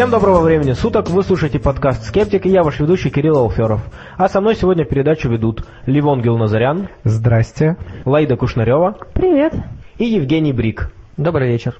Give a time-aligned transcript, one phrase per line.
[0.00, 3.82] Всем доброго времени суток, вы слушаете подкаст «Скептик» и я ваш ведущий Кирилл Алферов.
[4.16, 7.76] А со мной сегодня передачу ведут Ливон Гилназарян, Здрасте.
[8.06, 9.52] Лаида Кушнарева Привет.
[9.98, 10.90] и Евгений Брик.
[11.18, 11.78] Добрый вечер.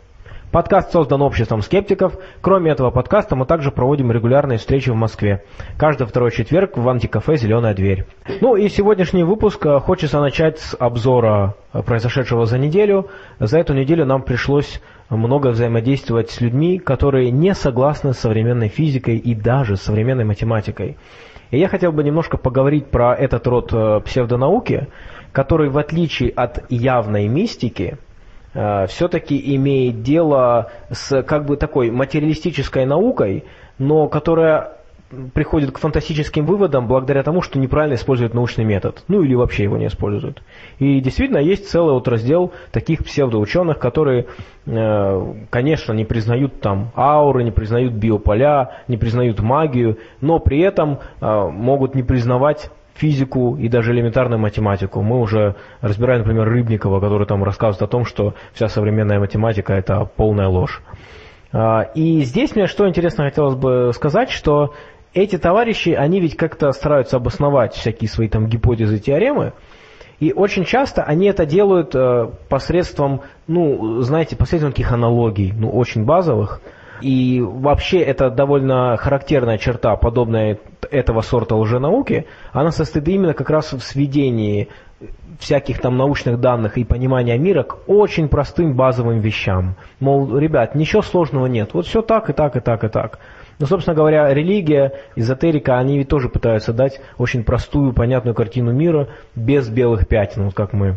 [0.53, 2.13] Подкаст создан обществом скептиков.
[2.43, 5.45] Кроме этого подкаста мы также проводим регулярные встречи в Москве.
[5.79, 8.05] Каждый второй четверг в антикафе «Зеленая дверь».
[8.43, 13.09] Ну и сегодняшний выпуск э, хочется начать с обзора э, произошедшего за неделю.
[13.39, 14.83] За эту неделю нам пришлось
[15.17, 20.97] много взаимодействовать с людьми, которые не согласны с современной физикой и даже с современной математикой.
[21.51, 24.87] И я хотел бы немножко поговорить про этот род э, псевдонауки,
[25.33, 27.99] который в отличие от явной мистики,
[28.55, 33.45] э, все-таки имеет дело с как бы такой материалистической наукой,
[33.79, 34.80] но которая
[35.35, 39.77] приходит к фантастическим выводам благодаря тому, что неправильно использует научный метод, ну или вообще его
[39.77, 40.43] не используют.
[40.79, 44.27] И действительно есть целый вот раздел таких псевдоученых, которые,
[44.67, 51.01] э, конечно, не признают там ауры, не признают биополя, не признают магию, но при этом
[51.21, 55.01] э, могут не признавать физику и даже элементарную математику.
[55.03, 60.05] Мы уже разбираем, например, Рыбникова, который там рассказывает о том, что вся современная математика– это
[60.05, 60.83] полная ложь.
[61.53, 64.75] А, И здесь мне что интересно хотелось бы сказать, что
[65.15, 69.53] эти товарищи, они ведь как-то стараются обосновать всякие свои там гипотезы, теоремы,
[70.21, 76.05] и очень часто они это делают э, посредством, ну, знаете, посредством таких аналогий, ну, очень
[76.05, 76.61] базовых.
[77.01, 80.59] И вообще это довольно характерная черта подобная
[80.91, 82.27] этого сорта лженауки.
[82.53, 84.69] Она состоит именно как раз в сведении
[85.39, 89.77] всяких там научных данных и понимания мира к очень простым базовым вещам.
[89.99, 91.71] Мол, ребят, ничего сложного нет.
[91.73, 93.19] Вот все так и так и так и так.
[93.61, 99.09] Ну, собственно говоря, религия, эзотерика, они ведь тоже пытаются дать очень простую, понятную картину мира
[99.37, 100.97] без белых пятен, вот как мы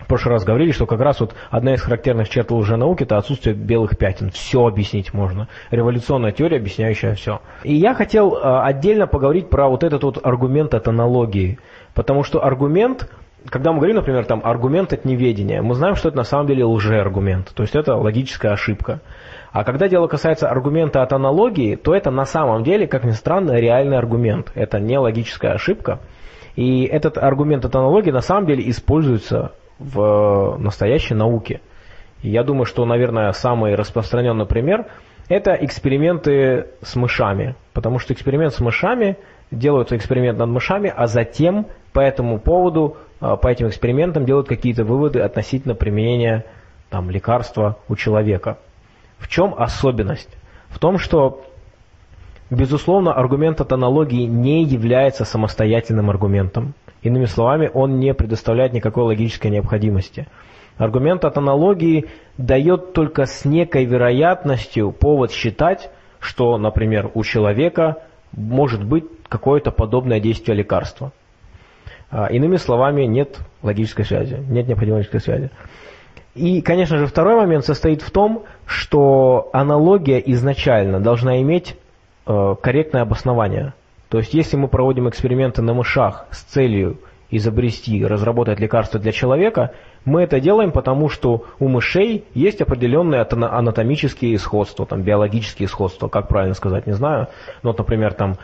[0.00, 3.54] в прошлый раз говорили, что как раз вот одна из характерных черт лженауки– это отсутствие
[3.54, 4.30] белых пятен.
[4.30, 5.48] Все объяснить можно.
[5.70, 7.42] Революционная теория, объясняющая все.
[7.64, 11.58] И я хотел э, отдельно поговорить про вот этот вот аргумент от аналогии.
[11.92, 13.10] Потому что аргумент,
[13.50, 16.64] когда мы говорим, например, там, аргумент от неведения, мы знаем, что это на самом деле
[16.64, 17.52] лжеаргумент.
[17.54, 19.00] То есть это логическая ошибка.
[19.52, 23.58] А когда дело касается аргумента от аналогии, то это на самом деле, как ни странно,
[23.58, 24.52] реальный аргумент.
[24.54, 25.98] Это не логическая ошибка.
[26.54, 31.60] И этот аргумент от аналогии на самом деле используется в настоящей науке.
[32.22, 34.86] Я думаю, что, наверное, самый распространенный пример–
[35.28, 37.56] это эксперименты с мышами.
[37.72, 39.16] Потому что эксперимент с мышами,
[39.50, 45.20] делают эксперимент над мышами, а затем по этому поводу, по этим экспериментам делают какие-то выводы
[45.20, 46.44] относительно применения
[46.88, 48.58] там, лекарства у человека.
[49.20, 50.30] В чем особенность?
[50.70, 51.44] В том, что,
[52.50, 56.74] безусловно, аргумент от аналогии не является самостоятельным аргументом.
[57.02, 60.26] Иными словами, он не предоставляет никакой логической необходимости.
[60.78, 62.06] Аргумент от аналогии
[62.38, 68.02] дает только с некой вероятностью повод считать, что, например, у человека
[68.32, 71.12] может быть какое-то подобное действие лекарства.
[72.30, 75.50] Иными словами, нет логической связи, нет необходимой логической связи.
[76.40, 81.76] И, конечно же, второй момент состоит в том, что аналогия изначально должна иметь
[82.26, 83.74] э, корректное обоснование.
[84.08, 86.98] То есть, если мы проводим эксперименты на мышах с целью
[87.30, 89.72] изобрести, разработать лекарство для человека,
[90.06, 96.28] мы это делаем потому, что у мышей есть определенные анатомические сходства, там, биологические сходства, как
[96.28, 97.28] правильно сказать, не знаю.
[97.62, 98.36] Ну, вот, например, там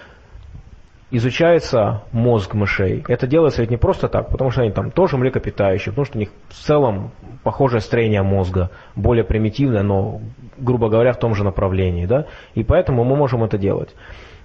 [1.10, 3.04] изучается мозг мышей.
[3.08, 6.20] Это делается ведь не просто так, потому что они там тоже млекопитающие, потому что у
[6.20, 7.12] них в целом
[7.44, 10.20] похожее строение мозга, более примитивное, но,
[10.58, 12.06] грубо говоря, в том же направлении.
[12.06, 12.26] Да?
[12.54, 13.94] И поэтому мы можем это делать.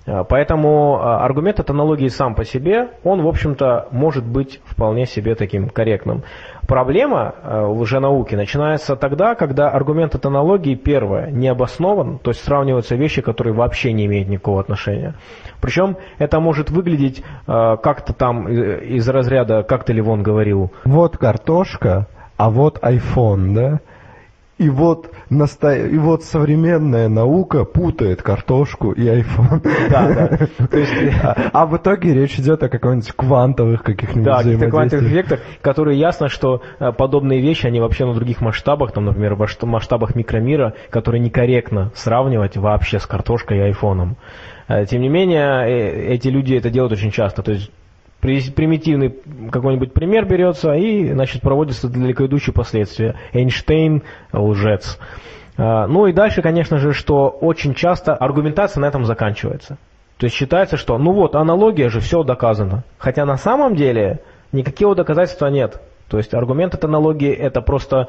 [0.06, 5.70] Поэтому аргумент от аналогии сам по себе, он, в общем-то, может быть вполне себе таким
[5.70, 6.24] корректным.
[6.68, 12.96] Проблема в лженауке начинается тогда, когда аргумент от аналогии, первое, не обоснован, то есть сравниваются
[12.96, 15.14] вещи, которые вообще не имеют никакого отношения.
[15.62, 20.72] Причем это может выглядеть как-то там из разряда, как ты, Ливон, говорил.
[20.84, 22.08] Вот картошка,
[22.38, 23.80] а вот iPhone, да?
[24.62, 25.74] И вот, наста...
[25.74, 29.60] и вот современная наука путает картошку и iPhone.
[29.90, 30.68] Да, да.
[30.68, 30.94] То есть...
[31.24, 36.00] а, а в итоге речь идет о каких-нибудь квантовых каких-нибудь Да, каких-то квантовых эффектах, которые
[36.00, 36.62] ясно, что
[36.96, 42.56] подобные вещи, они вообще на других масштабах, там, например, в масштабах микромира, которые некорректно сравнивать
[42.56, 44.16] вообще с картошкой и айфоном.
[44.88, 47.42] Тем не менее, эти люди это делают очень часто.
[47.42, 47.72] То есть
[48.22, 49.16] примитивный
[49.52, 53.16] какой-нибудь пример берется и, значит, проводятся далеко идущие последствия.
[53.34, 55.00] Эйнштейн лжец.
[55.58, 59.78] Ну и дальше, конечно же, что очень часто аргументация на этом заканчивается.
[60.18, 62.84] То есть считается, что ну вот, аналогия же, все доказано.
[62.98, 64.20] Хотя на самом деле
[64.52, 65.82] никакого доказательства нет.
[66.08, 68.08] То есть аргумент от аналогии это просто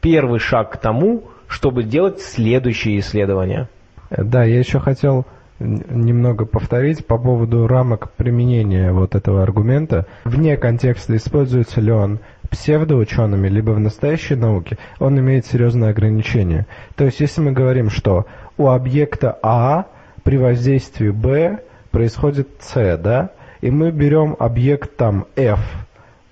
[0.00, 3.68] первый шаг к тому, чтобы делать следующие исследования.
[4.10, 5.24] Да, я еще хотел
[5.60, 10.06] немного повторить по поводу рамок применения вот этого аргумента.
[10.24, 12.18] Вне контекста используется ли он
[12.50, 16.66] псевдоучеными, либо в настоящей науке, он имеет серьезные ограничения.
[16.94, 19.86] То есть, если мы говорим, что у объекта А
[20.22, 21.60] при воздействии Б
[21.90, 23.30] происходит С, да,
[23.60, 25.60] и мы берем объект там F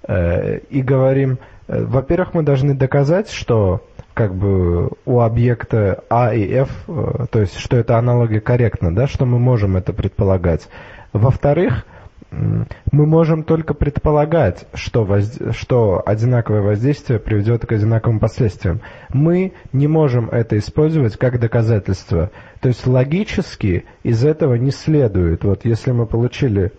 [0.07, 3.83] э, и говорим, э, во-первых, мы должны доказать, что
[4.14, 9.06] как бы у объекта А и F, э, то есть что эта аналогия корректна, да,
[9.06, 10.69] что мы можем это предполагать.
[11.12, 11.85] Во-вторых,
[12.31, 15.38] мы можем только предполагать, что, воз...
[15.53, 18.81] что одинаковое воздействие приведет к одинаковым последствиям.
[19.11, 22.31] Мы не можем это использовать как доказательство.
[22.61, 25.44] То есть логически из этого не следует.
[25.44, 26.73] Вот если мы получили...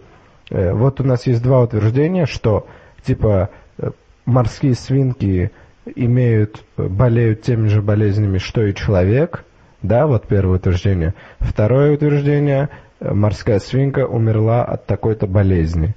[0.50, 2.68] Э, вот у нас есть два утверждения, что
[3.04, 3.92] типа э,
[4.26, 5.52] морские свинки
[5.96, 9.44] имеют, болеют теми же болезнями, что и человек,
[9.82, 11.14] да, вот первое утверждение.
[11.40, 12.70] Второе утверждение,
[13.02, 15.96] морская свинка умерла от такой-то болезни.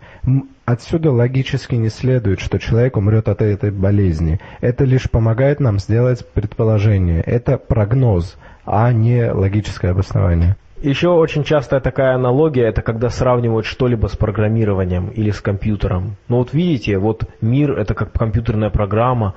[0.65, 4.41] Отсюда логически не следует, что человек умрет от этой болезни.
[4.61, 7.21] Это лишь помогает нам сделать предположение.
[7.21, 10.57] Это прогноз, а не логическое обоснование.
[10.83, 16.17] Еще очень частая такая аналогия, это когда сравнивают что-либо с программированием или с компьютером.
[16.29, 19.35] Ну вот видите, вот мир это как компьютерная программа.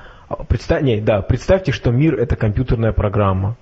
[0.48, 3.56] Представь, не, да, представьте, что мир это компьютерная программа.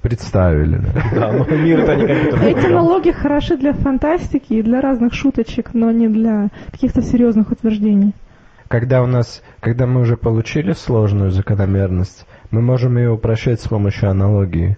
[0.00, 1.32] Представили, да.
[1.32, 5.90] Но мир это не компьютерная Эти аналогии хороши для фантастики и для разных шуточек, но
[5.90, 8.14] не для каких-то серьезных утверждений.
[8.68, 14.10] Когда у нас, когда мы уже получили сложную закономерность, мы можем ее упрощать с помощью
[14.10, 14.76] аналогии.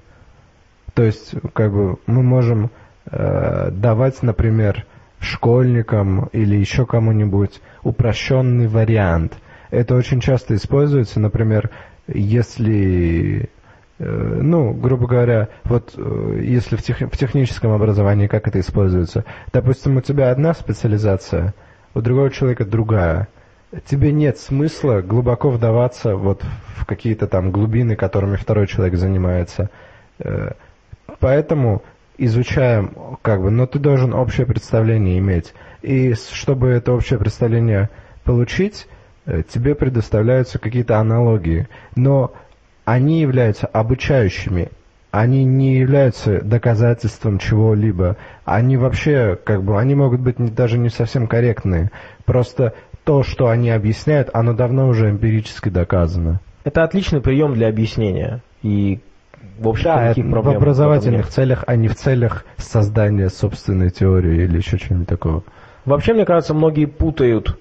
[0.95, 2.71] То есть, как бы, мы можем
[3.11, 4.87] э, давать, например,
[5.21, 9.35] школьникам или еще кому-нибудь упрощенный вариант.
[9.71, 11.71] Это очень часто используется, например,
[12.07, 13.51] если,
[13.99, 19.25] э, ну, грубо говоря, вот э, если в, тех, в техническом образовании как это используется.
[19.53, 21.55] Допустим, у тебя одна специализация,
[21.95, 23.29] у другого человека другая.
[23.85, 26.43] Тебе нет смысла глубоко вдаваться вот
[26.77, 29.71] в какие-то там глубины, которыми второй человек занимается.
[30.19, 30.53] Э,
[31.21, 31.83] Поэтому
[32.17, 35.55] изучаем, как бы, но ты должен общее представление иметь.
[35.83, 37.91] И чтобы это общее представление
[38.25, 38.87] получить,
[39.53, 41.69] тебе предоставляются какие-то аналогии.
[41.97, 42.33] Но
[42.85, 44.71] они являются обучающими,
[45.11, 48.17] они не являются доказательством чего-либо.
[48.45, 51.91] Они вообще, как бы, они могут быть не, даже не совсем корректные.
[52.25, 56.41] Просто то, что они объясняют, оно давно уже эмпирически доказано.
[56.65, 58.43] Это отличный прием для объяснения.
[58.63, 59.01] И
[59.59, 64.59] в общем да, в образовательных в целях, а не в целях создания собственной теории или
[64.59, 65.43] еще чего-нибудь такого.
[65.85, 67.59] Вообще, мне кажется, многие путают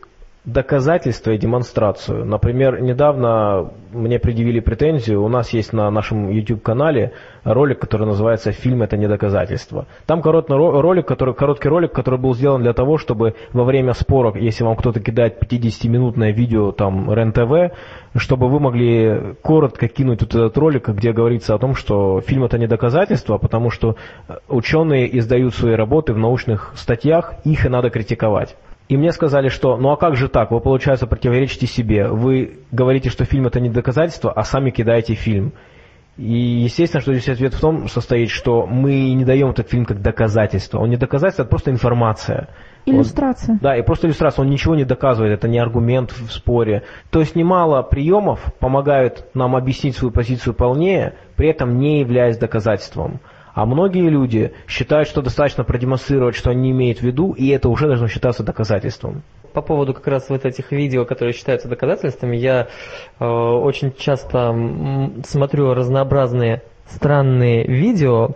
[0.47, 2.25] доказательство и демонстрацию.
[2.25, 7.11] Например, недавно мне предъявили претензию, у нас есть на нашем YouTube-канале
[7.43, 9.87] ролик, который называется «Фильм– это не доказательство».
[10.05, 14.33] Там короткий ролик, который, короткий ролик, который был сделан для того, чтобы во время спора,
[14.39, 17.75] если вам кто-то кидает 50-минутное видео там РЕН-ТВ,
[18.15, 22.57] чтобы вы могли коротко кинуть вот этот ролик, где говорится о том, что фильм– это
[22.57, 23.97] не доказательство, потому что
[24.47, 28.55] ученые издают свои работы в научных статьях, их и надо критиковать.
[28.89, 32.07] И мне сказали, что ну а как же так, вы, получается, противоречите себе.
[32.07, 35.53] Вы говорите, что фильм это не доказательство, а сами кидаете фильм.
[36.17, 40.01] И естественно, что здесь ответ в том состоит, что мы не даем этот фильм как
[40.01, 40.79] доказательство.
[40.79, 42.49] Он не доказательство, это просто информация.
[42.87, 43.53] Иллюстрация.
[43.53, 44.43] Он, да, и просто иллюстрация.
[44.43, 46.83] Он ничего не доказывает, это не аргумент в споре.
[47.11, 53.19] То есть немало приемов помогают нам объяснить свою позицию полнее, при этом не являясь доказательством.
[53.57, 57.87] А многие люди считают, что достаточно продемонстрировать, что они имеют в виду, и это уже
[57.87, 59.23] должно считаться доказательством.
[59.51, 62.67] По поводу как раз вот этих видео, которые считаются доказательствами, я
[63.19, 68.35] э, очень часто смотрю разнообразные странные видео.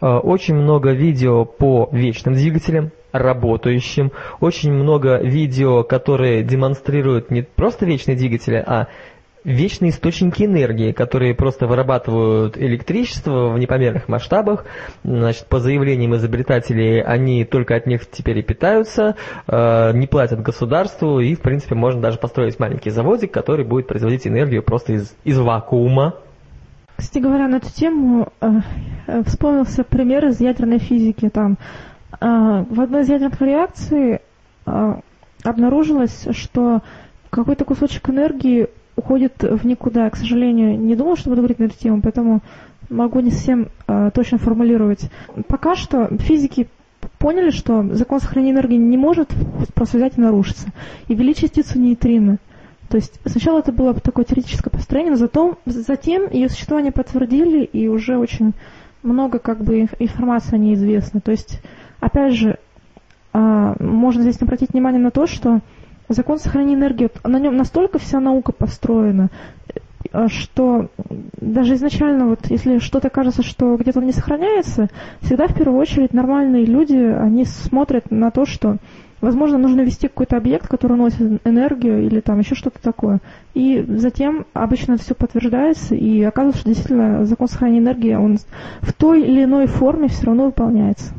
[0.00, 4.12] Э, очень много видео по вечным двигателям, работающим.
[4.38, 8.86] Очень много видео, которые демонстрируют не просто вечные двигатели, а
[9.44, 14.64] вечные источники энергии, которые просто вырабатывают электричество в непомерных масштабах.
[15.04, 21.20] Значит, по заявлениям изобретателей, они только от них теперь и питаются, э, не платят государству,
[21.20, 25.38] и, в принципе, можно даже построить маленький заводик, который будет производить энергию просто из, из
[25.38, 26.14] вакуума.
[26.96, 28.48] Кстати говоря, на эту тему э,
[29.06, 31.28] э вспомнился пример из ядерной физики.
[31.28, 31.58] Там,
[32.12, 34.20] э, в одной из ядерных реакций
[34.66, 34.94] э,
[35.42, 36.82] обнаружилось, что
[37.30, 40.08] какой-то кусочек энергии уходит в никуда.
[40.10, 42.40] К сожалению, не думала, что буду говорить на эту тему, поэтому
[42.90, 45.10] могу не совсем э, точно формулировать.
[45.48, 46.68] Пока что физики
[47.18, 49.30] поняли, что закон сохранения энергии не может
[49.74, 50.68] просто взять и нарушиться.
[51.08, 52.38] И ввели частицу нейтрино.
[52.88, 57.88] То есть сначала это было такое теоретическое построение, но затем, затем ее существование подтвердили и
[57.88, 58.52] уже очень
[59.02, 61.20] много как бы инф- информации неизвестно.
[61.20, 61.60] То есть,
[62.00, 62.58] опять же,
[63.32, 65.60] а, можно здесь обратить внимание на то, что
[66.08, 69.30] закон сохранения энергии, на нем настолько вся наука построена,
[70.12, 70.88] э, что
[71.40, 74.88] даже изначально, вот если что-то кажется, что где-то он не сохраняется,
[75.22, 78.78] всегда в первую очередь нормальные люди, они смотрят на то, что
[79.24, 83.20] Возможно, нужно ввести какой-то объект, который носит энергию или там еще что-то такое.
[83.54, 88.36] И затем обычно все подтверждается, и оказывается, что действительно закон сохранения энергии, он
[88.82, 91.14] в той или иной форме все равно выполняется.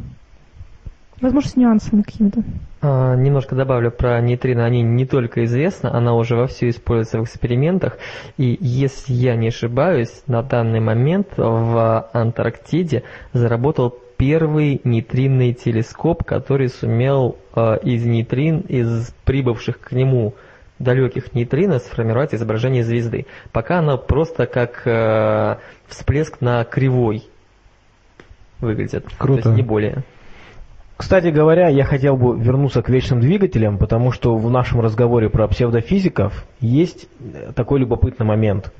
[1.19, 2.43] Возможно, с нюансами какими-то.
[2.87, 4.63] А, немножко добавлю про нейтрино.
[4.63, 7.97] Они не только известны, она уже вовсю используется в экспериментах.
[8.37, 13.01] И если я не ошибаюсь, на данный момент в Антарктиде
[13.33, 20.35] заработал первый нейтринный телескоп, который сумел э, из нейтрин, из прибывших к нему
[20.77, 23.25] далеких нейтрино сформировать изображение звезды.
[23.51, 27.23] Пока оно просто как э, всплеск на кривой
[28.59, 29.05] выглядит.
[29.17, 29.41] Круто.
[29.41, 30.03] То есть не более.
[30.97, 35.47] Кстати говоря, я хотел бы вернуться к вечным двигателям, потому что в нашем разговоре про
[35.47, 37.09] псевдофизиков есть
[37.53, 38.71] такой любопытный момент.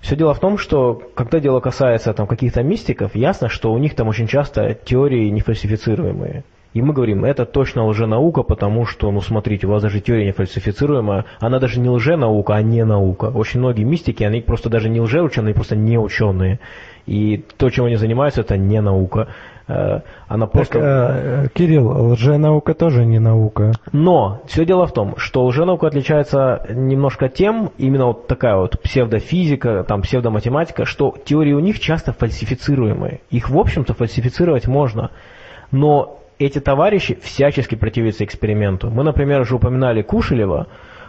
[0.00, 3.94] Все дело в том, что когда дело касается там каких-то мистиков, ясно, что у них
[3.94, 6.44] там очень часто теории нефальсифицируемые.
[6.74, 11.24] И мы говорим, это точно лженаука, потому что, ну смотрите, у вас даже теория нефальсифицируемая,
[11.40, 13.32] она даже не лженаука, а не наука.
[13.34, 16.60] Очень многие мистики, они просто даже не лжеученые, они просто не ученые.
[17.06, 19.28] И то, чем они занимаются, это не наука.
[19.68, 20.72] Э, Она просто...
[20.72, 23.72] Так, э, Кирилл, лженаука тоже не наука.
[23.92, 29.84] Но все дело в том, что лженаука отличается немножко тем, именно вот такая вот псевдофизика,
[29.84, 33.20] там псевдоматематика, что теории у них часто фальсифицируемые.
[33.30, 35.10] Их, в общем-то, фальсифицировать можно.
[35.70, 38.90] Но эти товарищи всячески противятся эксперименту.
[38.90, 40.68] Мы, например, уже упоминали Кушелева,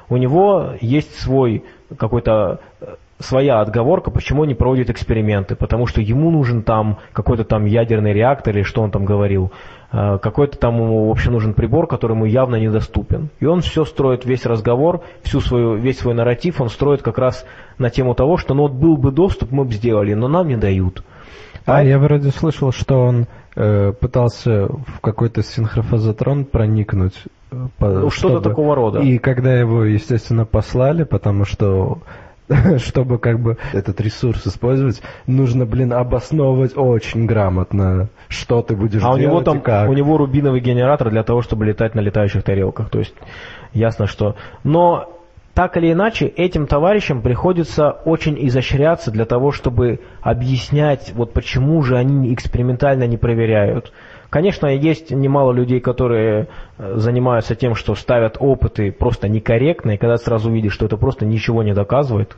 [0.09, 1.63] у него есть свой
[1.97, 7.43] какой-то э, своя отговорка, почему он не проводит эксперименты, потому что ему нужен там какой-то
[7.43, 9.51] там ядерный реактор или что он там говорил,
[9.91, 13.29] э, какой-то там ему вообще нужен прибор, который ему явно недоступен.
[13.39, 17.45] И он все строит, весь разговор, всю свою, весь свой нарратив он строит как раз
[17.77, 20.55] на тему того, что ну вот был бы доступ, мы бы сделали, но нам не
[20.57, 21.03] дают.
[21.65, 27.23] А, я вроде слышал, что он э, пытался в какой-то синхрофазотрон проникнуть.
[27.51, 28.99] э, по- Ну, что-то такого рода.
[29.01, 31.99] И когда его, естественно, послали, потому что
[32.77, 39.13] чтобы как бы этот ресурс использовать, нужно, блин, обосновывать очень грамотно, что ты будешь А
[39.13, 39.89] у делать него и там, как.
[39.89, 42.89] у него рубиновый генератор для того, чтобы летать на летающих тарелках.
[42.89, 43.13] То есть
[43.73, 44.35] ясно, что...
[44.63, 45.19] Но
[45.53, 51.97] так или иначе, этим товарищам приходится очень изощряться для того, чтобы объяснять, вот почему же
[51.97, 53.91] они экспериментально не проверяют.
[54.29, 60.17] Конечно, есть немало людей, которые э, занимаются тем, что ставят опыты просто некорректно, и когда
[60.17, 62.37] сразу видишь, что это просто ничего не доказывает.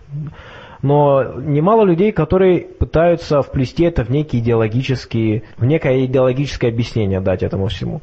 [0.82, 7.44] Но немало людей, которые пытаются вплести это в некие идеологические, в некое идеологическое объяснение дать
[7.44, 8.02] этому всему.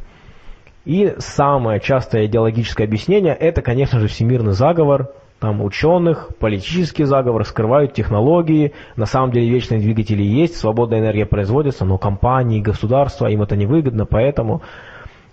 [0.85, 7.93] И самое частое идеологическое объяснение– это, конечно же, всемирный заговор, там ученых, политический заговор, скрывают
[7.93, 13.57] технологии, на самом деле вечные двигатели есть, свободная энергия производится, но компании, государства, им это
[13.57, 14.63] невыгодно, поэтому...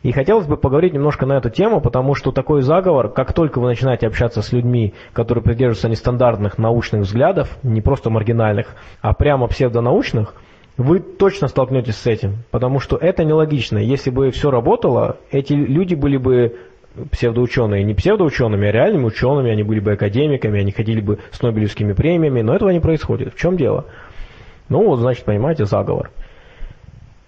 [0.03, 3.69] И хотелось бы поговорить немножко на эту тему, потому что такой заговор, как только вы
[3.69, 10.35] начинаете общаться с людьми, которые придерживаются нестандартных научных взглядов, не просто маргинальных, а прямо псевдонаучных,
[10.77, 13.79] вы точно столкнетесь с этим, потому что это нелогично.
[13.79, 16.55] Если бы все работало, эти люди были бы
[17.12, 21.94] псевдоученые, не псевдоучеными, а реальными учеными, они были бы академиками, они ходили бы с Нобелевскими
[21.94, 23.34] премиями, но этого не происходит.
[23.34, 23.86] В чем дело?
[24.70, 26.12] Ну, вот, значит, понимаете, заговор.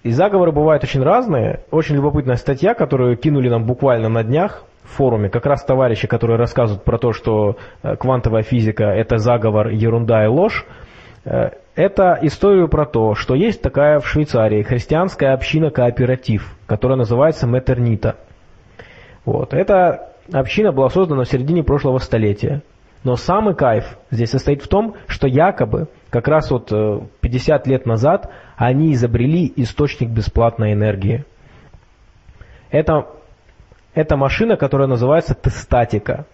[0.04, 1.62] И заговоры бывают очень разные.
[1.70, 5.30] Очень любопытная статья, которую кинули нам буквально на днях в форуме.
[5.30, 10.28] Как раз товарищи, которые рассказывают про то, что э, квантовая физика– это заговор, ерунда и
[10.28, 10.66] ложь.
[11.26, 18.16] Э, Это историю про то, что есть такая в Швейцарии христианская община-кооператив, которая называется Метернита.
[19.28, 19.54] Вот.
[19.54, 22.62] Эта община была создана в середине прошлого столетия.
[23.04, 27.86] Но самый кайф здесь состоит в том, что якобы как раз вот э, 50 лет
[27.86, 31.26] назад они изобрели источник бесплатной энергии.
[32.72, 33.06] Это,
[33.94, 36.26] это машина, которая называется тестатика.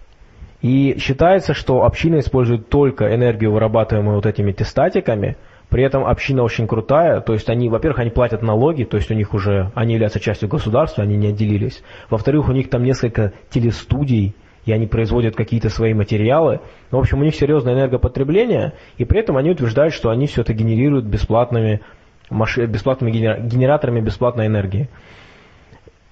[0.61, 5.35] И считается, что община использует только энергию, вырабатываемую вот этими тестатиками.
[5.73, 9.15] При этом община очень крутая, то есть они, во-первых, они платят налоги, то есть у
[9.15, 11.81] них уже, они являются частью государства, они не отделились.
[12.11, 16.59] Во-вторых, у них там несколько телестудий, и они производят какие-то свои материалы.
[16.91, 20.53] В общем, у них серьезное энергопотребление, и при этом они утверждают, что они все это
[20.53, 21.81] генерируют бесплатными,
[22.29, 24.89] бесплатными генера- генераторами бесплатной энергии.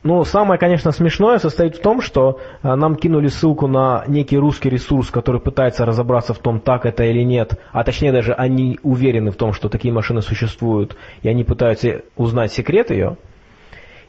[0.03, 4.70] Ну, самое, конечно, смешное состоит в том, что а, нам кинули ссылку на некий русский
[4.70, 9.29] ресурс, который пытается разобраться в том, так это или нет, а точнее даже они уверены
[9.29, 13.17] в том, что такие машины существуют, и они пытаются узнать секрет ее.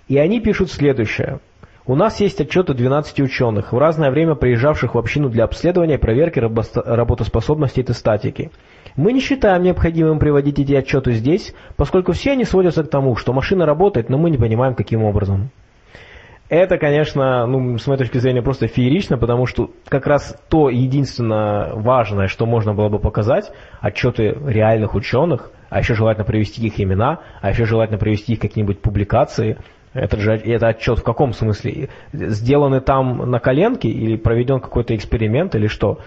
[0.08, 1.40] И они пишут следующее.
[1.84, 5.99] У нас есть отчеты 12 ученых, в разное время приезжавших в общину для обследования и
[5.99, 8.50] проверки работоспособности этой статики.
[8.96, 13.34] Мы не считаем необходимым приводить эти отчеты здесь, поскольку все они сводятся к тому, что
[13.34, 15.50] машина работает, но мы не понимаем, каким образом.
[16.52, 21.73] Это, конечно, ну, с моей точки зрения, просто феерично, потому что как раз то единственное
[21.73, 27.21] важное, что можно было бы показать, отчеты реальных ученых, а еще желательно привести их имена,
[27.40, 29.56] а еще желательно привести их какие-нибудь публикации.
[29.94, 31.88] Это же это отчет в каком смысле?
[32.12, 36.00] Сделаны там на коленке или проведен какой-то эксперимент или что?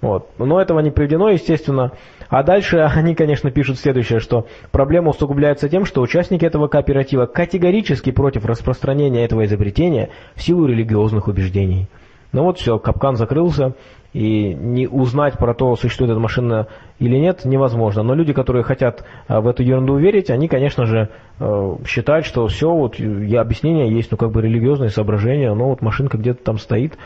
[0.00, 0.30] Вот.
[0.38, 1.92] Но этого не приведено, естественно.
[2.28, 8.10] А дальше они, конечно, пишут следующее, что проблема усугубляется тем, что участники этого кооператива категорически
[8.10, 11.88] против распространения этого изобретения в силу религиозных убеждений.
[12.32, 13.74] Ну вот все, капкан закрылся,
[14.12, 16.66] и не узнать про то, существует эта машина
[16.98, 18.02] или нет, невозможно.
[18.02, 22.46] Но люди, которые хотят а, в эту ерунду верить, они, конечно же, э, считают, что
[22.48, 26.58] все, вот я, объяснение есть, ну как бы религиозные соображения, но вот машинка где-то там
[26.58, 26.98] стоит,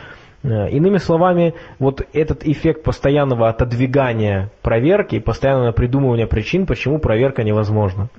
[0.45, 8.09] иными словами, вот этот эффект постоянного отодвигания проверки, постоянного придумывания причин, почему проверка невозможна.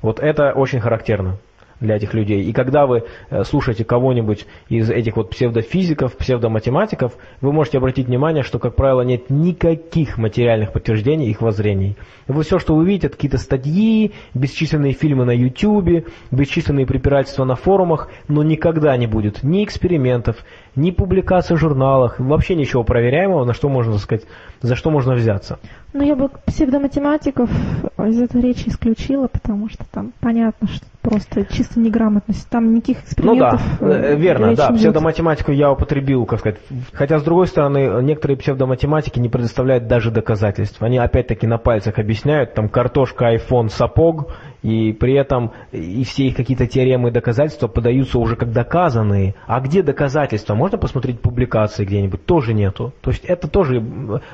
[0.00, 1.38] Вот это очень характерно
[1.80, 2.42] для этих людей.
[2.42, 8.42] И когда вы э, слушаете кого-нибудь из этих вот псевдофизиков, псевдоматематиков, вы можете обратить внимание,
[8.42, 11.96] что, как правило, нет никаких материальных подтверждений их воззрений.
[12.26, 18.42] Вы все, что увидите, какие-то статьи, бесчисленные фильмы на YouTube, бесчисленные препирательства на форумах, но
[18.42, 20.36] никогда не будет ни экспериментов,
[20.78, 24.24] ни публикаций в журналах, вообще ничего проверяемого, на что можно сказать,
[24.60, 25.58] за что можно взяться.
[25.92, 27.50] Ну, я бы псевдоматематиков
[27.98, 32.48] из этой речи исключила, потому что там понятно, что просто чисто неграмотность.
[32.48, 33.62] Там никаких экспериментов.
[33.80, 36.58] Ну да, э, верно, да, псевдоматематику я употребил, как сказать.
[36.92, 40.82] Хотя, с другой стороны, некоторые псевдоматематики не предоставляют даже доказательств.
[40.82, 46.36] Они опять-таки на пальцах объясняют, там картошка, iPhone, сапог, и при этом и все их
[46.36, 49.34] какие-то теоремы и доказательства подаются уже как доказанные.
[49.46, 50.54] А где доказательства?
[50.54, 52.24] Можно посмотреть публикации где-нибудь?
[52.24, 52.92] Тоже нету.
[53.00, 53.80] То есть это тоже,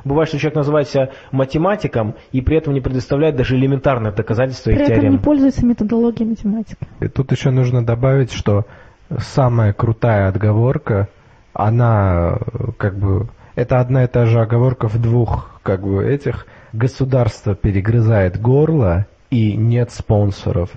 [0.04, 4.74] бывает, что человек называет себя математиком и при этом не предоставляет даже элементарных доказательств при
[4.74, 4.86] теорем.
[4.86, 6.86] При этом не пользуется методологией математики.
[7.00, 8.64] И тут еще нужно добавить, что
[9.18, 11.08] самая крутая отговорка,
[11.52, 12.38] она
[12.78, 13.28] как бы...
[13.54, 16.46] Это одна и та же оговорка в двух как бы этих.
[16.72, 20.70] Государство перегрызает горло и нет спонсоров.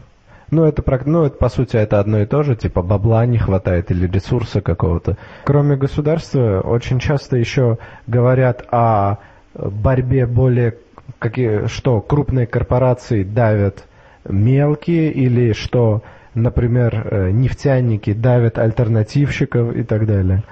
[0.50, 3.92] Ну это, ну, это, по сути, это одно и то же, типа бабла не хватает
[3.92, 5.18] или ресурса какого-то.
[5.44, 9.18] Кроме государства, очень часто еще говорят о
[9.54, 10.76] борьбе более,
[11.20, 13.84] какие, что крупные корпорации давят
[14.28, 16.02] мелкие, или что,
[16.34, 20.44] например, э, нефтяники давят альтернативщиков и так далее.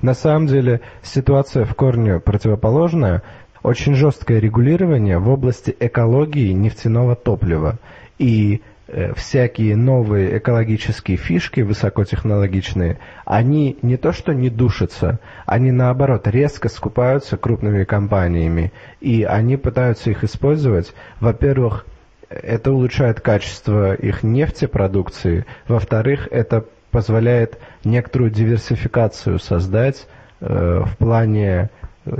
[0.00, 3.22] На самом деле ситуация в корне противоположная–
[3.62, 7.78] очень жесткое регулирование в области экологии нефтяного топлива.
[8.18, 16.26] И э, всякие новые экологические фишки высокотехнологичные, они не то что не душатся, они наоборот
[16.26, 21.86] резко скупаются крупными компаниями, и они пытаются их использовать, во-первых,
[22.28, 30.06] это улучшает качество их нефтепродукции, во-вторых, это позволяет некоторую диверсификацию создать
[30.40, 31.70] э, в плане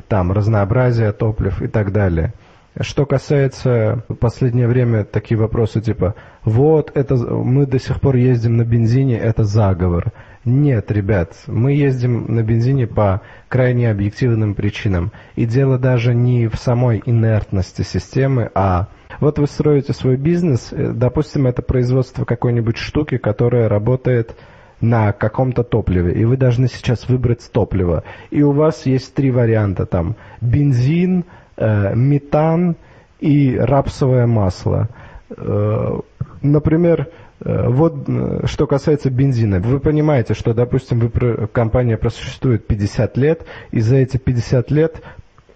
[0.08, 2.34] там разнообразие топлив и так далее.
[2.80, 8.56] Что касается в последнее время такие вопросы типа «Вот, это мы до сих пор ездим
[8.56, 10.12] на бензине, это заговор».
[10.44, 15.12] Нет, ребят, мы ездим на бензине по крайне объективным причинам.
[15.36, 18.88] И дело даже не в самой инертности системы, а
[19.20, 24.34] вот вы строите свой бизнес, э, допустим, это производство какой-нибудь штуки, которая работает
[24.82, 28.02] на каком-то топливе, и вы должны сейчас выбрать топливо.
[28.30, 30.16] И у вас есть три варианта там.
[30.40, 31.24] Бензин,
[31.56, 32.76] э, метан
[33.20, 34.88] и рапсовое масло.
[35.30, 36.00] Э,
[36.42, 37.08] например,
[37.40, 39.60] э, вот э, что касается бензина.
[39.60, 45.00] Вы понимаете, что, допустим, вы, компания просуществует 50 лет, и за эти 50 лет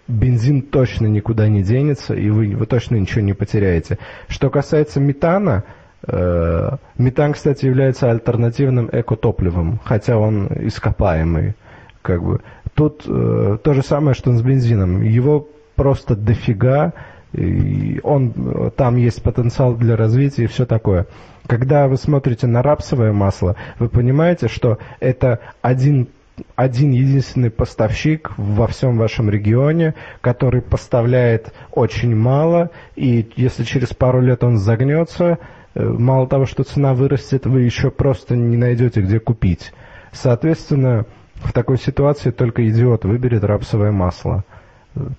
[0.08, 3.98] бензин точно никуда не денется, и вы, вы точно ничего не потеряете.
[4.28, 5.64] Что касается метана,
[6.02, 11.54] метан, кстати, является альтернативным экотопливом, хотя он ископаемый.
[12.02, 12.40] Как бы.
[12.74, 15.02] Тут э, то же самое, что с бензином.
[15.02, 16.92] Его просто дофига,
[17.32, 21.06] и он, там есть потенциал для развития и все такое.
[21.46, 26.08] Когда вы смотрите на рапсовое масло, вы понимаете, что это один
[26.54, 34.20] один единственный поставщик во всем вашем регионе, который поставляет очень мало, и если через пару
[34.20, 35.36] лет он загнется, э,
[35.82, 39.72] мало того, что цена вырастет, вы еще просто не найдете, где купить.
[40.12, 44.44] Соответственно, в такой ситуации только идиот выберет рапсовое масло.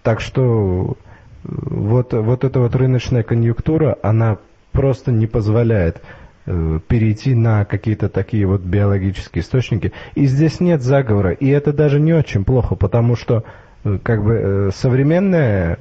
[0.02, 0.98] Так что
[1.44, 4.38] э, вот, вот эта вот рыночная конъюнктура, она
[4.72, 6.02] просто не позволяет
[6.46, 9.94] э, перейти на какие-то такие вот биологические источники.
[10.16, 11.32] И здесь нет заговора.
[11.32, 13.44] И это даже не очень плохо, потому что
[13.84, 15.78] э, как бы современные,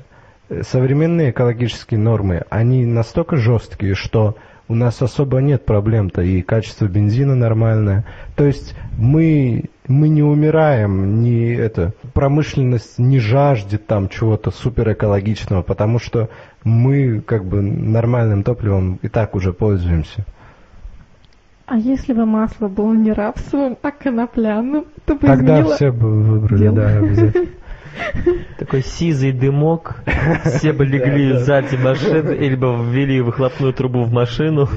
[0.60, 4.36] современные экологические нормы, они настолько жесткие, что
[4.68, 8.04] у нас особо нет проблем-то, и качество бензина нормальное.
[8.34, 15.62] То есть мы, мы не умираем, не это, промышленность не жаждет там чего-то супер экологичного,
[15.62, 16.28] потому что
[16.64, 20.24] мы как бы нормальным топливом и так уже пользуемся.
[21.66, 25.74] А если бы масло было не рапсовым, а конопляным, то бы Тогда изменило...
[25.74, 26.76] все бы выбрали, дело.
[26.76, 27.48] да, обязательно.
[28.58, 30.02] Такой сизый дымок,
[30.44, 34.68] все бы легли сзади машины, или бы ввели выхлопную трубу в машину.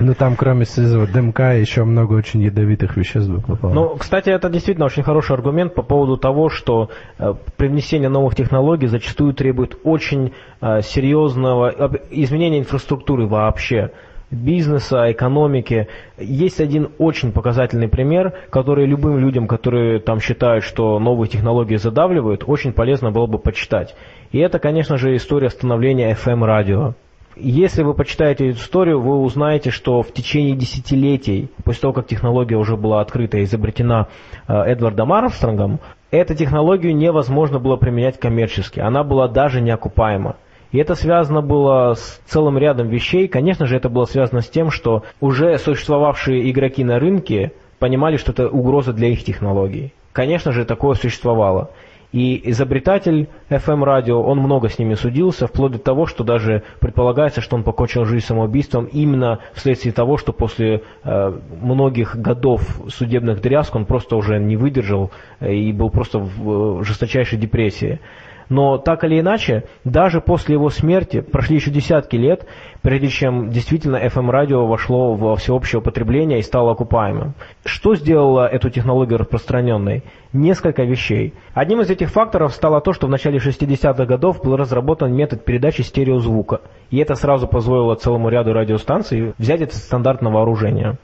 [0.00, 3.72] Ну там кроме сизого дымка еще много очень ядовитых веществ бы попало.
[3.72, 8.88] Ну, кстати, это действительно очень хороший аргумент по поводу того, что э, привнесение новых технологий
[8.88, 13.92] зачастую требует очень э, серьезного изменения инфраструктуры вообще
[14.30, 15.88] бизнеса, экономики.
[16.18, 22.44] Есть один очень показательный пример, который любым людям, которые там считают, что новые технологии задавливают,
[22.46, 23.94] очень полезно было бы почитать.
[24.32, 26.94] И это, конечно же, история становления FM-радио.
[27.36, 32.56] Если вы почитаете эту историю, вы узнаете, что в течение десятилетий, после того, как технология
[32.56, 34.06] уже была открыта и изобретена
[34.46, 35.80] э, Эдвардом Армстронгом,
[36.12, 38.78] эту технологию невозможно было применять коммерчески.
[38.78, 40.36] Она была даже неокупаема.
[40.74, 43.28] И это связано было с целым рядом вещей.
[43.28, 48.32] Конечно же, это было связано с тем, что уже существовавшие игроки на рынке понимали, что
[48.32, 49.94] это угроза для их технологий.
[50.12, 51.70] Конечно же, такое существовало.
[52.10, 57.54] И изобретатель FM-радио, он много с ними судился, вплоть до того, что даже предполагается, что
[57.54, 63.84] он покончил жизнь самоубийством именно вследствие того, что после э, многих годов судебных дрязг он
[63.84, 68.00] просто уже не выдержал э, и был просто в э, жесточайшей депрессии.
[68.48, 72.46] Но так или иначе, даже после его смерти прошли еще десятки лет,
[72.82, 77.34] прежде чем действительно FM-радио вошло во всеобщее употребление и стало окупаемым.
[77.64, 80.02] Что сделало эту технологию распространенной?
[80.32, 81.34] Несколько вещей.
[81.54, 85.82] Одним из этих факторов стало то, что в начале 60-х годов был разработан метод передачи
[85.82, 86.60] стереозвука.
[86.90, 90.98] И это сразу позволило целому ряду радиостанций взять этот стандарт на вооружение.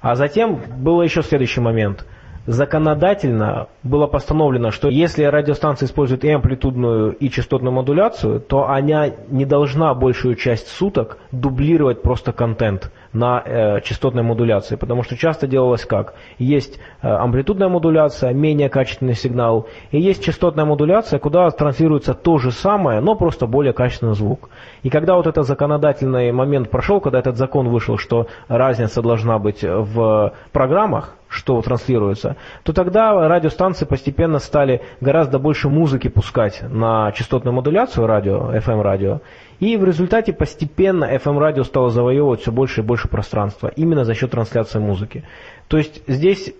[0.00, 2.06] А затем был еще следующий момент–
[2.46, 9.44] законодательно было постановлено, что если радиостанция использует и амплитудную, и частотную модуляцию, то она не
[9.44, 15.84] должна большую часть суток дублировать просто контент на э, частотной модуляции, потому что часто делалось
[15.84, 16.14] как?
[16.38, 22.52] Есть э, амплитудная модуляция, менее качественный сигнал, и есть частотная модуляция, куда транслируется то же
[22.52, 24.50] самое, но просто более качественный звук.
[24.82, 29.62] И когда вот этот законодательный момент прошел, когда этот закон вышел, что разница должна быть
[29.62, 37.54] в программах, что транслируется, то тогда радиостанции постепенно стали гораздо больше музыки пускать на частотную
[37.54, 39.20] модуляцию радио, FM-радио,
[39.60, 44.30] и в результате постепенно FM-радио стало завоевывать все больше и больше пространства, именно за счет
[44.30, 45.24] трансляции музыки.
[45.68, 46.52] То есть здесь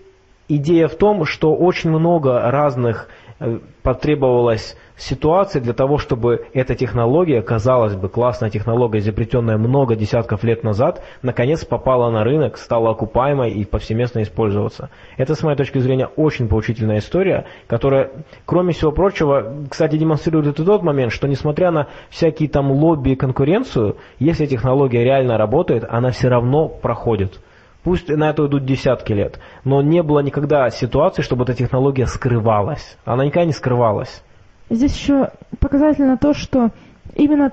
[0.47, 3.09] идея в том, что очень много разных
[3.39, 10.43] э, потребовалось ситуаций для того, чтобы эта технология, казалось бы, классная технология, изобретенная много десятков
[10.43, 14.89] лет назад, наконец попала на рынок, стала окупаемой и повсеместно использоваться.
[15.17, 18.11] Это, с моей точки зрения, очень поучительная история, которая,
[18.45, 23.15] кроме всего прочего, кстати, демонстрирует и тот момент, что несмотря на всякие там лобби и
[23.15, 27.39] конкуренцию, если технология реально работает, она все равно проходит.
[27.83, 32.97] Пусть на это идут десятки лет, но не было никогда ситуации, чтобы эта технология скрывалась.
[33.05, 34.23] Она никогда не скрывалась.
[34.71, 36.71] Здесь еще показательно то, что
[37.15, 37.51] именно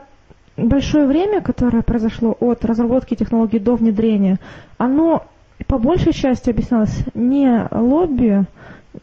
[0.56, 4.38] большое время, которое произошло от разработки технологии до внедрения,
[4.78, 5.26] оно
[5.66, 8.44] по большей части объяснялось не лобби,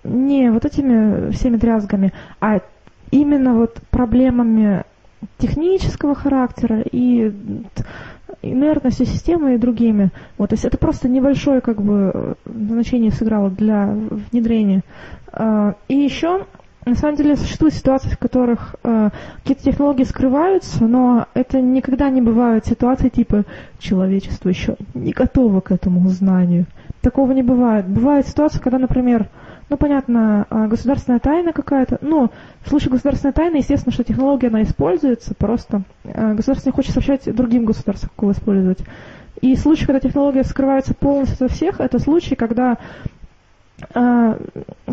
[0.06, 2.62] не вот этими всеми дрязгами, а
[3.12, 4.84] именно вот проблемами
[5.38, 7.34] технического характера и
[8.42, 10.12] инертностью системы и другими.
[10.38, 13.88] Вот, то есть это просто небольшое как бы значение сыграло для
[14.32, 14.84] внедрения.
[15.34, 16.46] А, И еще
[16.86, 22.22] на самом деле существуют ситуации, в которых э, какие-то технологии скрываются, но это никогда не
[22.22, 23.44] бывают ситуации типа
[23.80, 26.66] человечество еще не готово к этому знанию.
[27.02, 27.88] Такого не бывает.
[27.88, 29.28] Бывают ситуации, когда, например,
[29.70, 31.98] ну, понятно, а, государственная тайна какая-то.
[32.02, 32.30] Ну,
[32.62, 37.34] в случае государственной тайны, естественно, что технология, она используется, просто э, государство не хочет сообщать
[37.36, 38.80] другим государствам, как его использовать.
[39.42, 42.78] И случай, когда технология скрывается полностью от всех, это случай, когда
[43.94, 44.40] э,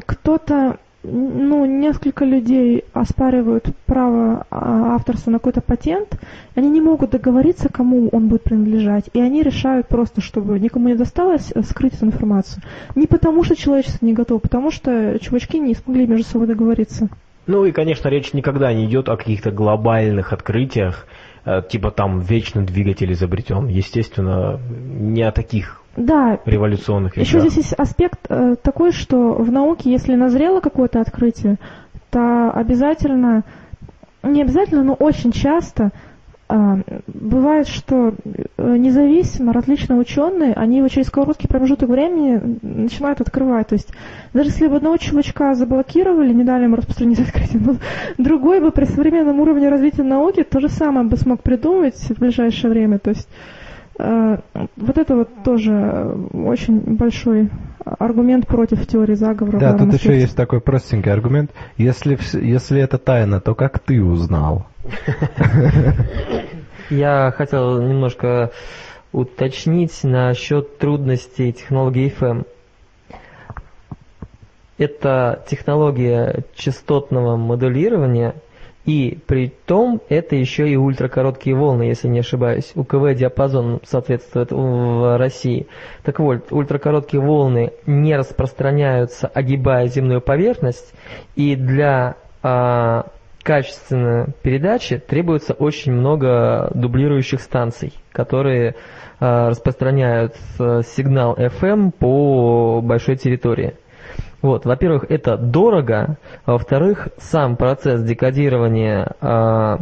[0.07, 6.19] кто-то ну, несколько людей оспаривают право а, авторства на какой-то патент,
[6.55, 10.95] они не могут договориться, кому он будет принадлежать, и они решают просто, чтобы никому не
[10.95, 12.62] досталось, э, скрыть эту информацию.
[12.95, 17.09] Не потому, что человечество не готово, потому что чувачки не смогли между собой договориться.
[17.47, 21.07] Ну и, конечно, речь никогда не идет о каких-то глобальных открытиях,
[21.45, 23.67] э, типа там вечный двигатель изобретен.
[23.67, 26.39] Естественно, не о таких да.
[26.45, 27.29] революционных вещах.
[27.29, 31.59] Еще здесь есть аспект э, такой, что в науке, если назрело какое-то открытие,
[32.11, 33.43] то обязательно,
[34.23, 35.91] не обязательно, но очень часто
[36.49, 36.55] э,
[37.07, 43.69] бывает, что э, независимо различные ученые, они его через короткий промежуток времени начинают открывать.
[43.69, 43.93] То есть
[44.33, 47.77] даже если бы одного чувачка заблокировали, не дали ему распространить открытие, но
[48.17, 52.71] другой бы при современном уровне развития науки то же самое бы смог придумать в ближайшее
[52.71, 52.99] время.
[52.99, 53.29] То есть
[53.99, 57.51] вот это вот тоже очень большой
[57.85, 59.59] аргумент против теории заговора.
[59.59, 61.51] Да, тут еще есть такой простенький аргумент.
[61.77, 64.67] Если, если это тайна, то как ты узнал?
[66.91, 68.51] Я хотел немножко
[69.13, 72.47] уточнить насчет трудностей технологии FM.
[74.79, 78.35] Это технология частотного моделирования–
[78.85, 82.73] и при том это еще и ультракороткие волны, если не ошибаюсь.
[82.75, 85.66] УКВ диапазон соответствует в России.
[86.03, 90.92] Так вот, ультракороткие волны не распространяются, огибая земную поверхность,
[91.37, 93.07] и для а,
[93.42, 98.75] качественной передачи требуется очень много дублирующих станций, которые
[99.21, 103.75] а, распространяют а, сигнал FM по большой территории.
[104.40, 109.79] Вот, во-первых, это дорого, а во-вторых, сам процесс декодирования э,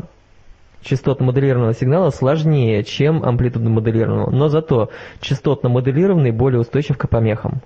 [0.82, 4.90] частотно-моделированного сигнала сложнее, чем амплитудно-моделированного, но зато
[5.20, 7.60] частотно-моделированный более устойчив к помехам.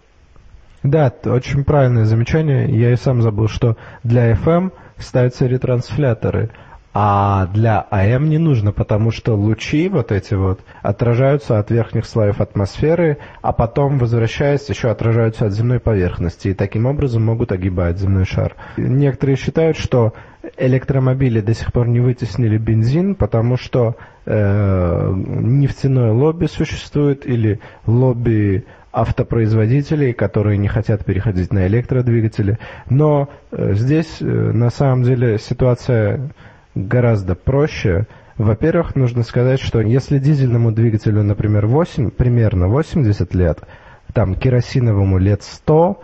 [0.83, 2.69] Да, очень правильное замечание.
[2.69, 6.51] Я и сам забыл, что для FM ставятся ретрансляторы,
[6.97, 12.41] а для АМ не нужно, потому что лучи вот эти вот отражаются от верхних слоев
[12.41, 18.25] атмосферы, а потом, возвращаясь, еще отражаются от земной поверхности, и таким образом могут огибать земной
[18.25, 18.55] шар.
[18.77, 20.15] Некоторые считают, что
[20.57, 28.67] электромобили до сих пор не вытеснили бензин, потому что э, нефтяное лобби существует или лобби
[28.93, 32.59] автопроизводителей, которые не хотят переходить на электродвигатели.
[32.89, 36.31] Но э, здесь э, на самом деле ситуация
[36.75, 38.07] гораздо проще.
[38.37, 43.61] Во-первых, нужно сказать, что если дизельному двигателю, например, 8, примерно 80 лет,
[44.13, 46.01] там керосиновому лет 100,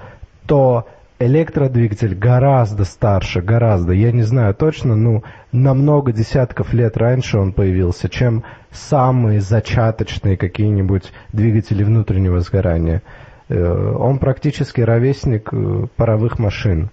[0.47, 0.87] то
[1.19, 7.53] электродвигатель гораздо старше, гораздо, я не знаю точно, ну, на много десятков лет раньше он
[7.53, 13.03] появился, чем самые зачаточные какие-нибудь двигатели внутреннего сгорания.
[13.49, 16.89] Э, он практически ровесник э, паровых машин.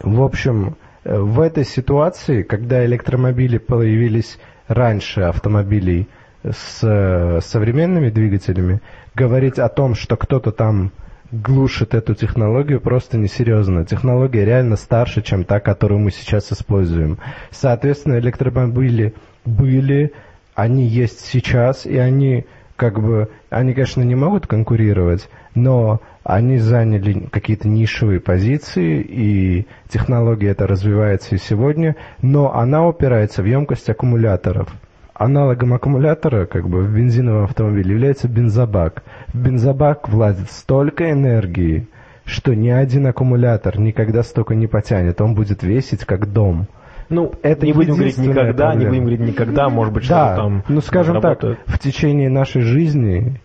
[0.00, 6.08] В общем, в этой ситуации, когда электромобили появились раньше автомобилей
[6.44, 8.80] с э, современными двигателями,
[9.14, 10.92] говорить о том, что кто-то там
[11.30, 13.84] глушит эту технологию, просто несерьезно.
[13.84, 17.18] Технология реально старше, чем та, которую мы сейчас используем.
[17.50, 20.12] Соответственно, электромобили были,
[20.54, 27.26] они есть сейчас, и они как бы, они, конечно, не могут конкурировать, но они заняли
[27.30, 34.68] какие-то нишевые позиции, и технология эта развивается и сегодня, но она упирается в емкость аккумуляторов.
[35.14, 39.04] Аналогом аккумулятора, как бы в бензиновом автомобиле, является бензобак.
[39.28, 41.88] В бензобак влазит столько энергии,
[42.26, 45.22] что ни один аккумулятор никогда столько не потянет.
[45.22, 46.66] Он будет весить как дом.
[47.08, 48.74] Ну, это не будем говорить никогда, проблема.
[48.74, 50.64] не будем говорить никогда, может быть, да, что-то там.
[50.68, 51.58] Ну, скажем работает.
[51.64, 53.40] так, в течение нашей жизни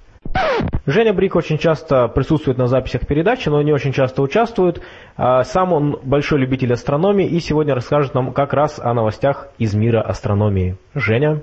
[0.85, 4.81] Женя Брик очень часто присутствует на записях передачи, но не очень часто участвует.
[5.15, 9.73] А, сам он большой любитель астрономии и сегодня расскажет нам как раз о новостях из
[9.73, 10.77] мира астрономии.
[10.93, 11.41] Женя?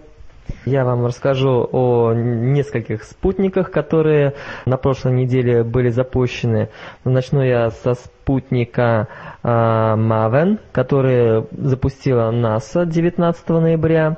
[0.64, 4.34] Я вам расскажу о нескольких спутниках, которые
[4.66, 6.68] на прошлой неделе были запущены.
[7.04, 9.08] Начну я со спутника
[9.42, 14.16] э, Maven, который запустила НАСА 19 ноября.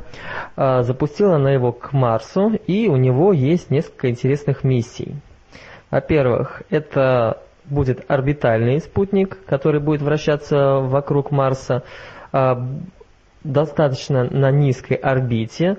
[0.56, 5.14] Э, запустила она его к Марсу, и у него есть несколько интересных миссий.
[5.90, 11.82] Во-первых, это будет орбитальный спутник, который будет вращаться вокруг Марса
[12.32, 12.54] э,
[13.44, 15.76] достаточно на низкой орбите,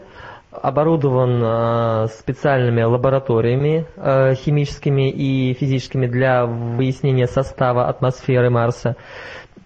[0.61, 8.95] оборудован э, специальными лабораториями э, химическими и физическими для выяснения состава атмосферы Марса.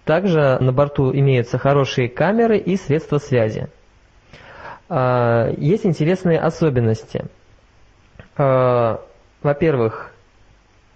[0.04, 3.68] Также на борту имеются хорошие камеры и средства связи.
[4.88, 7.24] Э, есть интересные особенности.
[8.36, 10.12] Во-первых,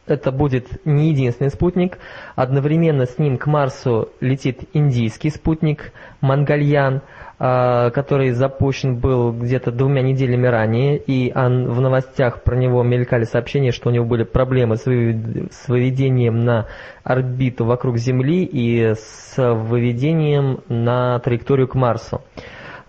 [0.06, 1.98] это будет не единственный спутник.
[2.34, 7.02] Одновременно с ним к Марсу летит индийский спутник Мангальян,
[7.38, 13.72] а, который запущен был где-то двумя неделями ранее, и в новостях про него мелькали сообщения,
[13.72, 16.66] что у него были проблемы с выведением на
[17.04, 22.22] орбиту вокруг Земли и с выведением на траекторию к Марсу.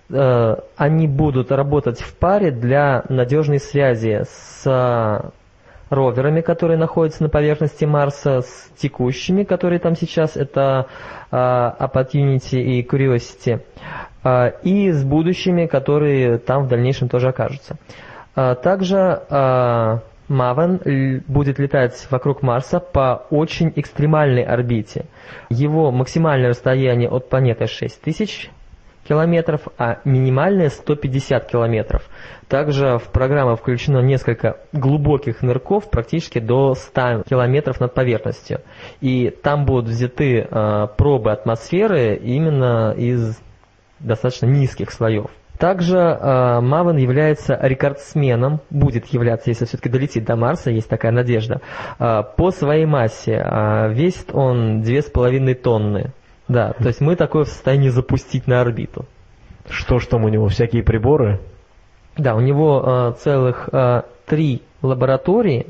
[0.09, 5.31] Э, они будут работать в паре для надежной связи с
[5.89, 10.87] роверами, которые находятся на поверхности Марса, с текущими, которые там сейчас, это
[11.31, 13.61] uh, Opportunity и Curiosity,
[14.23, 17.77] uh, и с будущими, которые там в дальнейшем тоже окажутся.
[18.35, 19.21] Uh, также
[20.29, 25.05] Maven будет летать вокруг Марса по очень экстремальной орбите.
[25.49, 28.49] Его максимальное расстояние от планеты 6000
[29.07, 32.03] километров, а минимальная 150 километров.
[32.47, 38.61] Также в программу включено несколько глубоких нырков, практически до 100 километров над поверхностью.
[39.01, 43.39] И там будут взяты э, пробы атмосферы именно из
[43.99, 45.27] достаточно низких слоев.
[45.57, 51.61] Также э, Мавен является рекордсменом, будет являться, если все-таки долетит до Марса, есть такая надежда,
[51.99, 53.33] э, по своей массе.
[53.33, 56.11] Э, весит он 2,5 тонны.
[56.47, 59.05] Да, то есть мы такое в состоянии запустить на орбиту.
[59.69, 61.39] Что ж там у него, всякие приборы?
[62.17, 65.67] Да, у него э, целых э, три лаборатории.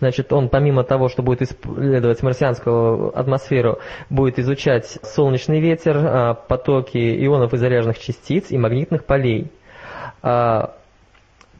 [0.00, 3.78] Значит, он помимо того, что будет исследовать марсианскую атмосферу,
[4.10, 9.50] будет изучать солнечный ветер, э, потоки ионов и заряженных частиц и магнитных полей.
[10.22, 10.66] Э,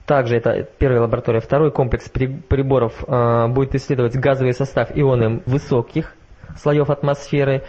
[0.04, 1.40] также это первая лаборатория.
[1.40, 6.14] Второй комплекс приборов э, будет исследовать газовый состав ионы высоких
[6.56, 7.62] слоев атмосферы.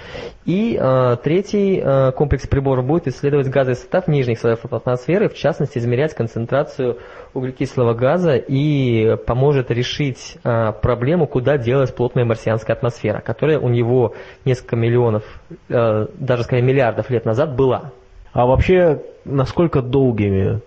[0.45, 5.77] И э, третий э, комплекс приборов будет исследовать газовый состав нижних слоев атмосферы, в частности
[5.77, 6.97] измерять концентрацию
[7.33, 14.13] углекислого газа и поможет решить э, проблему, куда делась плотная марсианская атмосфера, которая у него
[14.45, 15.23] несколько миллионов,
[15.69, 17.91] э, даже скорее миллиардов лет назад была.
[18.31, 20.61] А вообще, насколько долгими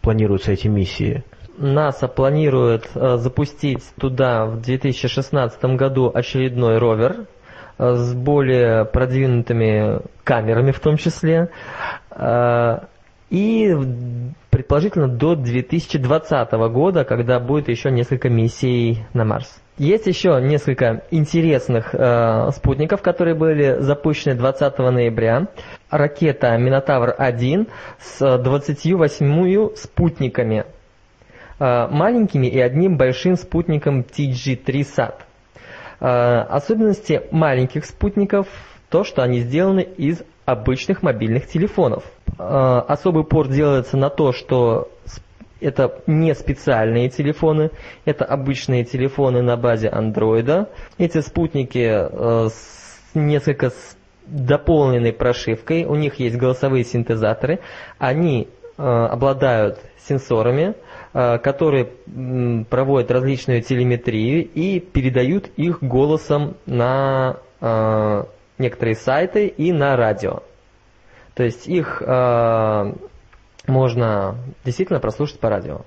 [0.00, 1.24] планируются эти миссии?
[1.58, 7.26] НАСА планирует э, запустить туда в 2016 году очередной ровер
[7.78, 11.48] с более продвинутыми камерами в том числе.
[12.10, 12.80] Э,
[13.30, 13.74] и
[14.50, 19.60] предположительно до 2020 года, когда будет еще несколько миссий на Марс.
[19.76, 25.46] Есть еще несколько интересных э, спутников, которые были запущены 20 ноября.
[25.88, 27.68] Ракета Минотавр-1
[28.00, 30.64] с 28 спутниками,
[31.60, 35.14] э, маленькими и одним большим спутником TG-3SAT.
[35.20, 35.27] Э,
[36.00, 38.46] особенности маленьких спутников
[38.88, 42.04] то, что они сделаны из обычных мобильных телефонов.
[42.38, 44.90] Э, особый упор делается на то, что
[45.60, 47.70] это не специальные телефоны,
[48.04, 50.70] это обычные телефоны на базе андроида.
[50.96, 57.60] Эти спутники э, с несколько с дополненной прошивкой, у них есть голосовые синтезаторы,
[57.98, 60.74] они обладают сенсорами, Э,
[61.12, 61.86] которые
[62.64, 68.24] проводят различную телеметрию и передают их голосом на э,
[68.58, 70.42] некоторые сайты и на радио.
[71.34, 72.92] То есть их э,
[73.66, 75.82] можно действительно прослушать по радио.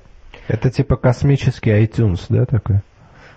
[0.48, 2.78] Это типа космический iTunes, да, такой?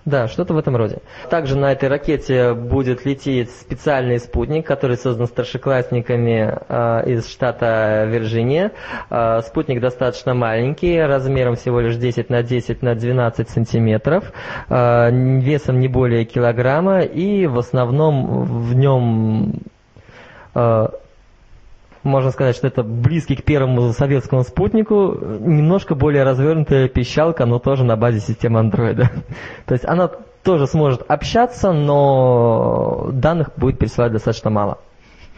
[0.04, 0.98] Да, что-то в этом роде.
[1.30, 8.72] Также на этой ракете будет лететь специальный спутник, который создан старшеклассниками э, из штата Вирджиния.
[9.08, 14.30] Э, спутник достаточно маленький, размером всего лишь 10 на 10 на 12 сантиметров,
[14.68, 19.54] э, весом не более килограмма, и в основном в нем
[20.54, 20.88] э,
[22.04, 27.84] можно сказать, что это близкий к первому советскому спутнику, немножко более развернутая пищалка, но тоже
[27.84, 29.10] на базе системы андроида.
[29.66, 30.10] То есть она
[30.42, 34.78] тоже сможет общаться, но данных будет присылать достаточно мало.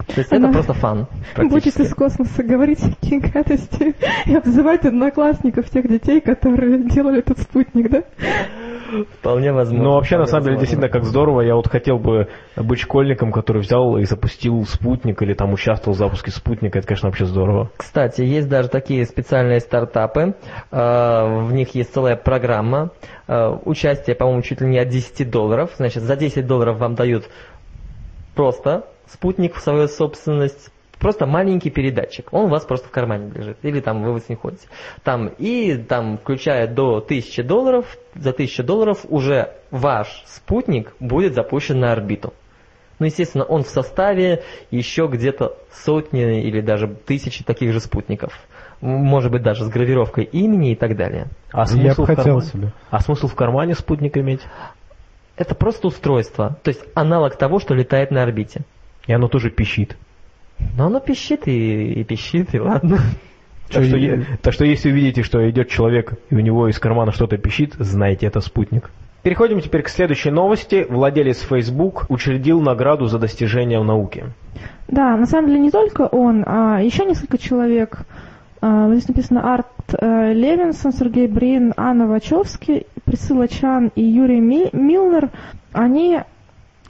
[0.06, 1.06] То есть Она это просто фан.
[1.37, 3.94] Будет из космоса говорить всякие гадости
[4.26, 8.04] и обзывать одноклассников тех детей, которые делали этот спутник, да?
[9.18, 9.85] Вполне возможно.
[9.85, 11.40] Ну, вообще, на самом деле, действительно, как здорово.
[11.40, 15.98] Я вот хотел бы быть школьником, который взял и запустил спутник или там участвовал в
[15.98, 16.78] запуске спутника.
[16.78, 17.70] Это, конечно, вообще здорово.
[17.76, 20.35] Кстати, есть даже такие специальные стартапы.
[20.70, 22.90] А, в них есть целая программа.
[23.27, 25.73] А, участие, по-моему, чуть ли не от 10 долларов.
[25.77, 27.29] Значит, за 10 долларов вам дают
[28.35, 32.29] просто спутник в свою собственность, просто маленький передатчик.
[32.33, 33.59] Он у вас просто в кармане лежит.
[33.63, 34.67] Или там вы с ним ходите.
[35.02, 41.81] Там, и там, включая до 1000 долларов, за 1000 долларов уже ваш спутник будет запущен
[41.81, 42.33] на орбиту.
[42.98, 48.33] Ну, естественно, он в составе еще где-то сотни или даже тысячи таких же спутников.
[48.81, 51.27] Может быть, даже с гравировкой имени и так далее.
[51.50, 52.40] А смысл, Я в, кармане?
[52.42, 52.73] Себе.
[52.90, 54.40] а смысл в кармане спутник иметь?
[55.37, 58.63] это просто устройство, то есть аналог того, что летает на орбите.
[59.07, 59.96] И оно тоже пищит.
[60.77, 62.98] Но оно пищит и, и пищит, и ладно.
[63.69, 67.11] Так что, е- так что если увидите, что идет человек, и у него из кармана
[67.11, 68.90] что-то пищит, знайте, это спутник.
[69.25, 70.87] Переходим теперь к следующей новости.
[70.88, 74.27] Владелец Facebook учредил награду за достижения в науке.
[74.87, 77.98] Да, на самом деле не только он, а еще несколько человек.
[78.63, 79.67] А, Здесь написано Арт
[80.00, 85.31] э, Левинсон, Сергей Брин, Анна Вачовски, Присыла Чан и Юрий Ми- Милнер.
[85.73, 86.21] Они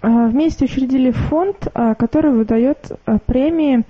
[0.02, 3.84] вместе учредили фонд, а, который выдает а, премии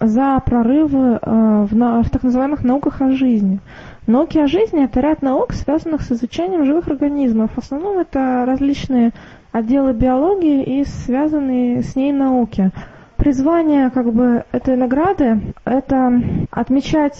[0.00, 3.60] за прорывы а, в, в так называемых науках о жизни.
[4.06, 7.52] Науки о жизни– это ряд наук, связанных с изучением живых организмов.
[7.52, 9.12] В основном это различные
[9.50, 12.70] отделы биологии и связанные с ней науки.
[13.16, 16.20] Призвание как бы этой награды– это
[16.50, 17.16] отмечать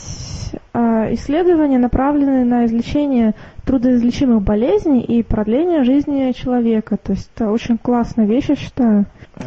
[0.74, 3.34] исследования, направленные на излечение
[3.64, 6.96] трудоизлечимых болезней и продление жизни человека.
[6.96, 9.06] То есть это очень классная вещь, я считаю.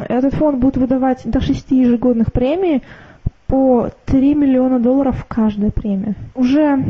[0.10, 2.84] Этот фонд будет выдавать до шести ежегодных премий
[3.48, 6.16] по 3 миллиона долларов каждая премия.
[6.36, 6.84] Уже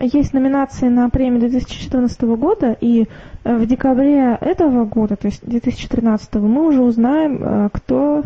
[0.00, 3.06] есть номинации на премию 2014 года, и
[3.44, 8.22] э, в декабре этого года, то есть 2013, мы уже узнаем, э, кто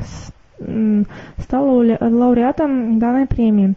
[1.38, 3.74] стал лауре- лауреатом данной премии.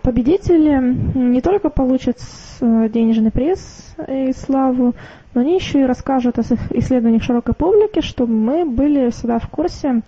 [0.00, 0.78] Победители
[1.14, 2.16] не только получат
[2.60, 4.94] э, денежный приз и славу,
[5.34, 9.48] но они еще и расскажут о своих исследованиях широкой публике, чтобы мы были всегда в
[9.48, 10.00] курсе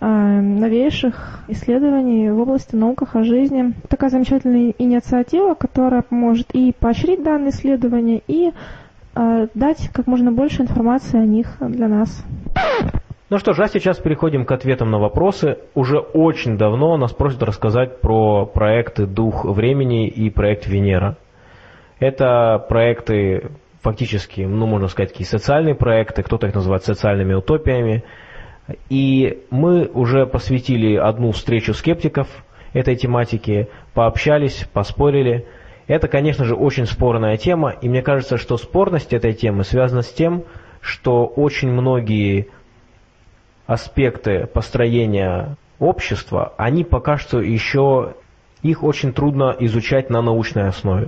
[0.00, 0.06] э,
[0.40, 3.74] новейших исследований в области науках о жизни.
[3.88, 8.52] Такая замечательная инициатива, которая поможет и поощрить данные исследования, и
[9.14, 12.24] э, дать как можно больше информации о них для нас.
[13.32, 15.56] Ну что ж, а сейчас переходим к ответам на вопросы.
[15.74, 21.16] Уже очень давно нас просят рассказать про проекты «Дух времени» и проект «Венера».
[21.98, 28.04] Это проекты фактически, ну, можно сказать, такие социальные проекты, кто-то их называет социальными утопиями.
[28.90, 32.28] И мы уже посвятили одну встречу скептиков
[32.74, 35.46] этой тематике, пообщались, поспорили.
[35.86, 40.12] Это, конечно же, очень спорная тема, и мне кажется, что спорность этой темы связана с
[40.12, 40.44] тем,
[40.82, 42.48] что очень многие
[43.72, 48.14] аспекты построения общества, они пока что еще,
[48.62, 51.06] их очень трудно изучать на научной основе.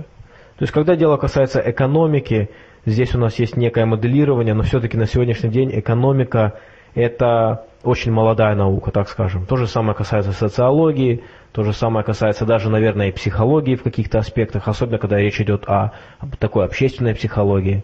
[0.57, 2.49] То есть, когда дело касается экономики,
[2.85, 6.59] здесь у нас есть некое моделирование, но все-таки на сегодняшний день экономика–
[6.95, 9.45] это очень молодая наука, так скажем.
[9.45, 14.19] То же самое касается социологии, то же самое касается даже, наверное, и психологии в каких-то
[14.19, 15.91] аспектах, особенно когда речь идет о
[16.39, 17.83] такой общественной психологии.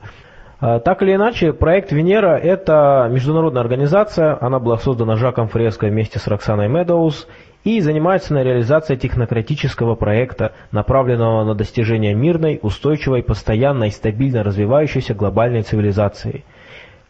[0.62, 6.20] А, Так или иначе, проект Венера– это международная организация, она была создана Жаком Фреско вместе
[6.20, 7.28] с Роксаной Медоуз
[7.64, 15.16] и занимается на реализации технократического проекта, направленного на достижение мирной, устойчивой, постоянной и стабильно развивающейся
[15.16, 16.44] глобальной цивилизации.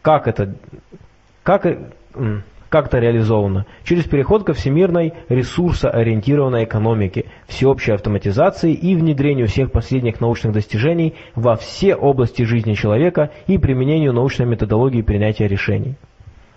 [0.00, 0.54] Как это,
[1.42, 1.66] как,
[2.72, 3.66] и- м, как это реализовано?
[3.84, 11.56] Через переход ко всемирной ресурсоориентированной экономике, всеобщей автоматизации и внедрению всех последних научных достижений во
[11.56, 15.96] все области жизни человека и применению научной методологии принятия решений.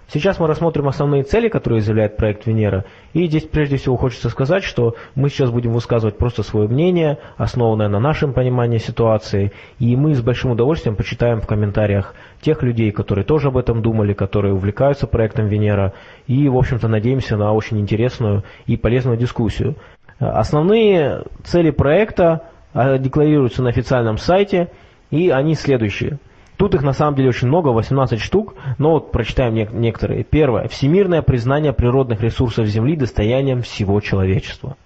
[0.08, 2.86] Сейчас мы рассмотрим основные цели, которые заявляет проект Венера.
[3.14, 7.88] И здесь прежде всего хочется сказать, что мы сейчас будем высказывать просто свое мнение, основанное
[7.88, 9.52] на нашем понимании ситуации.
[9.80, 14.14] И мы с большим удовольствием почитаем в комментариях тех людей, которые тоже об этом думали,
[14.14, 15.94] которые увлекаются проектом Венера.
[16.28, 19.76] И, в общем-то, надеемся на очень интересную и полезную дискуссию.
[20.20, 22.44] Основные цели проекта
[22.74, 24.70] а, декларируются на официальном сайте,
[25.10, 26.20] и они следующие.
[26.58, 30.24] Тут их на самом деле очень много, 18 штук, но вот прочитаем нек- некоторые.
[30.24, 30.68] Первое.
[30.68, 34.78] Всемирное признание природных ресурсов Земли достоянием всего человечества.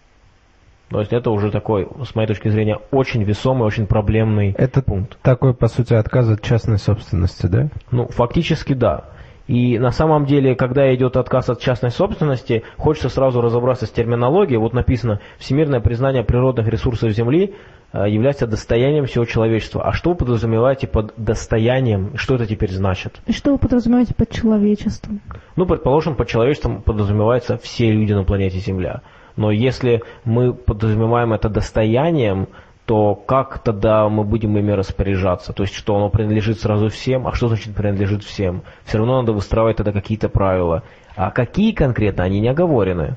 [0.90, 5.20] То есть это уже такой, с моей точки зрения, очень весомый, очень проблемный Это пункт.
[5.22, 7.70] такой, по сути, отказ от частной собственности, да?
[7.92, 9.06] Ну, фактически да.
[9.46, 14.60] И на самом деле, когда идет отказ от частной собственности, хочется сразу разобраться с терминологией.
[14.60, 17.56] Вот написано «Всемирное признание природных ресурсов Земли
[17.94, 19.84] является достоянием всего человечества».
[19.84, 22.16] А что вы подразумеваете под достоянием?
[22.16, 23.20] Что это теперь значит?
[23.26, 25.22] И что вы подразумеваете под человечеством?
[25.56, 29.02] Ну, предположим, под человечеством подразумеваются все люди на планете Земля.
[29.36, 32.48] Но если мы подразумеваем это достоянием,
[32.90, 35.54] то как тогда мы будем ими распоряжаться?
[35.54, 37.28] То есть, что оно принадлежит сразу всем?
[37.28, 38.64] А что значит принадлежит всем?
[38.84, 40.82] Все равно надо выстраивать тогда какие-то правила.
[41.16, 43.16] А какие конкретно, они не оговорены.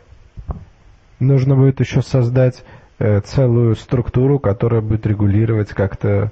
[1.21, 2.82] Нужно будет еще создать э,
[3.25, 6.31] целую структуру, которая будет регулировать как-то,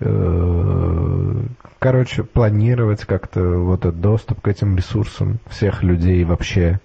[0.00, 1.34] э,
[1.78, 6.80] короче, планировать как-то вот этот доступ к этим ресурсам всех людей вообще.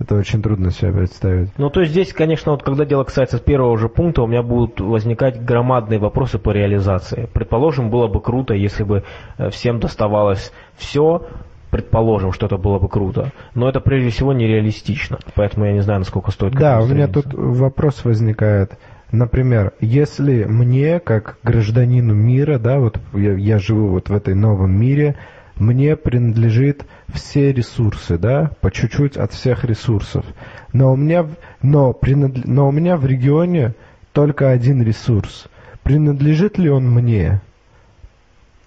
[0.00, 1.50] Это очень трудно себе представить.
[1.56, 4.80] Ну, то есть здесь, конечно, вот когда дело касается первого же пункта, у меня будут
[4.80, 7.28] возникать громадные вопросы по реализации.
[7.32, 9.04] Предположим, было бы круто, если бы
[9.38, 11.28] э, всем доставалось все,
[11.74, 13.32] предположим, что это было бы круто.
[13.56, 15.18] Но это прежде всего нереалистично.
[15.34, 18.78] Поэтому я не знаю, насколько стоит Да, у меня тут вопрос возникает.
[19.10, 24.70] Например, если мне, как гражданину мира, да, вот я, я живу вот в этой новом
[24.78, 25.16] мире,
[25.56, 30.24] мне принадлежит все ресурсы, да, по чуть-чуть от всех ресурсов.
[30.72, 31.26] Но у меня,
[31.60, 33.74] но, принадле- но у меня в регионе
[34.12, 35.48] только один ресурс.
[35.82, 37.40] Принадлежит ли он мне?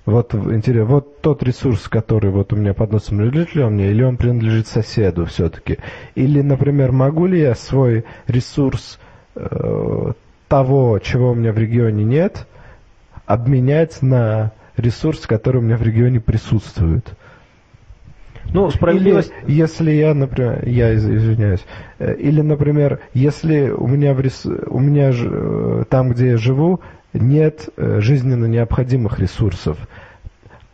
[0.07, 3.91] Вот интересно, вот тот ресурс, который вот у меня под носом, принадлежит ли он мне,
[3.91, 5.79] или он принадлежит соседу все-таки?
[6.15, 8.99] Или, например, могу ли я свой ресурс
[9.35, 10.13] э,
[10.47, 12.47] того, чего у меня в регионе нет,
[13.25, 17.03] обменять на ресурс, который у меня в регионе присутствует?
[18.53, 19.33] Ну, справедливость...
[19.45, 21.65] Или если я, например, я из- извиняюсь,
[21.99, 26.37] Э, или, например, если у меня, в рес- у меня ж- э, там, где я
[26.37, 26.79] живу,
[27.13, 29.77] нет э, жизненно необходимых ресурсов,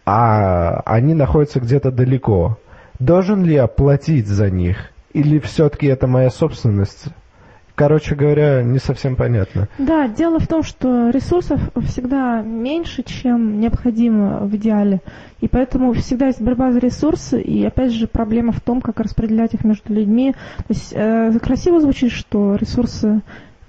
[0.06, 2.58] а они находятся где-то далеко,
[3.00, 4.90] должен ли я платить за них?
[5.14, 7.06] Или все-таки это моя собственность?
[7.76, 9.68] Короче говоря, не совсем понятно.
[9.80, 15.02] Да, дело в том, что ресурсов всегда меньше, чем необходимо в идеале.
[15.42, 19.56] И поэтому всегда есть борьба за ресурсы, и опять же проблема в том, как распределять
[19.56, 20.34] их между людьми.
[20.58, 23.22] То есть э, красиво звучит, что ресурсы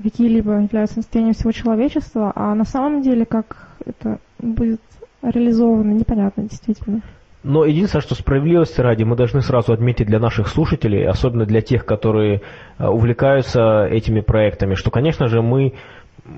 [0.03, 4.81] какие-либо являются достоянием всего человечества, а на самом деле как это будет
[5.23, 7.01] реализовано, непонятно действительно.
[7.43, 11.85] Но единственное, что справедливости ради, мы должны сразу отметить для наших слушателей, особенно для тех,
[11.85, 12.41] которые
[12.79, 15.75] э, увлекаются этими проектами, что, конечно же, мы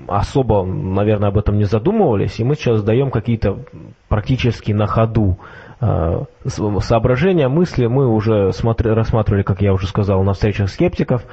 [0.07, 3.59] особо, наверное, об этом не задумывались, и мы сейчас даем какие-то
[4.09, 5.37] практически на ходу
[5.79, 7.85] э, соображения, мысли.
[7.85, 11.23] Мы уже смотри- рассматривали, как я уже сказал, на встречах скептиков,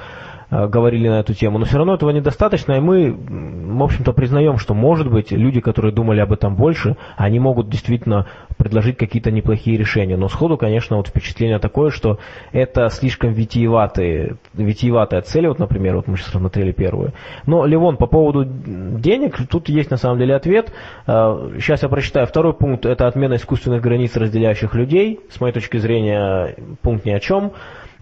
[0.49, 4.73] говорили на эту тему, но все равно этого недостаточно, и мы, в общем-то, признаем, что,
[4.73, 8.27] может быть, люди, которые думали об этом больше, они могут действительно
[8.57, 10.17] предложить какие-то неплохие решения.
[10.17, 12.19] Но сходу, конечно, вот впечатление такое, что
[12.51, 17.13] это слишком витиеватые, витиеватая цель, вот, например, вот мы сейчас рассмотрели первую.
[17.45, 20.71] Но, Левон, по поводу денег, тут есть на самом деле ответ.
[21.07, 22.27] Э, Сейчас я прочитаю.
[22.27, 25.19] Второй пункт– это отмена искусственных границ, разделяющих людей.
[25.29, 27.53] С моей точки зрения, пункт ни о чем.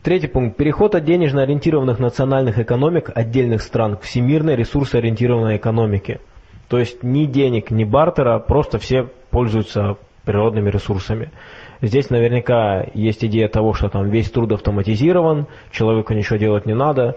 [0.04, 0.58] Третий пункт.
[0.58, 6.20] Переход от денежно ориентированных национальных экономик отдельных стран к всемирной ресурсоориентированной экономике.
[6.68, 9.96] То есть ни денег, ни бартера, просто все пользуются
[10.26, 11.32] природными ресурсами.
[11.82, 17.16] Здесь наверняка есть идея того, что там весь труд автоматизирован, человеку ничего делать не надо.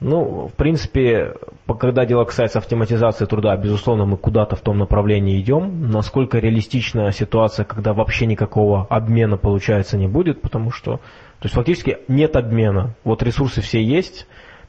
[0.00, 1.34] Ну, в принципе,
[1.78, 5.90] когда дело касается автоматизации труда, безусловно, мы куда-то в том направлении идем.
[5.90, 11.00] Насколько реалистична ситуация, когда вообще никакого обмена, получается, не будет, потому что,
[11.44, 12.94] то есть фактически нет обмена.
[13.04, 14.26] Вот ресурсы все есть,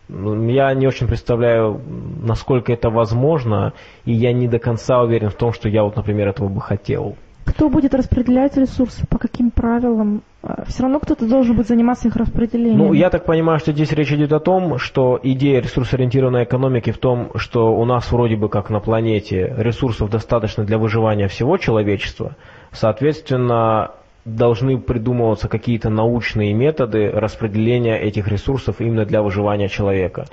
[0.09, 1.80] я не очень представляю,
[2.21, 3.71] насколько это возможно,
[4.03, 7.15] и я не до конца уверен в том, что я вот, например, этого бы хотел.
[7.45, 10.21] Кто будет распределять ресурсы, по каким правилам?
[10.67, 12.78] Все равно кто-то должен будет заниматься их распределением.
[12.78, 16.97] Ну, я так понимаю, что здесь речь идет о том, что идея ресурсоориентированной экономики в
[16.97, 22.36] том, что у нас вроде бы как на планете ресурсов достаточно для выживания всего человечества,
[22.73, 23.91] соответственно,
[24.26, 30.26] должны придумываться какие-то научные методы распределения этих ресурсов именно для выживания человека.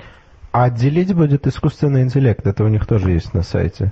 [0.51, 3.91] А делить будет искусственный интеллект, это у них тоже есть на сайте.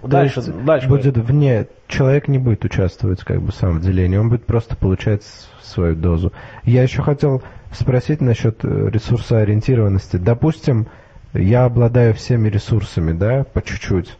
[0.00, 4.16] То Дальше, есть дальше будет вне, человек не будет участвовать как бы сам в делении,
[4.16, 5.22] он будет просто получать
[5.60, 6.32] свою дозу.
[6.64, 10.16] Я еще хотел спросить насчет э, ресурсоориентированности.
[10.16, 10.88] Допустим,
[11.34, 14.18] я обладаю всеми ресурсами, да, по чуть-чуть,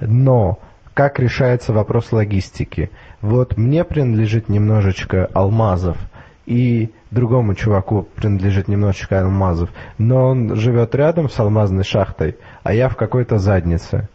[0.00, 0.58] но
[0.94, 2.90] как решается вопрос логистики?
[3.20, 5.98] Вот мне принадлежит немножечко алмазов,
[6.46, 12.88] и другому чуваку принадлежит немножечко алмазов, но он живет рядом с алмазной шахтой, а я
[12.88, 14.08] в какой-то заднице.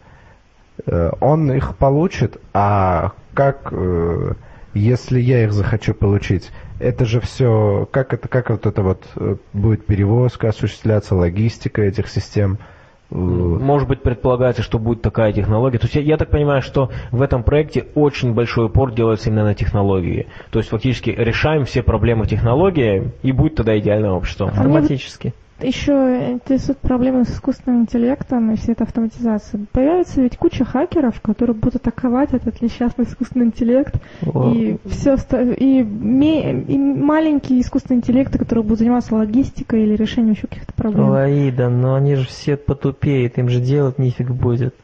[0.86, 4.32] Э, Он их получит, а как, э,
[4.74, 6.50] если я их захочу получить?
[6.78, 12.08] Это же все, как это, как вот это вот э, будет перевозка осуществляться, логистика этих
[12.08, 12.58] систем?
[13.10, 15.78] Может быть, предполагается, что будет такая технология.
[15.78, 19.44] То есть я, я так понимаю, что в этом проекте очень большой упор делается именно
[19.44, 20.26] на технологии.
[20.50, 24.48] То есть фактически решаем все проблемы технологии, и будет тогда идеальное общество.
[24.48, 25.34] Автоматически.
[25.60, 29.66] Еще интересует проблемы с искусственным интеллектом и всей этой автоматизацией.
[29.72, 35.16] Появится ведь куча хакеров, которые будут атаковать этот несчастный искусственный интеллект и все
[35.56, 41.10] и, ме- и маленькие искусственные интеллекты, которые будут заниматься логистикой или решением еще каких-то проблем.
[41.10, 44.74] Ой, Аида, но они же все потупеют, им же делать нифиг будет.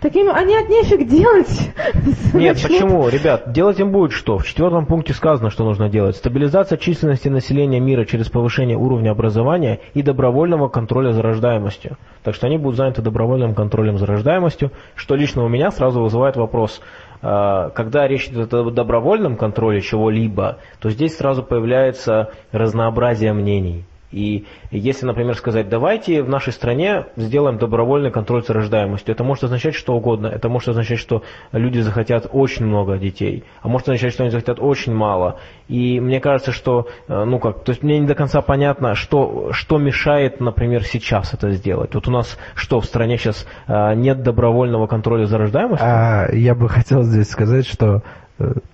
[0.00, 1.72] Так им они от нефиг делать.
[2.34, 4.38] Нет, почему, ребят, делать им будет что?
[4.38, 6.16] В четвертом пункте сказано, что нужно делать.
[6.16, 11.98] Стабилизация численности населения мира через повышение уровня образования и добровольного контроля за рождаемостью.
[12.22, 16.36] Так что они будут заняты добровольным контролем за рождаемостью, что лично у меня сразу вызывает
[16.36, 16.80] вопрос.
[17.20, 23.84] э, Когда речь идет о добровольном контроле чего-либо, то здесь сразу появляется разнообразие мнений.
[24.12, 29.44] И если, например, сказать, давайте в нашей стране сделаем добровольный контроль за рождаемостью, это может
[29.44, 30.26] означать что угодно.
[30.26, 34.58] Это может означать, что люди захотят очень много детей, а может означать, что они захотят
[34.60, 35.38] очень мало.
[35.68, 39.52] И мне кажется, что, э, ну как, то есть мне не до конца понятно, что,
[39.52, 41.94] что мешает, например, сейчас это сделать.
[41.94, 45.86] Вот у нас что, в стране сейчас э, нет добровольного контроля за рождаемостью?
[45.86, 48.02] А я бы хотел здесь сказать, что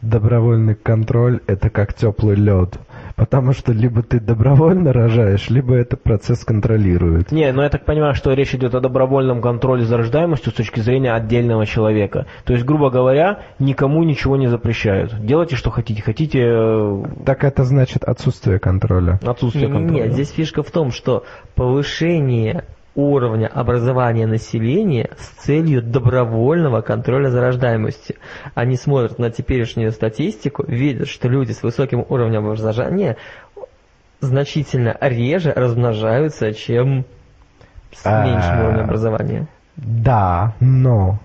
[0.03, 2.79] добровольный контроль это как теплый лед.
[3.17, 7.33] Потому что либо ты добровольно рожаешь, либо это процесс контролирует.
[7.33, 10.81] Не, но я так понимаю, что речь идет о добровольном контроле за рождаемостью с точки
[10.81, 12.27] зрения отдельного человека.
[12.45, 15.14] То есть, грубо говоря, никому ничего не запрещают.
[15.25, 16.03] Делайте, что хотите.
[16.03, 19.19] Хотите э, Так это значит отсутствие контроля.
[19.25, 20.05] отсутствие контроля.
[20.05, 22.64] Нет, здесь фишка в том, что повышение
[22.97, 28.17] уровня образования населения с целью добровольного контроля за рождаемостью.
[28.55, 33.17] Они смотрят на теперешнюю статистику, видят, что люди с высоким уровнем образования
[34.21, 37.05] значительно реже размножаются, чем
[37.93, 38.25] с А.
[38.25, 39.47] меньшим уровнем образования.
[39.77, 41.21] Да, но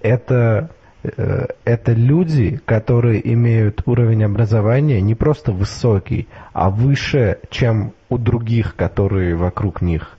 [0.00, 0.70] это,
[1.02, 8.76] э, это люди, которые имеют уровень образования не просто высокий, а выше, чем у других,
[8.76, 10.18] которые вокруг них.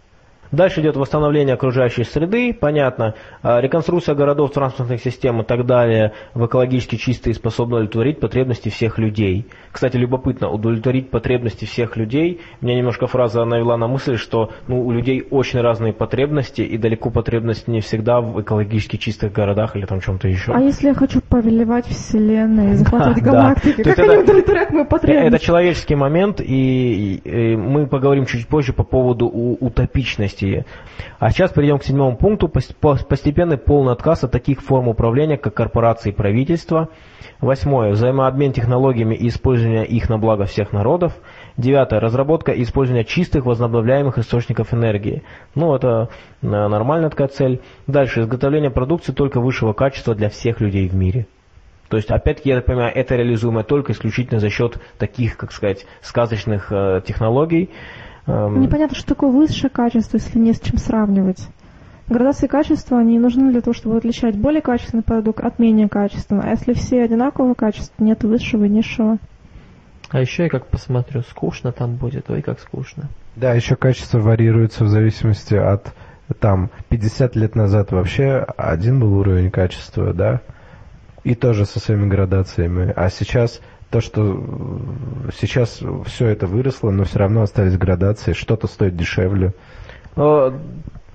[0.53, 6.45] Дальше идет восстановление окружающей среды, понятно, а, реконструкция городов, транспортных систем и так далее в
[6.45, 9.47] экологически чистые и способны удовлетворить потребности всех людей.
[9.71, 14.91] Кстати, любопытно, удовлетворить потребности всех людей, меня немножко фраза навела на мысль, что ну, у
[14.91, 20.01] людей очень разные потребности, и далеко потребность не всегда в экологически чистых городах или там
[20.01, 20.51] чем-то еще.
[20.53, 23.89] А если я хочу повелевать вселенной, захватывать Да, галактики, да.
[23.89, 25.43] Как они это- удовлетворяют мою Это потребность?
[25.43, 30.42] человеческий момент, и, и, э, мы поговорим чуть позже по поводу у- утопичности.
[31.19, 32.47] А сейчас перейдем к седьмому пункту.
[32.47, 36.89] Пос- по- Постепенный полный отказ от таких форм управления, как корпорации и правительства.
[37.39, 37.91] Восьмое.
[37.91, 41.13] Взаимообмен технологиями и использование их на благо всех народов.
[41.57, 41.99] Девятое.
[41.99, 45.23] Разработка и использование чистых возобновляемых источников энергии.
[45.55, 46.09] Ну, это
[46.41, 47.61] э, нормальная такая цель.
[47.87, 48.21] Дальше.
[48.21, 51.27] Изготовление продукции только высшего качества для всех людей в мире.
[51.89, 55.85] То есть, опять-таки, я так понимаю, это реализуемо только исключительно за счет таких, как сказать,
[56.01, 57.69] сказочных э, технологий.
[58.27, 61.47] Эм, Непонятно, что такое высшее качество, если не с чем сравнивать.
[62.07, 66.47] Градации качества, они нужны для того, чтобы отличать более качественный продукт от менее качественного.
[66.47, 69.17] А если все одинакового качества, нет высшего и низшего.
[70.09, 73.09] А еще я как посмотрю, скучно там будет, ой, как скучно.
[73.35, 75.93] Да, еще качество варьируется в зависимости от
[76.39, 80.41] там 50 лет назад вообще один был уровень качества, да,
[81.23, 82.93] и тоже со своими градациями.
[82.95, 83.61] А сейчас
[83.93, 89.53] то, что э, сейчас все это выросло, но все равно остались градации, что-то стоит дешевле.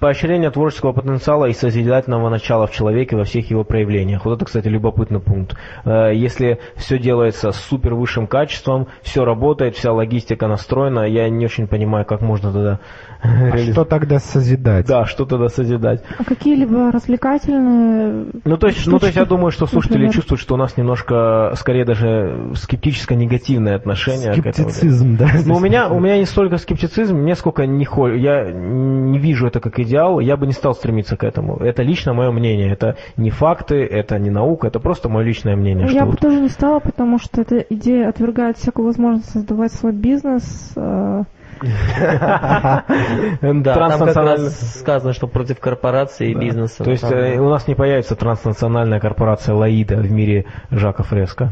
[0.01, 4.25] Поощрение творческого потенциала и созидательного начала в человеке во всех его проявлениях.
[4.25, 5.57] Вот это, кстати, любопытный пункт.
[5.85, 11.45] Э, Если все делается с супер высшим качеством, все работает, вся логистика настроена, я не
[11.47, 12.81] очень понимаю, как можно тогда
[13.23, 14.87] А реализ- что тогда созидать?
[14.87, 16.03] Да, что тогда созидать.
[16.19, 18.27] А какие-либо развлекательные...
[18.45, 20.15] Ну то, есть, ну, то есть я думаю, что слушатели например.
[20.15, 24.71] чувствуют, что у нас немножко, скорее даже скептическо-негативное отношение к этому.
[24.71, 25.29] Скептицизм, да.
[25.45, 27.89] Но у меня, у меня не столько скептицизм, мне сколько не
[28.21, 31.57] я не вижу это как идеал, я бы не стал стремиться к этому.
[31.57, 35.87] Это лично мое мнение, это не факты, это не наука, это просто мое личное мнение.
[35.87, 39.73] Я что бы вот- тоже не стала, потому что эта идея отвергает всякую возможность создавать
[39.73, 40.73] свой бизнес.
[40.77, 41.23] э,
[41.63, 42.83] Да,
[43.43, 46.85] там как Транснациональный- раз сказано, что против корпорации и бизнеса.
[46.85, 51.51] То есть э, у нас не появится транснациональная корпорация Лаида в мире Жака Фреско.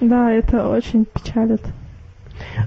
[0.00, 1.62] Да, это очень печалит.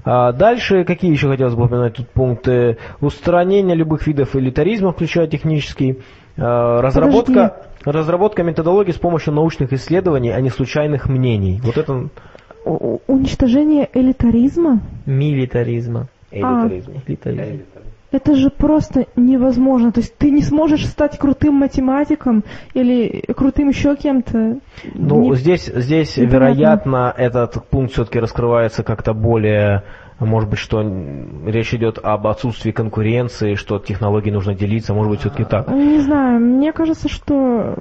[0.04, 2.78] А дальше, какие еще хотелось бы упомянуть тут пункты?
[3.00, 5.98] Устранение любых видов элитаризма, включая технический.
[6.38, 11.60] А, Разработка, разработка методологии с помощью научных исследований, а не случайных мнений.
[11.62, 12.08] Вот это
[12.66, 14.80] Уничтожение элитаризма?
[15.06, 16.08] Милитаризма.
[16.32, 16.92] элитаризм.
[17.06, 17.62] Элитаризм.
[18.12, 19.90] Это же просто невозможно.
[19.92, 24.58] То есть ты не сможешь стать крутым математиком или крутым еще кем-то.
[24.94, 29.82] Ну, Не- здесь, здесь вероятно, этот пункт все-таки раскрывается как-то более,
[30.20, 30.82] может быть, что
[31.46, 35.68] речь идет об отсутствии конкуренции, что технологии нужно делиться, может быть, все-таки так.
[35.68, 37.76] Не знаю, мне кажется, что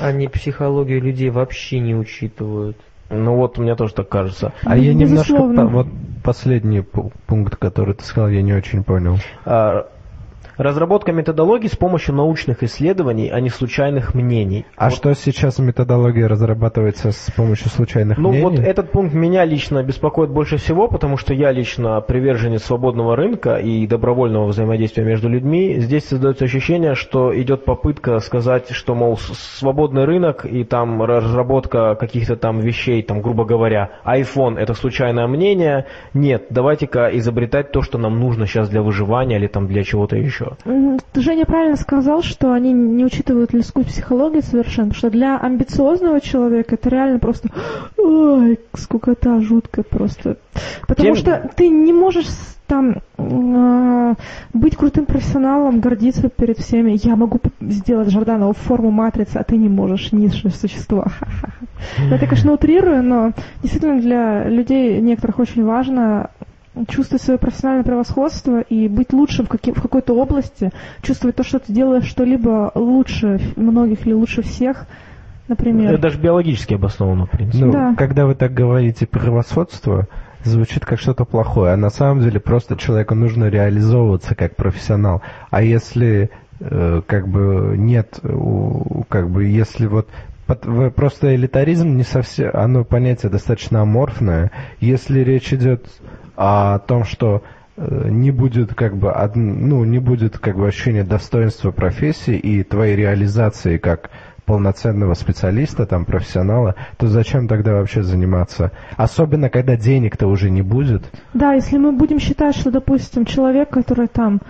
[0.00, 2.76] Они психологию людей вообще не учитывают.
[3.12, 4.52] Ну вот, мне тоже так кажется.
[4.64, 5.32] А я немножко...
[5.32, 5.62] Безусловно.
[5.66, 5.86] по- Вот
[6.24, 9.18] последний пу- пункт, который ты сказал, я не очень понял.
[9.44, 9.86] А,
[10.62, 14.64] Разработка методологий с помощью научных исследований, а не случайных мнений.
[14.76, 18.44] А Вот что сейчас методология разрабатывается с помощью случайных Ну мнений?
[18.44, 23.56] вот этот пункт меня лично беспокоит больше всего, потому что я лично приверженец свободного рынка
[23.56, 25.80] и добровольного взаимодействия между людьми.
[25.80, 32.36] Здесь создается ощущение, что идет попытка сказать, что, мол, свободный рынок и там разработка каких-то
[32.36, 35.86] там вещей, там, грубо говоря, iPhone это случайное мнение.
[36.14, 40.51] Нет, давайте-ка изобретать то, что нам нужно сейчас для выживания или там для чего-то еще.
[40.64, 46.20] М, Женя правильно сказал, что они не учитывают людскую психологию совершенно, потому что для амбициозного
[46.20, 47.48] человека это реально просто
[47.98, 50.36] ой, скукота жуткая просто.
[50.86, 52.26] Потому Тем- что ты не можешь
[52.66, 54.14] там э,
[54.54, 56.98] быть крутым профессионалом, гордиться перед всеми.
[57.02, 61.04] Я могу сделать Жорданову форму матрицы, а ты не можешь, низшее существо.
[62.08, 63.32] Я это, конечно, утрирую, но
[63.62, 66.30] действительно для людей некоторых очень важно
[66.88, 70.70] чувствовать свое профессиональное превосходство и быть лучшим в, каки- в какой-то области,
[71.02, 74.86] чувствовать то, что ты делаешь что-либо лучше многих или лучше всех,
[75.48, 75.92] например.
[75.92, 77.64] Это даже биологически обосновано, в принципе.
[77.66, 77.94] Ну, Да.
[77.96, 80.06] когда вы так говорите превосходство,
[80.44, 85.22] звучит как что-то плохое, а на самом деле просто человеку нужно реализовываться как профессионал.
[85.50, 88.18] А если э, как бы нет,
[89.08, 90.08] как бы если вот
[90.96, 94.50] просто элитаризм не совсем, оно понятие достаточно аморфное.
[94.80, 95.86] Если речь идет
[96.36, 97.42] о том, что
[97.76, 102.96] э, не будет как бы ну не будет как бы ощущения достоинства профессии и твоей
[102.96, 104.10] реализации как
[104.44, 108.72] полноценного специалиста, там, профессионала, то зачем тогда вообще заниматься?
[108.96, 111.04] Особенно, когда денег-то уже не будет.
[111.32, 114.40] Да, если мы будем считать, что, допустим, человек, который там,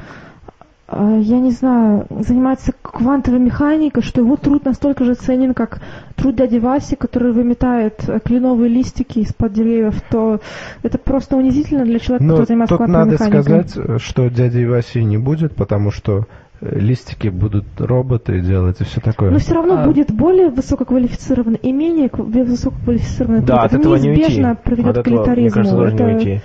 [0.95, 5.80] я не знаю, занимается квантовой механикой, что его труд настолько же ценен, как
[6.16, 10.40] труд дяди Васи, который выметает э, кленовые листики из-под деревьев, то
[10.82, 13.68] это просто унизительно для человека, Но который занимается тут квантовой надо механикой.
[13.68, 16.26] сказать, что дяди Васи не будет, потому что
[16.61, 19.30] э, листики будут роботы делать и все такое.
[19.30, 19.86] Но все равно А.
[19.86, 23.59] будет более высококвалифицированный и менее кв- высококвалифицированный Да, труд.
[23.64, 24.20] от Это этого не уйти.
[24.22, 26.40] неизбежно приведет От к этого, мне кажется, тоже не Это- уйти.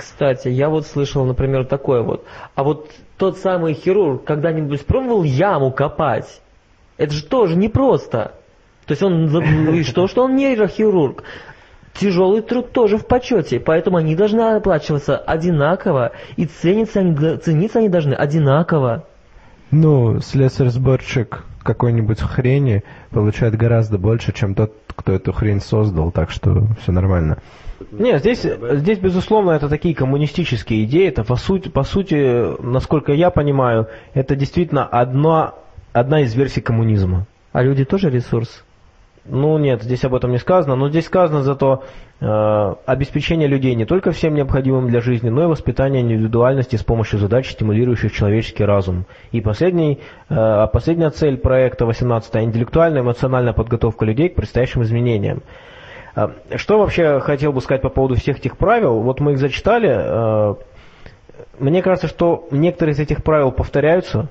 [0.00, 2.24] Кстати, я вот слышал, например, такое вот.
[2.54, 6.40] А вот тот самый хирург когда-нибудь пробовал яму копать?
[6.96, 8.32] Это же тоже непросто.
[8.86, 11.22] То есть он, ну и что, что он нейрохирург?
[11.92, 17.90] Тяжелый труд тоже в почете, поэтому они должны оплачиваться одинаково, и цениться они, цениться они
[17.90, 19.04] должны одинаково.
[19.70, 26.68] Ну, слесарь-сборщик какой-нибудь хрени получает гораздо больше, чем тот, кто эту хрень создал, так что
[26.80, 27.36] все нормально.
[27.90, 31.08] Нет, здесь, здесь, безусловно, это такие коммунистические идеи.
[31.08, 35.54] Это, по сути, по сути, насколько я понимаю, это действительно одна,
[35.92, 37.26] одна из версий коммунизма.
[37.52, 38.64] А люди тоже ресурс.
[39.24, 41.84] Ну нет, здесь об этом не сказано, но здесь сказано зато
[42.20, 47.18] э, обеспечение людей не только всем необходимым для жизни, но и воспитание индивидуальности с помощью
[47.18, 49.04] задач, стимулирующих человеческий разум.
[49.30, 50.00] И последний,
[50.30, 55.42] э, последняя цель проекта 18 интеллектуальная и эмоциональная подготовка людей к предстоящим изменениям.
[56.16, 59.00] Э, Что вообще хотел бы сказать по поводу всех этих правил?
[59.00, 59.90] Вот мы их зачитали.
[59.92, 60.54] э,
[61.58, 64.28] Мне кажется, что некоторые из этих правил повторяются,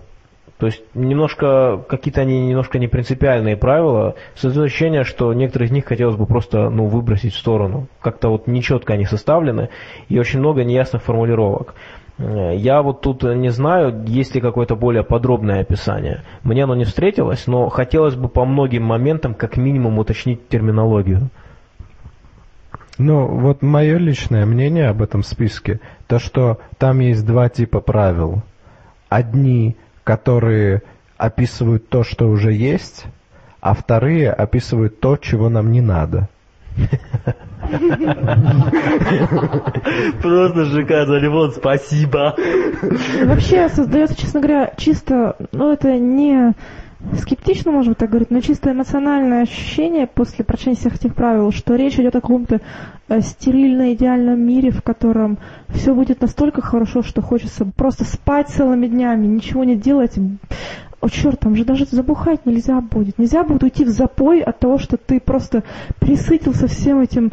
[0.57, 4.15] то есть немножко, какие-то они немножко не принципиальные правила.
[4.35, 7.87] Создается ощущение, что некоторые из них хотелось бы просто ну, выбросить в сторону.
[8.01, 9.69] Как-то вот нечетко они составлены
[10.09, 11.75] и очень много неясных формулировок.
[12.17, 16.23] Я вот тут не знаю, есть ли какое-то более подробное описание.
[16.43, 21.29] Мне оно не встретилось, но хотелось бы по многим моментам как минимум уточнить терминологию.
[22.99, 28.43] Ну, вот мое личное мнение об этом списке, то что там есть два типа правил.
[29.07, 30.81] Одни, которые
[31.17, 33.05] описывают то, что уже есть,
[33.61, 36.27] а вторые описывают то, чего нам не надо.
[40.21, 42.35] Просто шикарно, Лимон, спасибо.
[43.23, 46.53] Вообще создается, честно говоря, чисто, ну это не
[47.17, 51.75] скептично, может быть, так говорить, но чисто эмоциональное ощущение после прочтения всех этих правил, что
[51.75, 52.61] речь идет о каком-то
[53.07, 55.37] э, стерильно идеальном мире, в котором
[55.69, 60.15] все будет настолько хорошо, что хочется просто спать целыми днями, ничего не делать.
[61.01, 63.17] О, черт, там же даже забухать нельзя будет.
[63.17, 65.63] Нельзя будет уйти в запой от того, что ты просто
[65.99, 67.31] присытился всем этим,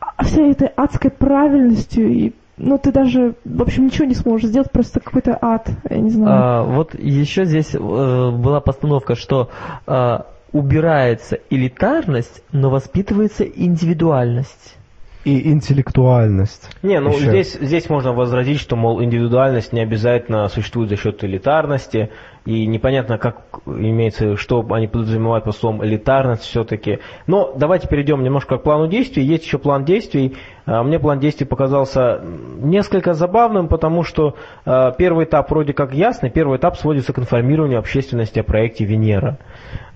[0.00, 4.70] а, всей этой адской правильностью и ну, ты даже, в общем, ничего не сможешь сделать,
[4.70, 6.30] просто какой-то ад, я не знаю.
[6.30, 9.50] А, вот еще здесь э, была постановка, что
[9.86, 10.18] э,
[10.52, 14.76] убирается элитарность, но воспитывается индивидуальность.
[15.24, 16.68] и интеллектуальность.
[16.82, 17.28] Не, ну Еще.
[17.28, 22.10] здесь, здесь можно возразить, что, мол, индивидуальность не обязательно существует за счет элитарности,
[22.44, 26.98] и непонятно, как имеется, что они подразумевают по словам элитарность все-таки.
[27.26, 29.24] Но давайте перейдем немножко к плану действий.
[29.24, 30.36] Есть еще план действий.
[30.66, 36.30] А, Мне план действий показался несколько забавным, потому что а, первый этап вроде как ясный.
[36.30, 39.38] Первый этап сводится к информированию общественности о проекте Венера.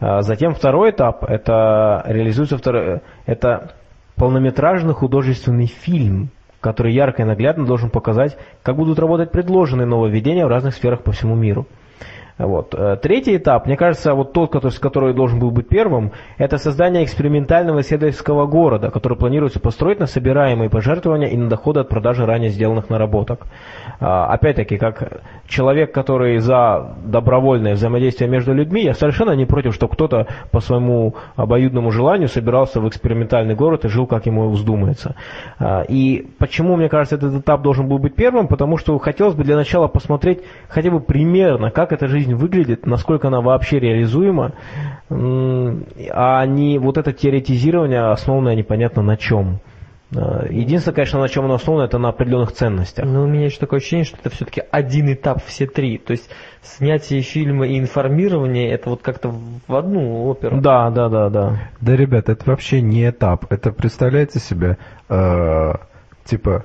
[0.01, 3.73] А, Затем второй этап, это реализуется второй, это
[4.17, 10.49] полнометражный художественный фильм, который ярко и наглядно должен показать, как будут работать предложенные нововведения в
[10.49, 11.67] разных сферах по всему миру.
[12.39, 12.75] Вот.
[12.75, 17.05] Э, Третий этап, мне кажется, вот тот, который, который должен был быть первым, это создание
[17.05, 22.51] экспериментального исследовательского города, который планируется построить на собираемые пожертвования и на доходы от продажи ранее
[22.51, 23.41] сделанных наработок.
[24.01, 29.89] А, Опять-таки, как человек, который за добровольное взаимодействие между людьми, я совершенно не против, что
[29.89, 35.17] кто-то по своему обоюдному желанию собирался в экспериментальный город и жил, как ему вздумается.
[35.59, 38.47] А, И почему, мне кажется, этот этап должен был быть первым?
[38.47, 43.29] Потому что хотелось бы для начала посмотреть хотя бы примерно, как эта жизнь выглядит, насколько
[43.29, 44.53] она вообще реализуема,
[45.11, 49.61] а не вот это теоретизирование, основанное непонятно на чем.
[50.17, 53.05] А, Единственное, конечно, на чем оно основано, это на определенных ценностях.
[53.05, 55.99] Но у меня еще такое ощущение, что это все-таки один этап, все три.
[55.99, 56.31] То есть
[56.63, 59.31] снятие фильма и информирование, это вот как-то
[59.67, 60.61] в одну оперу.
[60.61, 61.61] Да, да, да, да.
[61.81, 63.51] Да, ребят, это вообще не этап.
[63.53, 65.73] Это, представляете себе, э,
[66.25, 66.65] типа,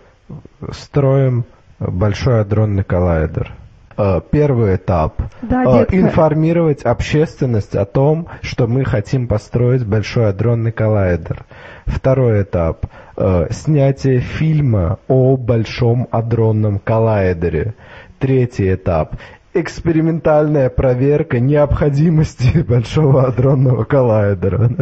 [0.71, 1.45] строим
[1.79, 3.51] большой адронный коллайдер.
[3.97, 5.21] Э, Первый этап.
[5.41, 5.97] Да, Э, детка.
[5.99, 11.45] Информировать общественность о том, что мы хотим построить большой адронный коллайдер.
[11.85, 12.85] Второй этап.
[13.17, 17.75] э, Снятие фильма о большом адронном коллайдере.
[18.19, 19.15] Третий этап.
[19.55, 24.71] Экспериментальная проверка необходимости большого адронного коллайдера.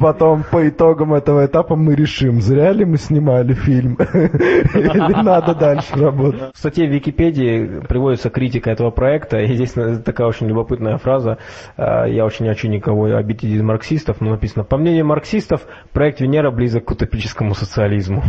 [0.00, 5.94] Потом по итогам этого этапа мы решим, зря ли мы снимали фильм или надо дальше
[5.96, 6.54] работать.
[6.54, 11.36] В статье в Википедии приводится критика этого проекта, и здесь такая очень любопытная фраза.
[11.76, 15.60] Э, Я очень не хочу никого обидеть из марксистов, но написано, по мнению марксистов,
[15.92, 18.22] проект Венера близок к утопическому социализму.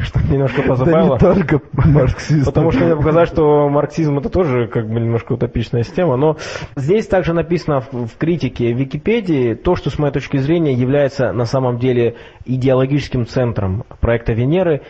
[0.00, 1.14] Что немножко Да позабавило.
[1.14, 2.44] не только марксисты.
[2.44, 6.36] Потому что мне показать, что марксизм это тоже как бы немножко утопичная система, но
[6.76, 11.44] здесь также написано в, в критике Википедии то, что с моей точки зрения является на
[11.44, 14.82] самом деле идеологическим центром проекта Венеры,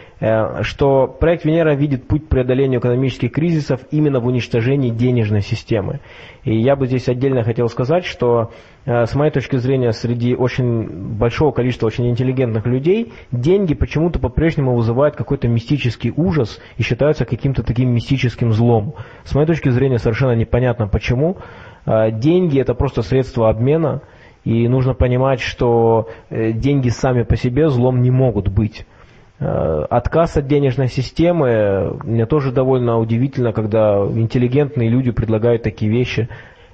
[0.63, 6.01] что проект Венера видит путь к преодолению экономических кризисов именно в уничтожении денежной системы.
[6.45, 8.53] И я бы здесь отдельно хотел сказать, что
[8.85, 14.77] э, с моей точки зрения, среди очень большого количества очень интеллигентных людей, деньги почему-то по-прежнему
[14.77, 18.95] вызывают какой-то мистический ужас и считаются каким-то таким мистическим злом.
[19.25, 21.39] С моей точки зрения, совершенно непонятно почему.
[21.85, 24.03] Э, Деньги это просто средство обмена,
[24.45, 28.87] и нужно понимать, что э, деньги сами по себе злом не могут быть.
[29.43, 36.29] Э, Отказ от денежной системы, мне тоже довольно удивительно, когда интеллигентные люди предлагают такие вещи.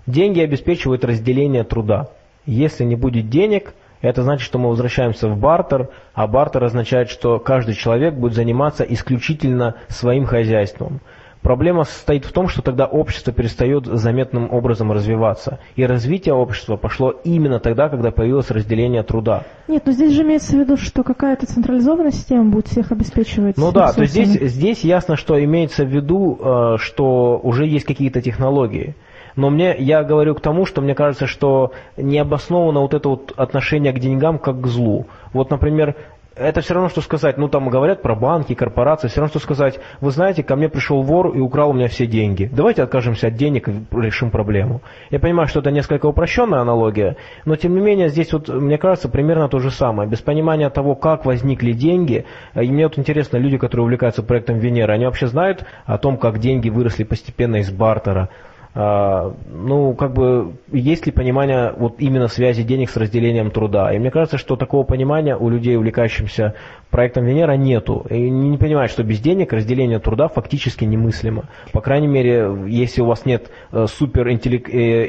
[0.06, 2.08] Деньги обеспечивают разделение труда.
[2.44, 7.38] Если не будет денег, это значит, что мы возвращаемся в бартер, а бартер означает, что
[7.38, 11.00] каждый человек будет заниматься исключительно своим хозяйством.
[11.42, 15.60] Проблема состоит в том, что тогда общество перестает заметным образом развиваться.
[15.76, 19.44] И развитие общества пошло именно тогда, когда появилось разделение труда.
[19.68, 23.56] Нет, но здесь же имеется в виду, что какая-то централизованная система будет всех обеспечивать.
[23.56, 28.20] Ну да, то здесь, здесь ясно, что имеется в виду, э, что уже есть какие-то
[28.20, 28.96] технологии.
[29.36, 33.32] Но мне, я говорю к тому, что мне кажется, что не обосновано вот это вот
[33.36, 35.06] отношение к деньгам как к злу.
[35.32, 35.94] Вот, например,
[36.38, 39.78] это все равно, что сказать, ну там говорят про банки, корпорации, все равно, что сказать,
[40.00, 42.48] вы знаете, ко мне пришел вор и украл у меня все деньги.
[42.52, 44.82] Давайте откажемся от денег и решим проблему.
[45.10, 49.08] Я понимаю, что это несколько упрощенная аналогия, но тем не менее здесь вот, мне кажется,
[49.08, 50.08] примерно то же самое.
[50.08, 52.24] Без понимания того, как возникли деньги,
[52.54, 56.16] э, и мне вот интересно, люди, которые увлекаются проектом Венера, они вообще знают о том,
[56.16, 58.28] как деньги выросли постепенно из бартера,
[58.74, 63.92] ну, как бы, есть ли понимание вот именно связи денег с разделением труда?
[63.92, 66.54] И мне кажется, что такого понимания у людей, увлекающихся
[66.90, 68.06] проектом Венера, нету.
[68.08, 71.44] И не понимают, что без денег разделение труда фактически немыслимо.
[71.72, 74.34] По крайней мере, если у вас нет э, супер э,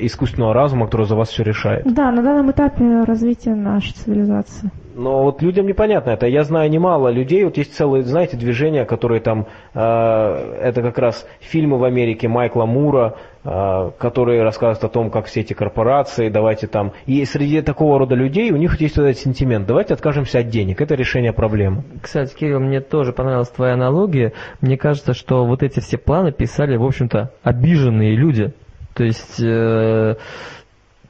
[0.05, 1.91] искусственного разума, который за вас все решает.
[1.93, 4.71] Да, на данном этапе развития нашей цивилизации.
[4.99, 6.27] Но вот людям непонятно это.
[6.27, 11.25] Я знаю немало людей, вот есть целые, знаете, движения, которые там, э, это как раз
[11.39, 16.67] фильмы в Америке Майкла Мура, э, которые рассказывают о том, как все эти корпорации, давайте
[16.67, 16.91] там.
[17.05, 19.65] И среди такого рода людей у них есть вот этот сентимент.
[19.65, 20.81] Давайте откажемся от денег.
[20.81, 21.83] Это решение проблемы.
[22.01, 24.33] Кстати, Кирилл, мне тоже понравилась твоя аналогия.
[24.59, 28.51] Мне кажется, что вот эти все планы писали, в общем-то, обиженные люди.
[28.95, 30.15] То есть э,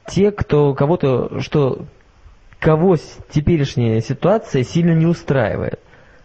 [0.06, 1.86] те, кто кого-то, что
[2.60, 2.96] кого
[3.30, 5.80] теперешняя ситуация сильно не устраивает.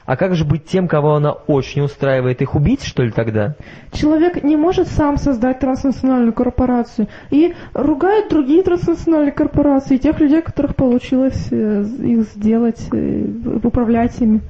[0.05, 2.39] А как же быть тем, кого она очень устраивает?
[2.41, 3.55] Их убить, что ли, тогда?
[3.91, 10.75] Человек не может сам создать транснациональную корпорацию и ругает другие транснациональные корпорации, тех людей, которых
[10.75, 13.25] получилось э, их сделать, э,
[13.63, 14.41] управлять ими.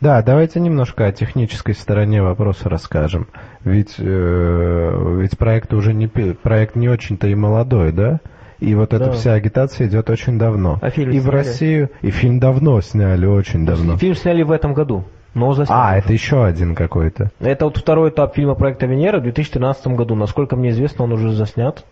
[0.00, 3.26] Да, давайте немножко о технической стороне вопроса расскажем.
[3.64, 8.20] Ведь, э, ведь проект уже не проект не очень-то и молодой, да?
[8.60, 9.12] И вот эта Да.
[9.12, 10.78] вся агитация идет очень давно.
[10.82, 11.34] А фильм и в сняли?
[11.36, 13.96] Россию, и фильм давно сняли, очень давно.
[13.98, 15.04] Фильм сняли в этом году,
[15.34, 15.98] но засняли А, уже.
[15.98, 17.30] это еще один какой-то.
[17.40, 20.14] Это вот второй этап фильма «Проекта Венера» в 2013 году.
[20.16, 21.84] Насколько мне известно, он уже заснят.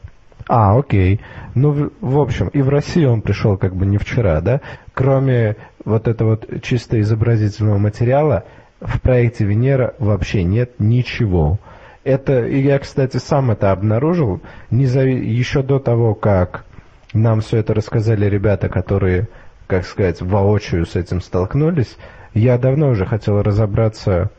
[0.49, 1.21] А, окей.
[1.55, 4.61] Ну, в, в общем, и в Россию он пришел как бы не вчера, да?
[4.95, 8.45] Кроме вот этого вот чисто изобразительного материала,
[8.81, 11.59] в проекте Венера вообще нет ничего.
[12.07, 14.41] Это, я, кстати, сам это обнаружил,
[14.71, 16.65] незави- еще до того, как
[17.13, 19.27] нам все это рассказали ребята, которые,
[19.67, 21.97] как сказать, воочию с этим столкнулись,
[22.33, 24.31] я давно уже хотел разобраться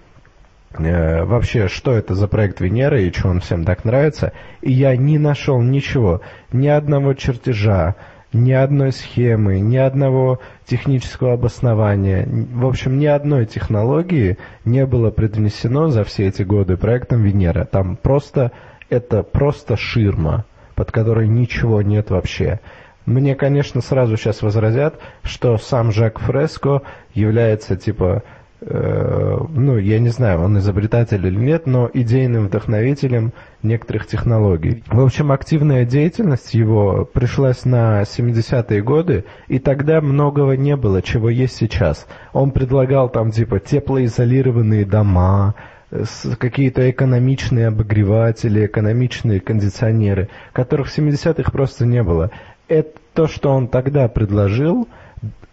[0.79, 4.95] э, вообще, что это за проект Венера и что он всем так нравится, и я
[4.95, 6.21] не нашел ничего,
[6.53, 7.95] ни одного чертежа,
[8.33, 15.87] ни одной схемы, ни одного технического обоснования, в общем, ни одной технологии не было преднесено
[15.89, 17.65] за все эти годы проектом Венера.
[17.65, 18.51] Там просто,
[18.89, 22.59] это просто ширма, под которой ничего нет вообще.
[23.05, 26.81] Мне, конечно, сразу сейчас возразят, что сам Жак Фреско
[27.13, 28.23] является типа
[28.59, 34.83] ну, я не знаю, он изобретатель или нет, но идейным вдохновителем некоторых технологий.
[34.87, 41.29] В общем, активная деятельность его пришлась на 70-е годы, и тогда многого не было, чего
[41.29, 42.07] есть сейчас.
[42.33, 45.53] Он предлагал там типа теплоизолированные дома,
[45.91, 46.03] э,
[46.39, 52.31] какие-то экономичные обогреватели, экономичные кондиционеры, которых в 70-х просто не было.
[52.67, 54.87] Это то, что он тогда предложил,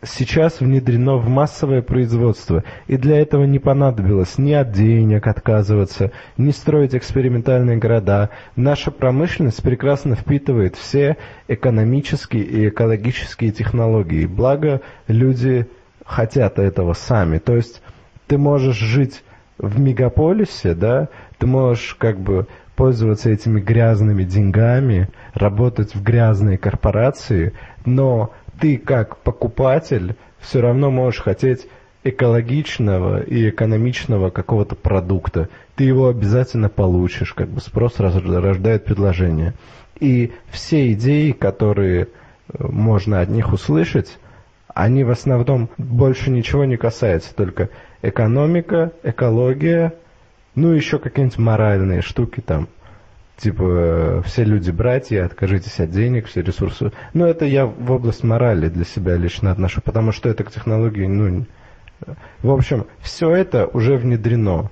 [0.02, 6.50] сейчас внедрено в массовое производство, и для этого не понадобилось ни от денег отказываться, ни
[6.50, 8.30] строить экспериментальные города.
[8.56, 11.16] Наша промышленность прекрасно впитывает все
[11.48, 14.26] экономические и экологические технологии.
[14.26, 15.66] Благо, люди
[16.04, 17.38] хотят этого сами.
[17.38, 17.82] То есть
[18.26, 19.22] ты можешь жить
[19.58, 21.08] в мегаполисе, да,
[21.38, 22.46] ты можешь как бы
[22.76, 27.52] пользоваться этими грязными деньгами, работать в грязной корпорации,
[27.84, 31.66] но ты как покупатель все равно можешь хотеть
[32.04, 35.48] экологичного и экономичного какого-то продукта.
[35.74, 39.54] Ты его обязательно получишь, как бы спрос рождает предложение.
[39.98, 42.06] И все идеи, которые э,
[42.58, 44.18] можно от них услышать,
[44.74, 47.70] они в основном больше ничего не касаются, только
[48.02, 49.94] экономика, экология,
[50.54, 52.68] ну еще какие-нибудь моральные штуки там.
[53.36, 56.92] Типа, все люди братья, откажитесь от денег, все ресурсы.
[57.14, 61.06] Ну, это я в область морали для себя лично отношу, потому что это к технологии,
[61.06, 61.46] ну...
[62.42, 64.70] В общем, все это уже внедрено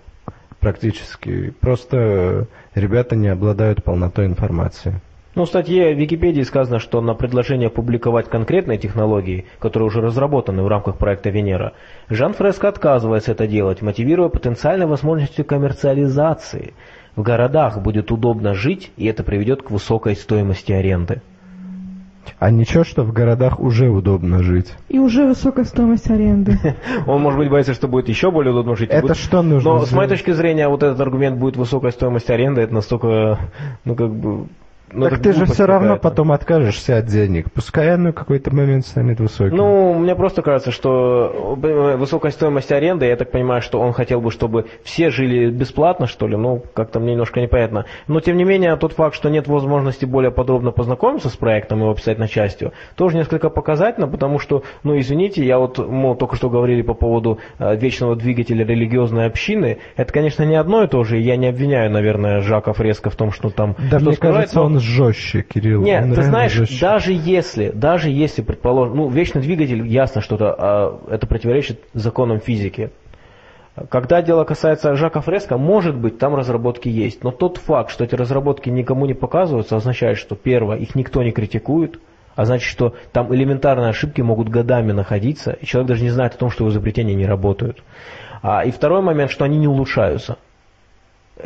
[0.61, 1.51] практически.
[1.61, 5.01] Просто ребята не обладают полнотой информации.
[5.35, 10.63] Ну, в статье в Википедии сказано, что на предложение публиковать конкретные технологии, которые уже разработаны
[10.63, 11.73] в рамках проекта Венера,
[12.11, 16.75] Жан Фреско отказывается это делать, мотивируя потенциальной возможностью коммерциализации.
[17.17, 21.21] В городах будет удобно жить, и это приведет к высокой стоимости аренды.
[22.39, 24.73] А ничего, что в городах уже удобно жить.
[24.89, 26.59] И уже высокая стоимость аренды.
[27.07, 28.91] Он, может быть, боится, что будет еще более удобно жить.
[28.91, 30.11] Это будет- что нужно Но с моей сделать?
[30.11, 33.39] точки зрения, вот этот аргумент будет высокая стоимость аренды, это настолько,
[33.85, 34.47] ну, как бы...
[34.93, 37.51] ну, так ты же все равно потом откажешься от денег.
[37.53, 39.57] Пускай оно какой-то момент станет высоким.
[39.57, 44.21] Ну, мне просто кажется, что э, высокая стоимость аренды, я так понимаю, что он хотел
[44.21, 47.87] бы, чтобы все жили бесплатно, что ли, ну, как-то мне немножко непонятно.
[48.07, 51.83] Но, тем не менее, тот факт, что нет возможности более подробно познакомиться с проектом и
[51.83, 56.37] его описать на частью, тоже несколько показательно, потому что, ну, извините, я вот, мы только
[56.37, 61.05] что говорили по поводу э, вечного двигателя религиозной общины, это, конечно, не одно и то
[61.05, 63.77] же, и я не обвиняю, наверное, Жака Фреско в том, что там...
[63.91, 65.83] да что мне кажется, но- он жестче, Кирилл.
[65.83, 66.81] нет, Он ты знаешь, жестче.
[66.81, 72.41] даже если, даже если, предположим, ну, вечный двигатель, ясно, что это, а, это противоречит законам
[72.41, 72.91] физики.
[73.89, 77.25] Когда дело касается Жака Фреско, может быть, там разработки есть.
[77.25, 81.33] Но тот факт, что эти разработки никому не показываются, означает, что, первое, их никто не
[81.33, 81.99] критикует,
[82.35, 86.39] а значит, что там элементарные ошибки могут годами находиться, и человек даже не знает о
[86.39, 87.83] том, что его изобретения не работают.
[88.43, 90.37] А, и второй момент, что они не улучшаются.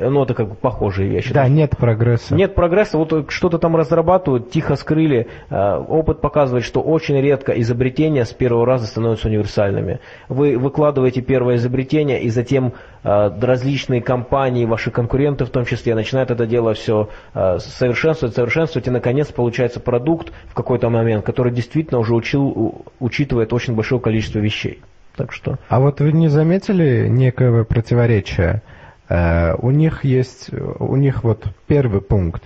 [0.01, 1.33] Ну, это как бы похожие вещи.
[1.33, 2.35] Да, нет прогресса.
[2.35, 5.29] Нет прогресса, вот что-то там разрабатывают, тихо скрыли.
[5.51, 10.01] Э, опыт показывает, что очень редко изобретения с первого раза становятся универсальными.
[10.29, 16.31] Вы выкладываете первое изобретение, и затем э, различные компании, ваши конкуренты в том числе, начинают
[16.31, 21.99] это дело все э, совершенствовать, совершенствовать, и наконец получается продукт в какой-то момент, который действительно
[21.99, 24.81] уже учил, учитывает очень большое количество вещей.
[25.17, 25.57] Так что...
[25.69, 28.63] А вот вы не заметили некого противоречия?
[29.09, 32.43] Э, у них есть, у них вот первый пункт.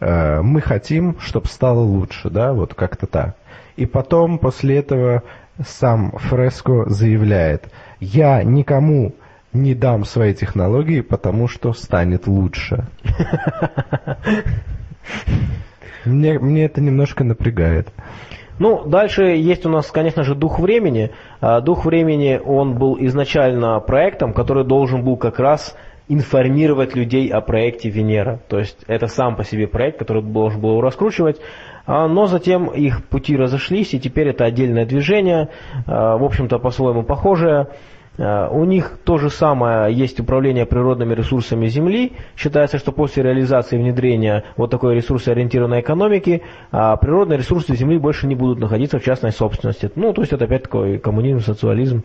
[0.00, 3.36] Э, мы хотим, чтобы стало лучше, да, вот как-то так.
[3.76, 5.22] И потом после этого
[5.64, 7.70] сам Фреско заявляет,
[8.00, 9.14] я никому
[9.52, 12.86] не дам свои технологии, потому что станет лучше.
[16.04, 17.88] Мне, мне это немножко напрягает.
[18.58, 21.10] Ну, дальше есть у нас, конечно же, дух времени.
[21.40, 25.76] А, дух времени, он был изначально проектом, который должен был как раз
[26.08, 28.40] информировать людей о проекте Венера.
[28.48, 31.40] То есть это сам по себе проект, который должен был раскручивать.
[31.86, 35.48] А, но затем их пути разошлись, и теперь это отдельное движение,
[35.86, 37.68] а, в общем-то, по-своему похожее.
[38.18, 42.12] Э, у них то же самое есть управление природными ресурсами Земли.
[42.36, 46.42] Считается, что после реализации внедрения вот такой ресурсоориентированной экономики
[46.72, 49.90] а, природные ресурсы Земли больше не будут находиться в частной собственности.
[49.94, 52.02] Ну, то есть это опять такой коммунизм, социализм.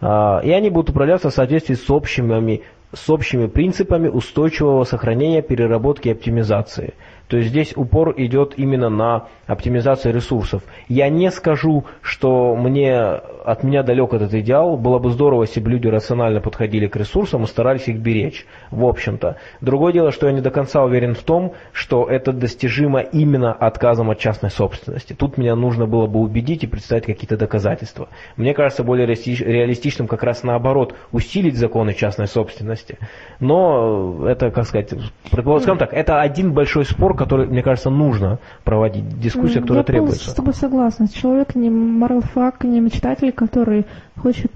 [0.00, 2.62] А, и они будут управляться в соответствии с общими,
[2.92, 6.94] с общими принципами устойчивого сохранения, переработки и оптимизации.
[7.28, 10.62] То есть здесь упор идет именно на оптимизацию ресурсов.
[10.88, 14.76] Я не скажу, что мне, от меня далек этот идеал.
[14.76, 18.84] Было бы здорово, если бы люди рационально подходили к ресурсам и старались их беречь, в
[18.84, 19.36] общем-то.
[19.60, 24.10] Другое дело, что я не до конца уверен в том, что это достижимо именно отказом
[24.10, 25.12] от частной собственности.
[25.12, 28.08] Тут меня нужно было бы убедить и представить какие-то доказательства.
[28.36, 32.98] Мне кажется более реалистичным как раз наоборот, усилить законы частной собственности.
[33.40, 34.92] Но это, как сказать,
[35.28, 40.26] скажем так, это один большой спор, который, мне кажется, нужно проводить, дискуссия, которая Я требуется.
[40.26, 41.08] Я с тобой согласна.
[41.08, 44.52] Человек не моралфак, не мечтатель, который хочет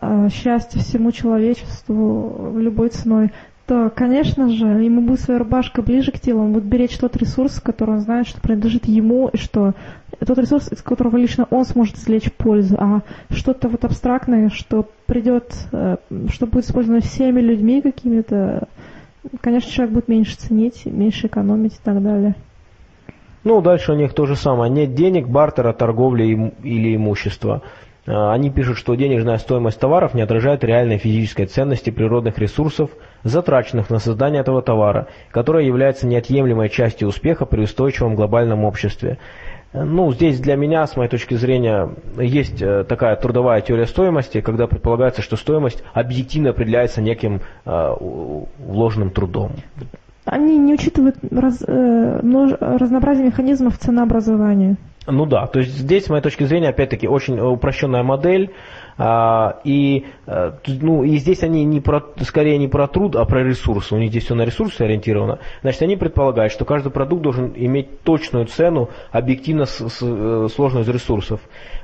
[0.00, 3.32] э, счастья всему человечеству любой ценой
[3.66, 7.60] то, конечно же, ему будет своя рубашка ближе к телу, он будет беречь тот ресурс,
[7.60, 9.74] который он знает, что принадлежит ему, и что
[10.18, 15.54] тот ресурс, из которого лично он сможет извлечь пользу, а что-то вот абстрактное, что придет,
[15.72, 15.96] э,
[16.28, 18.68] что будет использовано всеми людьми какими-то,
[19.40, 22.34] конечно, человек будет меньше ценить, меньше экономить и так далее.
[23.44, 24.70] Ну, дальше у них то же самое.
[24.70, 27.62] Нет денег, бартера, торговли или имущества.
[28.06, 32.90] А, они пишут, что денежная стоимость товаров не отражает реальной физической ценности природных ресурсов,
[33.22, 39.18] затраченных на создание этого товара, которая является неотъемлемой частью успеха при устойчивом глобальном обществе.
[39.72, 41.88] Ну, здесь для меня, с моей точки зрения,
[42.18, 47.94] есть э, такая трудовая теория стоимости, когда предполагается, что стоимость объективно определяется неким э,
[48.58, 49.52] вложенным трудом.
[50.26, 54.76] Они не учитывают раз, э, множ, разнообразие механизмов ценообразования.
[55.06, 58.52] Ну да, то есть здесь, с моей точки зрения, опять-таки, очень упрощенная модель,
[58.98, 63.42] а, и, а, ну, и здесь они не про, скорее не про труд, а про
[63.42, 63.94] ресурсы.
[63.96, 65.40] У них здесь все на ресурсы ориентировано.
[65.62, 70.84] Значит, они предполагают, что каждый продукт должен иметь точную цену, объективно с, с, э, сложную
[70.84, 71.40] ресурсов.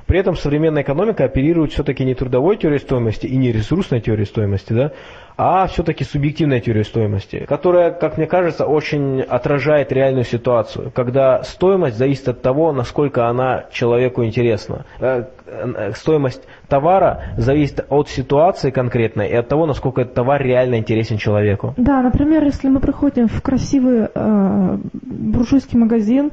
[0.09, 4.73] При этом современная экономика оперирует все-таки не трудовой теорией стоимости и не ресурсной теорией стоимости,
[4.73, 4.91] да,
[5.37, 11.97] а все-таки субъективной теорией стоимости, которая, как мне кажется, очень отражает реальную ситуацию, когда стоимость
[11.97, 14.85] зависит от того, насколько она человеку интересна.
[14.99, 20.75] Э, э, стоимость товара зависит от ситуации конкретной и от того, насколько этот товар реально
[20.75, 21.73] интересен человеку.
[21.77, 26.31] Да, например, если мы приходим в красивый э, буржуйский магазин,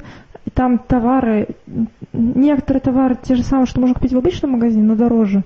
[0.53, 1.47] там товары,
[2.13, 5.43] некоторые товары те же самые, что можно купить в обычном магазине, но дороже.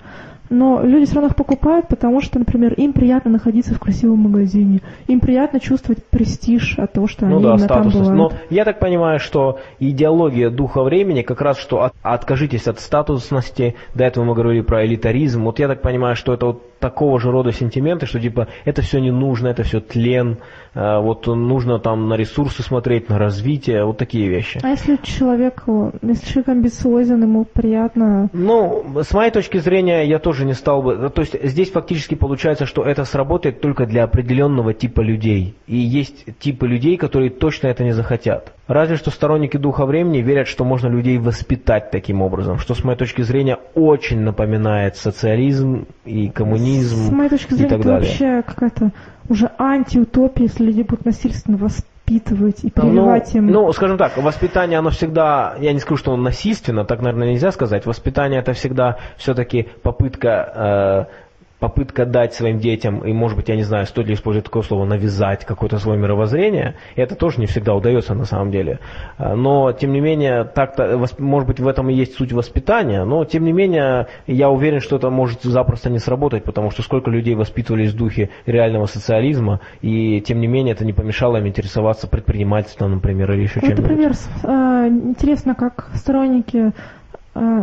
[0.50, 4.82] Но люди все равно их покупают, потому что, например, им приятно находиться в красивом магазине.
[5.06, 8.14] Им приятно чувствовать престиж от того, что ну они да, именно там бывают.
[8.14, 13.76] Но я так понимаю, что идеология духа времени как раз, что от, откажитесь от статусности,
[13.94, 15.44] до этого мы говорили про элитаризм.
[15.44, 18.98] Вот я так понимаю, что это вот такого же рода сентименты, что типа это все
[18.98, 20.38] не нужно, это все тлен,
[20.74, 24.60] э, вот нужно там на ресурсы смотреть, на развитие, вот такие вещи.
[24.62, 25.62] А если человек,
[26.02, 28.28] если человек амбициозен, ему приятно...
[28.32, 31.08] Ну, с моей точки зрения, я тоже не стал бы...
[31.08, 35.54] То есть здесь фактически получается, что это сработает только для определенного типа людей.
[35.68, 38.52] И есть типы людей, которые точно это не захотят.
[38.68, 42.96] Разве что сторонники духа времени верят, что можно людей воспитать таким образом, что с моей
[42.96, 48.08] точки зрения очень напоминает социализм и коммунизм С моей точки зрения, и так это далее.
[48.08, 48.92] вообще какая-то
[49.28, 53.46] уже антиутопия, если люди будут насильственно воспитывать и прививать ну, им.
[53.48, 57.50] Ну, скажем так, воспитание, оно всегда, я не скажу, что оно насильственно, так, наверное, нельзя
[57.50, 57.84] сказать.
[57.84, 61.21] Воспитание это всегда все-таки попытка э,
[61.62, 64.84] попытка дать своим детям, и, может быть, я не знаю, стоит ли использовать такое слово,
[64.84, 68.80] навязать какое-то свое мировоззрение, это тоже не всегда удается на самом деле.
[69.16, 73.24] А, но, тем не менее, так-то, может быть, в этом и есть суть воспитания, но,
[73.24, 77.36] тем не менее, я уверен, что это может запросто не сработать, потому что сколько людей
[77.36, 82.90] воспитывались в духе реального социализма, и, тем не менее, это не помешало им интересоваться предпринимательством,
[82.90, 83.88] например, или еще Вот, чем-нибудь.
[83.88, 84.12] например,
[84.42, 86.72] э, интересно, как сторонники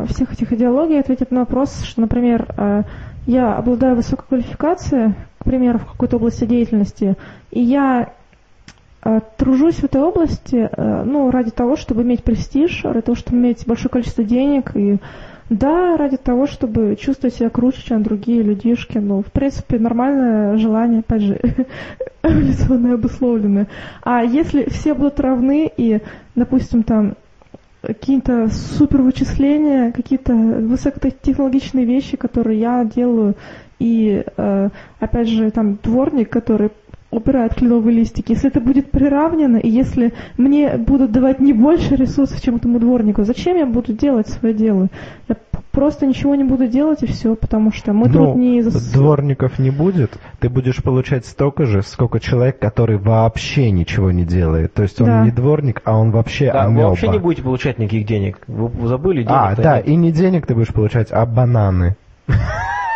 [0.07, 2.83] всех этих идеологий ответят на вопрос, что, например, э,
[3.27, 7.15] я обладаю высокой квалификацией, к примеру, в какой-то области деятельности,
[7.51, 8.13] и я
[9.03, 13.37] э, тружусь в этой области, э, ну, ради того, чтобы иметь престиж, ради того, чтобы
[13.37, 14.97] иметь большое количество денег, и
[15.49, 18.97] да, ради того, чтобы чувствовать себя круче, чем другие людишки.
[18.97, 21.39] Ну, в принципе, нормальное желание, опять же,
[22.23, 23.67] эволюционно обусловленное.
[24.03, 26.01] А если все будут равны и,
[26.35, 27.15] допустим, там
[27.81, 33.35] какие-то супер вычисления, какие-то высокотехнологичные вещи, которые я делаю,
[33.80, 34.69] и э,
[34.99, 36.72] опять же там дворник, который
[37.11, 42.41] убирает кленовые листики, если это будет приравнено, и если мне будут давать не больше ресурсов,
[42.41, 44.88] чем этому дворнику, зачем я буду делать свое дело?
[45.27, 45.36] Я
[45.72, 49.60] просто ничего не буду делать и все, потому что мой труд не зас- Ну, дворников
[49.60, 54.73] не будет, ты будешь получать столько же, сколько человек, который вообще ничего не делает.
[54.73, 55.23] То есть он Да.
[55.23, 56.88] не дворник, а он вообще Да, вы амеба.
[56.90, 58.40] вообще не будете получать никаких денег.
[58.48, 59.30] Вы вы забыли денег?
[59.31, 61.95] А, да, и не денег ты будешь получать, а бананы.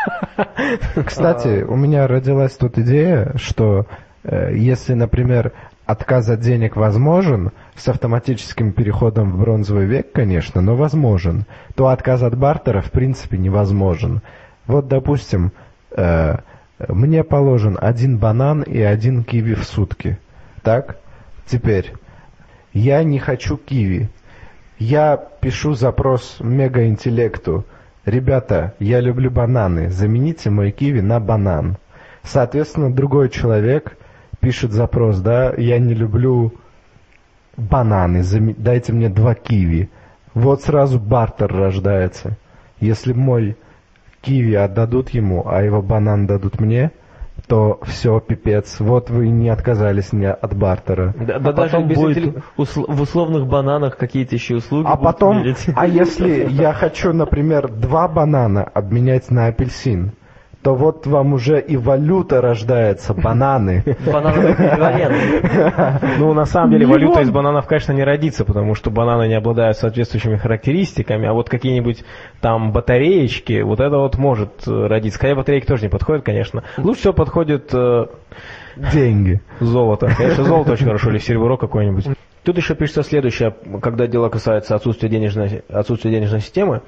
[1.05, 3.85] Кстати, у меня родилась тут идея, что
[4.23, 5.53] э, если, например,
[5.85, 12.23] отказ от денег возможен, с автоматическим переходом в бронзовый век, конечно, но возможен, то отказ
[12.23, 14.21] от бартера в принципе невозможен.
[14.67, 15.51] Вот, допустим,
[15.91, 16.37] э,
[16.87, 20.17] мне положен один банан и один киви в сутки.
[20.61, 20.97] Так?
[21.45, 21.93] Теперь,
[22.73, 24.09] я не хочу киви.
[24.79, 27.65] Я пишу запрос мегаинтеллекту.
[28.05, 29.89] Ребята, я люблю бананы.
[29.89, 31.77] Замените мой киви на банан.
[32.23, 33.97] Соответственно, другой человек
[34.39, 36.53] пишет запрос, да, я не люблю
[37.55, 38.17] бананы.
[38.21, 39.89] заме- Дайте мне два киви.
[40.33, 42.37] Вот сразу бартер рождается.
[42.81, 43.55] Если мой
[44.21, 46.91] киви отдадут ему, а его банан дадут мне,
[47.47, 48.79] то все, пипец.
[48.79, 51.13] Вот вы не отказались мне от бартера.
[51.19, 54.87] Да, А да даже потом без будет интелли- усл- в условных бананах какие-то еще услуги
[54.89, 55.65] А потом, мерить.
[55.75, 60.11] а если я хочу, например, два банана обменять на апельсин,
[60.63, 63.83] то вот вам уже и валюта рождается, бананы.
[64.05, 65.13] Банановый эквивалент.
[66.17, 69.77] Ну, на самом деле, валюта из бананов, конечно, не родится, потому что бананы не обладают
[69.77, 72.03] соответствующими характеристиками, а вот какие-нибудь
[72.39, 75.19] там батареечки, вот это вот может э, родиться.
[75.19, 76.63] Хотя батарейки тоже не подходят, конечно.
[76.77, 78.05] Лучше всего подходит э,
[78.93, 79.41] Деньги.
[79.59, 80.13] золото.
[80.15, 82.05] Конечно, золото очень хорошо, или серебро какое-нибудь.
[82.43, 86.81] Тут еще пишется следующее, когда дело касается отсутствия денежной, отсутствия денежной системы.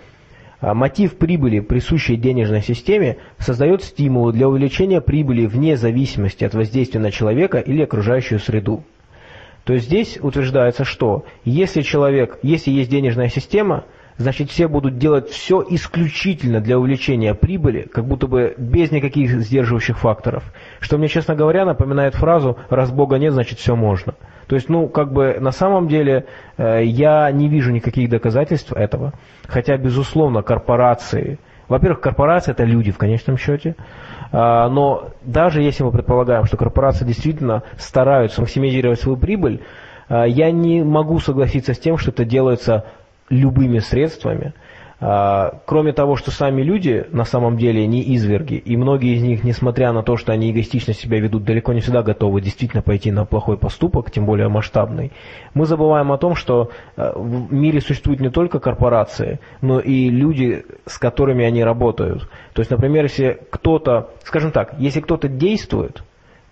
[0.61, 6.99] А, Мотив прибыли, присущей денежной системе, создает стимулы для увеличения прибыли вне зависимости от воздействия
[6.99, 8.84] на человека или окружающую среду.
[9.65, 13.86] То есть здесь утверждается, что если человек, если есть денежная система,
[14.18, 19.98] значит все будут делать все исключительно для увеличения прибыли, как будто бы без никаких сдерживающих
[19.98, 20.44] факторов.
[20.80, 24.16] Что мне, честно говоря, напоминает фразу «раз Бога нет, значит все можно».
[24.48, 26.28] То есть, ну, как бы на самом деле
[26.58, 29.14] э, я не вижу никаких доказательств этого.
[29.48, 33.76] Хотя, безусловно, корпорации, во-первых, корпорации это люди в конечном счете,
[34.32, 39.62] А, но даже если мы предполагаем, что корпорации действительно стараются максимизировать свою прибыль,
[40.10, 42.86] а, я не могу согласиться с тем, что это делается
[43.30, 44.54] любыми средствами.
[45.00, 49.44] А, Кроме того, что сами люди на самом деле не изверги, и многие из них,
[49.44, 53.26] несмотря на то, что они эгоистично себя ведут, далеко не всегда готовы действительно пойти на
[53.26, 55.12] плохой поступок, тем более масштабный,
[55.54, 60.66] мы забываем о том, что э, в мире существуют не только корпорации, но и люди,
[60.86, 62.30] с которыми они работают.
[62.54, 66.04] То есть, например, если кто-то, скажем так, если кто-то действует,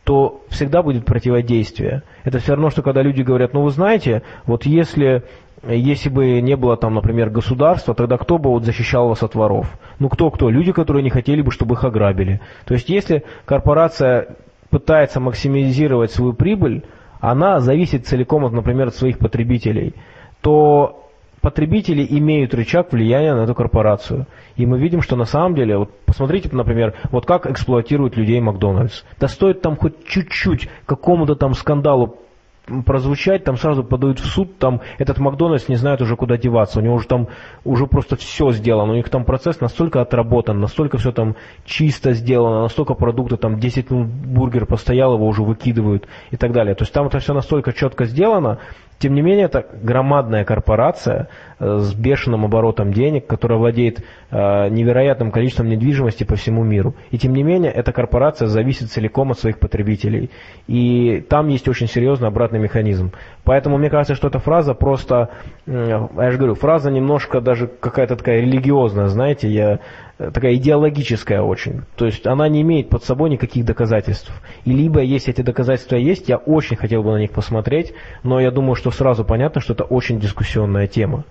[0.04, 2.04] то всегда будет противодействие.
[2.24, 5.24] Это все равно, что когда люди говорят, ну вы знаете, вот если,
[5.68, 9.68] если бы не было там, например, государства, тогда кто бы вот защищал вас от воров?
[10.00, 10.50] Ну кто-кто?
[10.50, 12.42] Люди, которые не хотели бы, чтобы их ограбили.
[12.66, 14.36] То есть если корпорация
[14.70, 16.84] пытается максимизировать свою прибыль,
[17.20, 19.94] она зависит целиком, от, например, от своих потребителей,
[20.42, 21.04] то
[21.40, 24.28] потребители имеют рычаг влияния на эту корпорацию.
[24.56, 29.04] И мы видим, что на самом деле, вот посмотрите, например, вот как эксплуатируют людей Макдональдс.
[29.20, 32.18] Да стоит там хоть чуть-чуть какому-то там скандалу
[32.86, 36.82] прозвучать, там сразу подают в суд, там этот Макдональдс не знает уже куда деваться, у
[36.82, 37.28] него уже там
[37.66, 41.36] уже просто все сделано, у них там процесс настолько отработан, настолько все там
[41.66, 46.76] чисто сделано, настолько продукты там 10 минут бургер постоял, его уже выкидывают и так далее.
[46.76, 48.60] То есть там это все настолько четко сделано,
[49.04, 51.28] Тем не менее, это громадная корпорация
[51.60, 56.96] э, с бешеным оборотом денег, которая владеет э, невероятным количеством недвижимости по всему миру.
[57.12, 60.32] И тем не менее, эта корпорация зависит целиком от своих потребителей.
[60.68, 63.12] И там есть очень серьезный обратный механизм.
[63.44, 65.32] Поэтому мне кажется, что эта фраза просто,
[65.66, 69.80] я же говорю, фраза немножко даже какая-то такая религиозная, знаете, я
[70.18, 71.84] такая идеологическая очень.
[71.96, 74.32] То есть она не имеет под собой никаких доказательств.
[74.66, 78.52] И либо, если эти доказательства есть, я очень хотел бы на них посмотреть, но я
[78.52, 81.26] думаю, что сразу понятно, что это очень дискуссионная тема.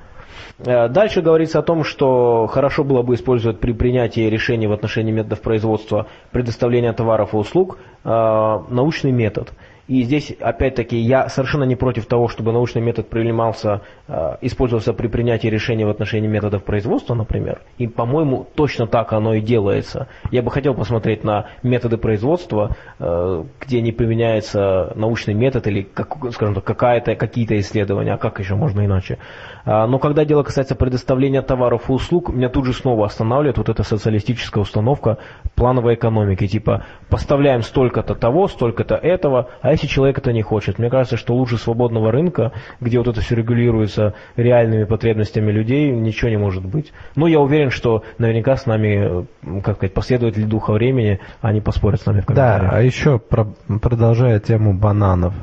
[0.59, 5.13] Э, дальше говорится о том, что хорошо было бы использовать при принятии решений в отношении
[5.13, 9.53] методов производства предоставления товаров и услуг э, научный метод–
[9.93, 15.07] и здесь, опять-таки, я совершенно не против того, чтобы научный метод принимался, э, использовался при
[15.07, 17.61] принятии решения в отношении методов производства, например.
[17.77, 20.09] И, по-моему, точно так оно и делается.
[20.31, 25.87] Я бы хотел посмотреть на методы производства, э, где не применяется научный метод или,
[26.31, 29.19] скажем так, какие-то исследования, а как еще можно иначе.
[29.65, 33.69] А, но когда дело касается предоставления товаров и услуг, меня тут же снова останавливает вот
[33.69, 35.19] эта социалистическая установка
[35.55, 36.47] плановой экономики.
[36.47, 40.79] Типа, поставляем столько-то того, столько-то этого, а если человек это не хочет?
[40.79, 46.31] Мне кажется, что лучше свободного рынка, где вот это все регулируется реальными потребностями людей, ничего
[46.31, 46.93] не может быть.
[47.17, 49.27] Но я уверен, что наверняка с нами,
[49.63, 52.71] как сказать, последователи духа времени, они поспорят с нами в комментариях.
[52.71, 53.47] Да, а еще про,
[53.81, 55.35] продолжая тему бананов.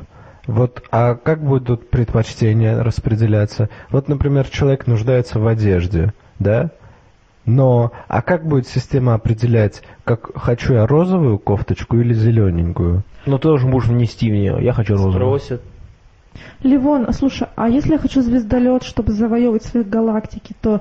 [0.46, 3.68] Вот, а как будут предпочтения распределяться?
[3.90, 6.70] Вот, например, человек нуждается в одежде, да?
[7.44, 13.02] Но, а как будет система определять, как хочу я розовую кофточку или зелененькую?
[13.26, 14.58] Ну, ты должен будешь внести в нее.
[14.60, 15.12] Я хочу розовую.
[15.38, 15.62] Спросят.
[16.62, 20.80] Ливон, слушай, а если я хочу звездолет, чтобы завоевывать свои галактики, то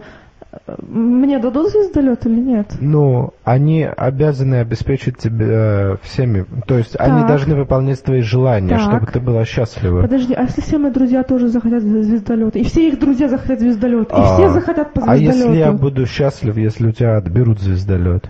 [0.79, 2.75] мне дадут звездолет или нет?
[2.79, 6.45] Ну, они обязаны обеспечить тебя э, всеми.
[6.65, 7.07] То есть Так.
[7.07, 8.81] они должны выполнять твои желания, Так.
[8.81, 10.01] чтобы ты была счастлива.
[10.01, 12.55] Подожди, а если все мои друзья тоже захотят звездолет?
[12.55, 14.09] И все их друзья захотят звездолет?
[14.09, 15.49] И А, все захотят по А звездолету?
[15.49, 18.29] если я буду счастлив, если у тебя отберут звездолет?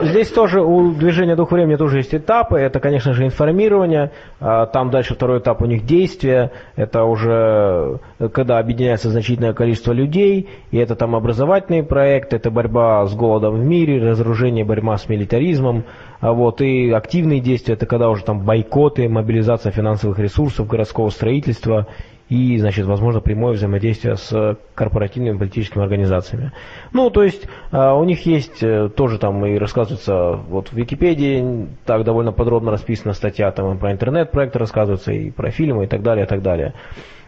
[0.00, 2.58] Здесь тоже у движения дух времени тоже есть этапы.
[2.58, 4.10] Это, конечно же, информирование.
[4.40, 6.50] А, Там дальше второй этап у них действия.
[6.74, 10.48] Это уже э, когда объединяется значительное количество людей.
[10.72, 15.84] И это там образовательные проекты, это борьба с голодом в мире, разоружение, борьба с милитаризмом.
[16.20, 21.86] А Вот, и активные действия, это когда уже там бойкоты, мобилизация финансовых ресурсов, городского строительства
[22.28, 26.52] и, значит, возможно, прямое взаимодействие с корпоративными политическими организациями.
[26.92, 31.68] Ну, то есть, а, у них есть э, тоже там и рассказывается, вот в Википедии
[31.84, 36.02] так довольно подробно расписана статья, там и про интернет-проекты рассказывается, и про фильмы, и так
[36.02, 36.72] далее, и так далее.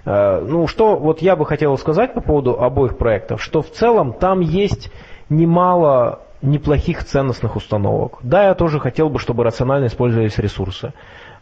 [0.07, 4.15] Э, Ну, что вот я бы хотел сказать по поводу обоих проектов, что в целом
[4.15, 4.91] там есть
[5.29, 8.19] немало неплохих ценностных установок.
[8.23, 10.93] Да, я тоже хотел бы, чтобы рационально использовались ресурсы.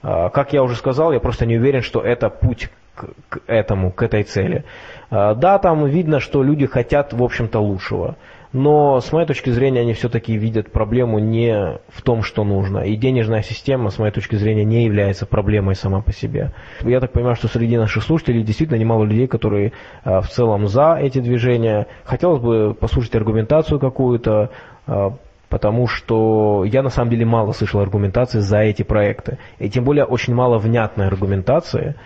[0.02, 4.02] А, Как я уже сказал, я просто не уверен, что это путь к, этому, к
[4.02, 4.64] этой цели.
[5.10, 8.16] А, Да, там видно, что люди хотят, в общем-то, лучшего.
[8.54, 12.84] Но с моей точки зрения они все-таки видят проблему не в том, что нужно.
[12.84, 16.52] И денежная система, с моей точки зрения, не является проблемой сама по себе.
[16.82, 19.72] Я так понимаю, что среди наших слушателей действительно немало людей, которые
[20.04, 21.88] а, в целом за эти движения.
[22.04, 24.50] Хотелось бы послушать аргументацию какую-то,
[24.86, 25.16] а,
[25.48, 29.38] потому что я на самом деле мало слышал аргументации за эти проекты.
[29.58, 31.96] И тем более очень мало внятной аргументации.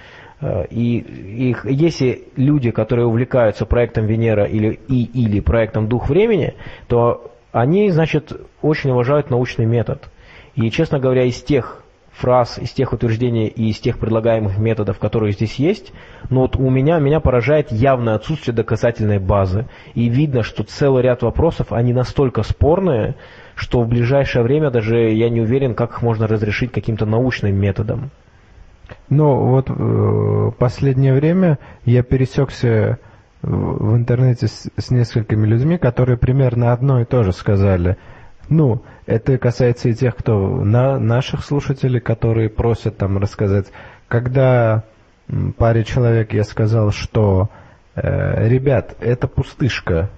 [0.41, 6.55] И, и если люди, которые увлекаются проектом Венера или, и, или проектом Дух времени,
[6.87, 8.33] то они, значит,
[8.63, 10.09] очень уважают научный метод.
[10.55, 11.83] И, честно говоря, из тех
[12.13, 15.93] фраз, из тех утверждений и из тех предлагаемых методов, которые здесь есть,
[16.31, 19.67] но вот у меня, меня поражает явное отсутствие доказательной базы.
[19.95, 23.15] И видно, что целый ряд вопросов, они настолько спорные,
[23.55, 28.11] что в ближайшее время даже я не уверен, как их можно разрешить каким-то научным методом.
[29.09, 33.09] Ну, вот э, последнее время я пересекся в
[33.43, 37.97] в интернете с, с несколькими людьми, которые примерно одно и то же сказали.
[38.49, 43.67] Ну, это касается и тех, кто на наших слушателей, которые просят там рассказать.
[44.09, 44.85] Когда
[45.57, 47.51] паре человек я сказал, что
[47.95, 50.11] э, ребят, это пустышка,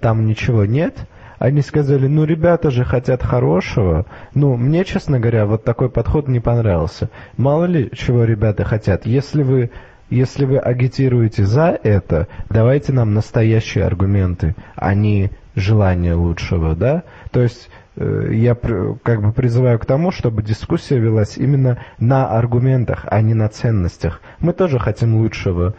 [0.00, 0.96] там ничего нет,
[1.38, 4.06] они сказали, ну ребята же хотят хорошего.
[4.34, 7.10] Ну, мне, честно говоря, вот такой подход не понравился.
[7.36, 9.06] Мало ли чего ребята хотят.
[9.06, 9.70] Если вы,
[10.10, 17.04] если вы агитируете за это, давайте нам настоящие аргументы, а не желание лучшего, да?
[17.30, 23.06] То есть э, я как бы призываю к тому, чтобы дискуссия велась именно на аргументах,
[23.08, 24.20] а не на ценностях.
[24.40, 25.74] Мы тоже хотим лучшего.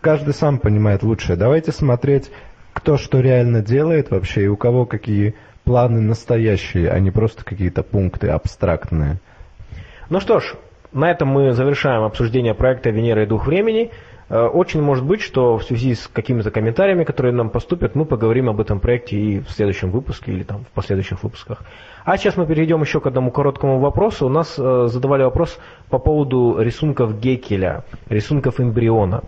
[0.00, 1.36] Каждый сам понимает лучшее.
[1.36, 2.30] Давайте смотреть,
[2.82, 7.84] кто что реально делает вообще и у кого какие планы настоящие, а не просто какие-то
[7.84, 9.20] пункты абстрактные.
[10.10, 10.56] Ну что ж,
[10.92, 13.92] на этом мы завершаем обсуждение проекта «Венера и дух времени».
[14.28, 18.48] Э, очень может быть, что в связи с какими-то комментариями, которые нам поступят, мы поговорим
[18.48, 21.62] об этом проекте и в следующем выпуске или там в последующих выпусках.
[22.04, 24.26] А сейчас мы перейдем еще к одному короткому вопросу.
[24.26, 25.56] У нас э, задавали вопрос
[25.88, 29.22] по поводу рисунков Геккеля, рисунков эмбриона.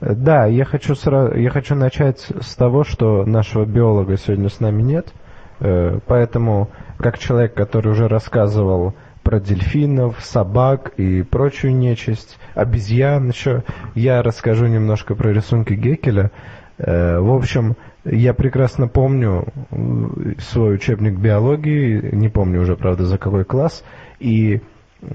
[0.00, 4.82] Да, я хочу, сразу, я хочу начать с того, что нашего биолога сегодня с нами
[4.82, 5.12] нет,
[5.60, 6.68] э, поэтому
[6.98, 13.62] как человек, который уже рассказывал про дельфинов, собак и прочую нечисть, обезьян еще.
[13.94, 16.30] Я расскажу немножко про рисунки Геккеля.
[16.78, 23.18] Э, в общем, я прекрасно помню э, свой учебник биологии, не помню уже, правда, за
[23.18, 23.84] какой класс,
[24.18, 24.60] и
[25.02, 25.06] э,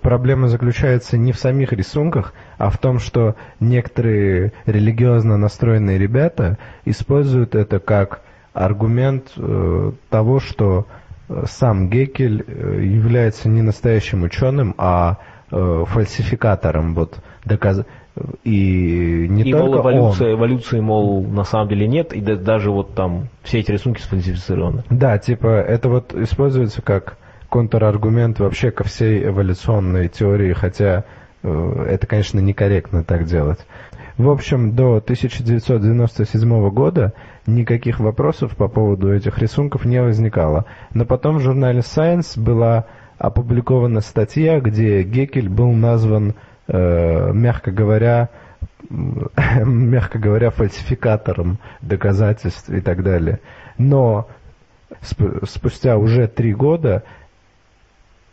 [0.00, 7.54] проблема заключается не в самих рисунках, а в том, что некоторые религиозно настроенные ребята используют
[7.54, 8.22] это как
[8.52, 9.32] аргумент
[10.10, 10.86] того, что
[11.46, 15.18] сам Гекель э, является не настоящим ученым, а
[15.50, 16.94] э, фальсификатором.
[16.94, 17.84] Вот, доказ...
[18.44, 20.34] И не и только мол, эволюция, он.
[20.34, 24.84] эволюции, мол, на самом деле нет, и да, даже вот там все эти рисунки сфальсифицированы.
[24.90, 27.16] Да, типа, это вот используется как
[27.52, 31.04] контраргумент вообще ко всей эволюционной теории, хотя
[31.42, 33.58] э, это, конечно, некорректно так делать.
[34.16, 37.12] В общем, до 1997 года
[37.46, 40.64] никаких вопросов по поводу этих рисунков не возникало.
[40.94, 42.86] Но потом в журнале Science была
[43.18, 46.36] опубликована статья, где Гекель был назван,
[46.68, 48.30] э, мягко говоря,
[48.88, 53.40] мягко говоря, фальсификатором доказательств и так далее.
[53.76, 54.26] Но
[55.44, 57.02] спустя уже три года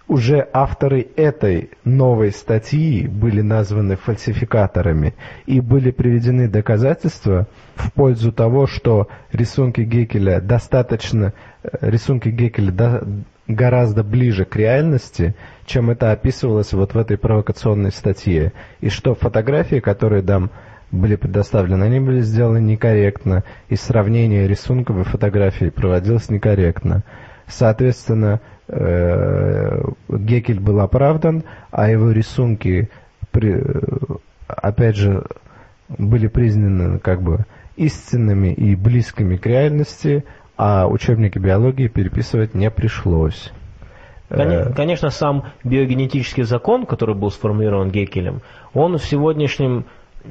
[0.09, 5.13] уже авторы этой новой статьи были названы фальсификаторами
[5.45, 13.07] и были приведены доказательства в пользу того, что рисунки Гекеля достаточно, э, рисунки Гекеля до,
[13.47, 15.35] гораздо ближе к реальности,
[15.67, 20.49] чем это описывалось вот в этой провокационной статье, и что фотографии, которые там
[20.89, 27.03] были предоставлены, они были сделаны некорректно, и сравнение рисунков и фотографий проводилось некорректно.
[27.45, 32.89] Соответственно, Гекель был оправдан, а его рисунки,
[34.47, 35.23] опять же,
[35.97, 40.23] были признаны как бы истинными и близкими к реальности,
[40.57, 43.51] а учебники биологии переписывать не пришлось.
[44.29, 48.41] Э, конечно, сам биогенетический закон, который был сформулирован Гекелем,
[48.73, 49.85] он в сегодняшнем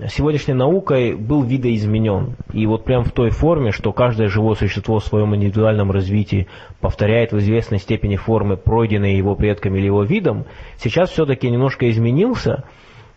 [0.08, 2.36] сегодняшней наукой был видоизменен.
[2.52, 6.46] И вот прям в той форме, что каждое живое существо в своем индивидуальном развитии
[6.80, 10.44] повторяет в известной степени формы, пройденные его предками или его видом,
[10.76, 12.64] сейчас все-таки немножко изменился,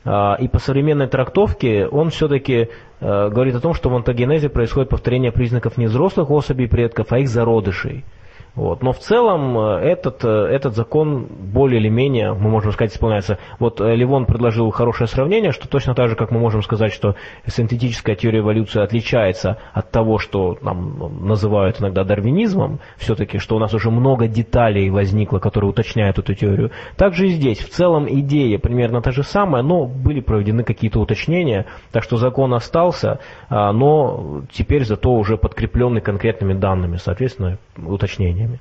[0.03, 2.69] а, и по современной трактовке он все-таки
[2.99, 7.19] э, говорит о том, что в онтогенезе происходит повторение признаков не взрослых особей предков, а
[7.19, 8.03] их зародышей.
[8.53, 8.83] Вот.
[8.83, 13.37] Но в целом э, этот, э, этот закон более или менее, мы можем сказать, исполняется.
[13.59, 17.15] Вот э, Ливон предложил хорошее сравнение, что точно так же, как мы можем сказать, что
[17.47, 23.73] синтетическая теория эволюции отличается от того, что нам называют иногда дарвинизмом, все-таки, что у нас
[23.73, 26.71] уже много деталей возникло, которые уточняют эту теорию.
[26.97, 27.59] Также и здесь.
[27.59, 32.53] В целом идея примерно та же самая, но были проведены какие-то уточнения, так что закон
[32.53, 33.19] остался,
[33.49, 38.59] а, но теперь зато уже подкрепленный конкретными данными, соответственно, уточнения исследованиями.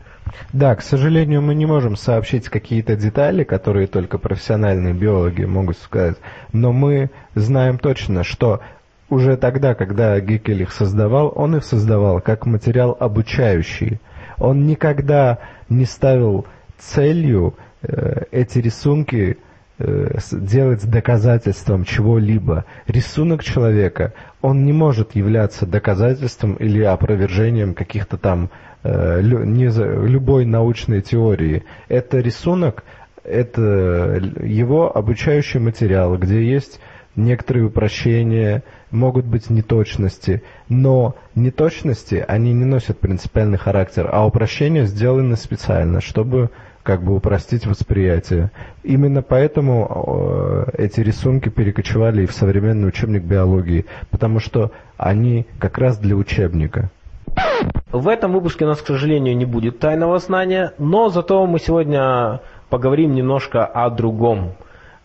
[0.53, 6.17] Да, к сожалению, мы не можем сообщить какие-то детали, которые только профессиональные биологи могут сказать,
[6.53, 8.61] но мы знаем точно, что
[9.09, 14.01] уже тогда, когда Геккель их создавал, он их создавал как материал обучающий.
[14.39, 15.39] Он никогда
[15.69, 16.47] не ставил
[16.79, 19.37] целью э, эти рисунки
[19.79, 22.67] э, делать доказательством чего-либо.
[22.87, 24.13] Рисунок человека,
[24.43, 28.51] он не может являться доказательством или опровержением каких-то там
[28.83, 29.69] Э, не
[30.09, 31.65] любой научной теории.
[31.89, 32.85] Это рисунок,
[33.25, 36.81] это его обучающий материал, где есть
[37.15, 45.37] некоторые упрощения, могут быть неточности, но неточности, они не носят принципиальный характер, а упрощения сделаны
[45.37, 46.49] специально, чтобы
[46.83, 48.51] как бы упростить восприятие.
[48.83, 55.77] Именно поэтому э, эти рисунки перекочевали и в современный учебник биологии, потому что они как
[55.77, 56.91] раз для учебника.
[57.93, 62.41] В этом выпуске у нас, к сожалению, не будет тайного знания, но зато мы сегодня
[62.69, 64.55] поговорим немножко о другом.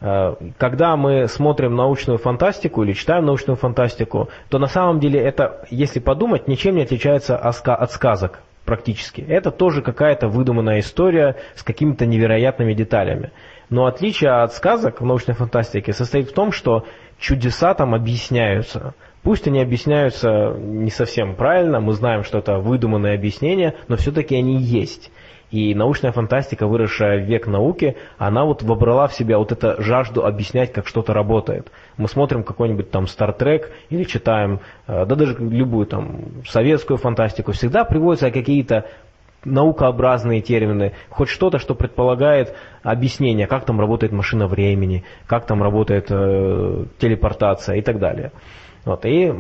[0.02, 5.66] Э, когда мы смотрим научную фантастику или читаем научную фантастику, то на самом деле это,
[5.72, 9.22] если подумать, ничем не отличается от сказок практически.
[9.22, 13.32] Это тоже какая-то выдуманная история с какими-то невероятными деталями.
[13.70, 16.86] Но отличие от сказок в научной фантастике состоит в том, что
[17.18, 18.94] чудеса там объясняются.
[19.26, 24.58] Пусть они объясняются не совсем правильно, мы знаем, что это выдуманные объяснения, но все-таки они
[24.58, 25.12] есть.
[25.50, 30.24] И научная фантастика, выросшая в век науки, она вот вобрала в себя вот эту жажду
[30.24, 31.72] объяснять, как что-то работает.
[31.98, 37.52] Мы смотрим какой-нибудь там Star Trek или читаем, э, да даже любую там советскую фантастику,
[37.52, 38.86] всегда приводятся какие-то
[39.44, 46.12] наукообразные термины, хоть что-то, что предполагает объяснение, как там работает машина времени, как там работает
[46.12, 48.32] э, телепортация и так далее.
[48.86, 49.34] Вот, и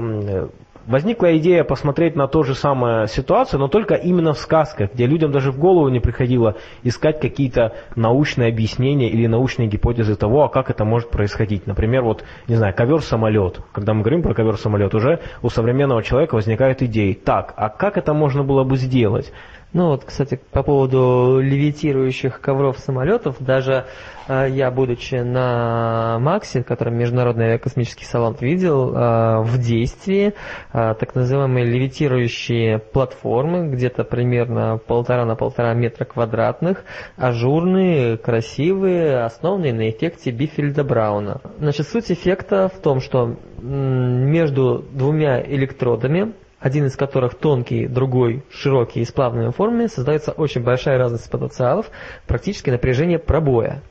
[0.87, 5.31] возникла идея посмотреть на ту же самую ситуацию, но только именно в сказках, где людям
[5.31, 10.69] даже в голову не приходило искать какие-то научные объяснения или научные гипотезы того, а как
[10.69, 11.67] это может происходить.
[11.67, 13.61] Например, вот, не знаю, ковер-самолет.
[13.71, 17.13] Когда мы говорим про ковер-самолет, уже у современного человека возникают идеи.
[17.13, 19.31] Так, а как это можно было бы сделать?
[19.75, 23.83] Ну вот, кстати, по поводу левитирующих ковров самолетов, даже
[24.29, 30.27] э, я, будучи на Максе, который Международный космический салон, видел э, в действии
[30.71, 36.85] э, так называемые левитирующие платформы, где-то примерно полтора на полтора метра квадратных,
[37.17, 41.41] ажурные, красивые, основанные на эффекте Бифельда Брауна.
[41.59, 46.33] Значит, суть эффекта в том, что между двумя электродами
[46.65, 51.91] один из которых тонкий, другой широкий и с плавными формами, создается очень большая разность потенциалов,
[52.25, 53.83] практически напряжение пробоя.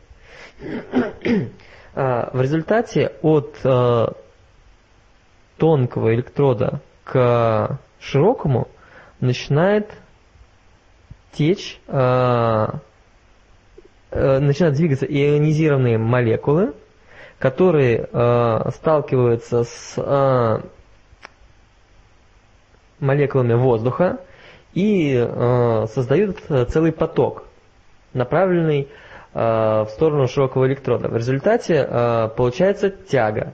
[1.96, 4.06] А, в результате от э,
[5.58, 8.66] тонкого электрода к широкому
[9.20, 9.92] начинает
[11.30, 12.66] течь, э,
[14.10, 16.74] э, начинают двигаться ионизированные молекулы,
[17.38, 18.08] которые
[18.72, 19.94] сталкиваются с
[23.04, 24.18] молекулами воздуха
[24.72, 27.44] и э, создают э, целый поток,
[28.12, 28.88] направленный
[29.32, 31.08] э, в сторону широкого электрода.
[31.08, 33.52] В результате э, получается тяга.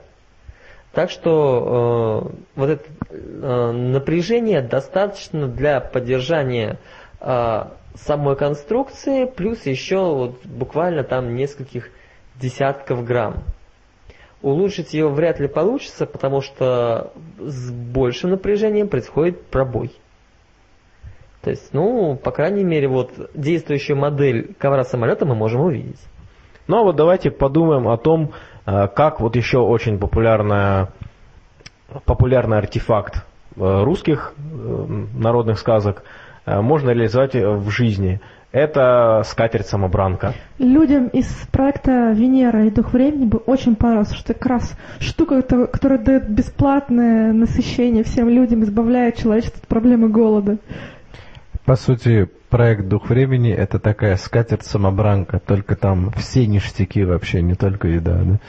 [0.93, 6.77] Так что э, вот это э, напряжение достаточно для поддержания
[7.19, 7.63] э,
[7.95, 11.89] самой конструкции, плюс еще вот буквально там нескольких
[12.35, 13.43] десятков грамм.
[14.41, 19.91] Улучшить ее вряд ли получится, потому что с большим напряжением происходит пробой.
[21.41, 25.99] То есть, ну, по крайней мере, вот действующую модель ковра самолета мы можем увидеть.
[26.67, 28.31] Ну а вот давайте подумаем о том,
[28.65, 30.93] э, как вот еще очень популярная,
[32.05, 34.85] популярный артефакт э, русских э,
[35.15, 36.03] народных сказок
[36.45, 38.19] можно реализовать в жизни.
[38.51, 40.33] Это скатерть-самобранка.
[40.57, 45.41] Людям из проекта «Венера и Дух времени» бы очень понравилось, что это как раз штука,
[45.41, 50.57] которая дает бесплатное насыщение всем людям, избавляет человечество от проблемы голода.
[51.63, 57.87] По сути, проект «Дух времени»— это такая скатерть-самобранка, только там все ништяки вообще, не только
[57.87, 58.39] еда, да?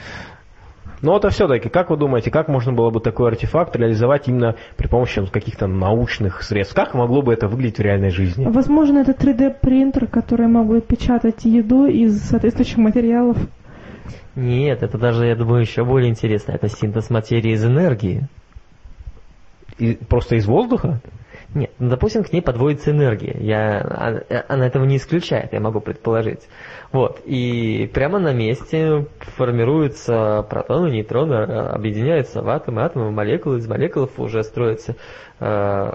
[1.03, 4.87] Но это все-таки, как вы думаете, как можно было бы такой артефакт реализовать именно при
[4.87, 6.73] помощи каких-то научных средств?
[6.73, 8.45] Как могло бы это выглядеть в реальной жизни?
[8.45, 13.35] Возможно, это 3D-принтер, который мог бы печатать еду из соответствующих материалов.
[14.35, 16.53] Нет, это даже, я думаю, еще более интересно.
[16.53, 18.29] Это синтез материи из энергии.
[19.79, 21.01] И, просто из воздуха?
[21.53, 23.35] Нет, ну, допустим, к ней подводится энергия.
[23.39, 26.41] Я, а, она этого не исключает, я могу предположить.
[26.91, 33.67] Вот, и прямо на месте формируются протоны, нейтроны, а, объединяются в атомы, атомы, молекулы, из
[33.67, 34.95] молекул уже строятся
[35.39, 35.91] э,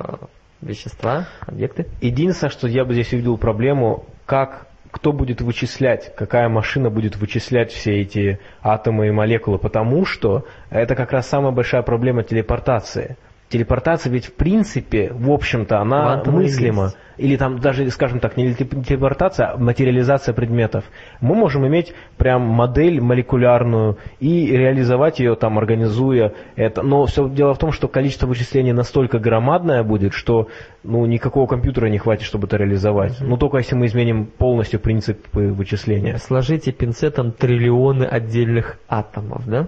[0.61, 1.87] вещества, объекты.
[2.01, 7.73] Единственное, что я бы здесь увидел проблему, как кто будет вычислять, какая машина будет вычислять
[7.73, 13.17] все эти атомы и молекулы, потому что это как раз самая большая проблема телепортации–
[13.49, 16.85] телепортация ведь в принципе, в общем-то, она Квантовый мыслима.
[16.85, 16.99] Есть.
[17.19, 20.85] Или там даже, скажем так, не телепортация, а материализация предметов.
[21.21, 26.83] Мы можем иметь прям модель молекулярную и реализовать ее там, организуя это.
[26.83, 30.47] Но все дело в том, что количество вычислений настолько громадное будет, что
[30.85, 33.21] ну, никакого компьютера не хватит, чтобы это реализовать.
[33.21, 33.27] Mm-hmm.
[33.27, 36.19] Ну, только если мы изменим полностью принципы вычисления.
[36.19, 39.67] Сложите пинцетом триллионы отдельных атомов, да?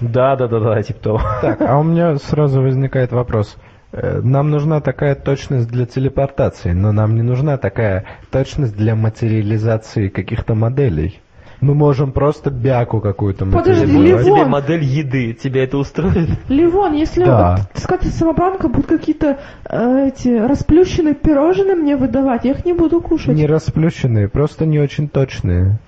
[0.00, 1.20] Да, да, да, да, типа того.
[1.40, 3.56] Так, а у меня сразу возникает вопрос.
[3.92, 10.08] Э, нам нужна такая точность для телепортации, но нам не нужна такая точность для материализации
[10.08, 11.20] каких-то моделей.
[11.60, 14.10] Мы можем просто бяку какую-то материализовать.
[14.10, 16.28] Подожди, Тебе модель еды, тебя это устроит?
[16.48, 17.56] Ливон, если да.
[17.72, 23.00] вот, сказать, самобранка будут какие-то э, эти расплющенные пирожные мне выдавать, я их не буду
[23.00, 23.36] кушать.
[23.36, 25.78] Не расплющенные, просто не очень точные.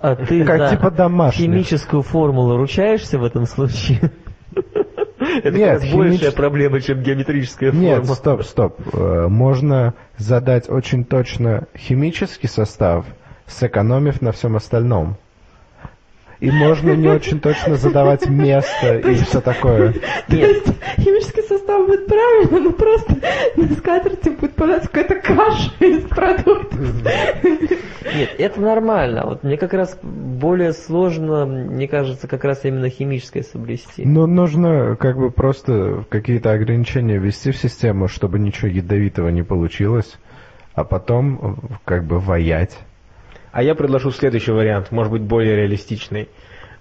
[0.00, 1.44] А ты как за типа домашних.
[1.46, 4.10] химическую формулу ручаешься в этом случае?
[5.42, 6.12] Это Нет, химич...
[6.12, 7.84] большая проблема, чем геометрическая форма.
[7.84, 8.80] Нет, стоп, стоп.
[8.92, 13.06] Э, можно задать очень точно химический состав,
[13.46, 15.16] сэкономив на всем остальном.
[16.40, 19.92] И можно не очень точно задавать место и все такое.
[20.28, 20.66] То есть
[20.98, 23.16] химический состав будет правильно, но просто
[23.56, 26.80] на скатерти будет появляться какая-то каша из продуктов.
[28.14, 29.22] Нет, это нормально.
[29.26, 34.04] Вот мне как раз более сложно, мне кажется, как раз именно химическое соблюсти.
[34.04, 40.18] Ну, нужно как бы просто какие-то ограничения ввести в систему, чтобы ничего ядовитого не получилось,
[40.74, 42.78] а потом как бы воять.
[43.56, 46.28] А я предложу следующий вариант, может быть, более реалистичный.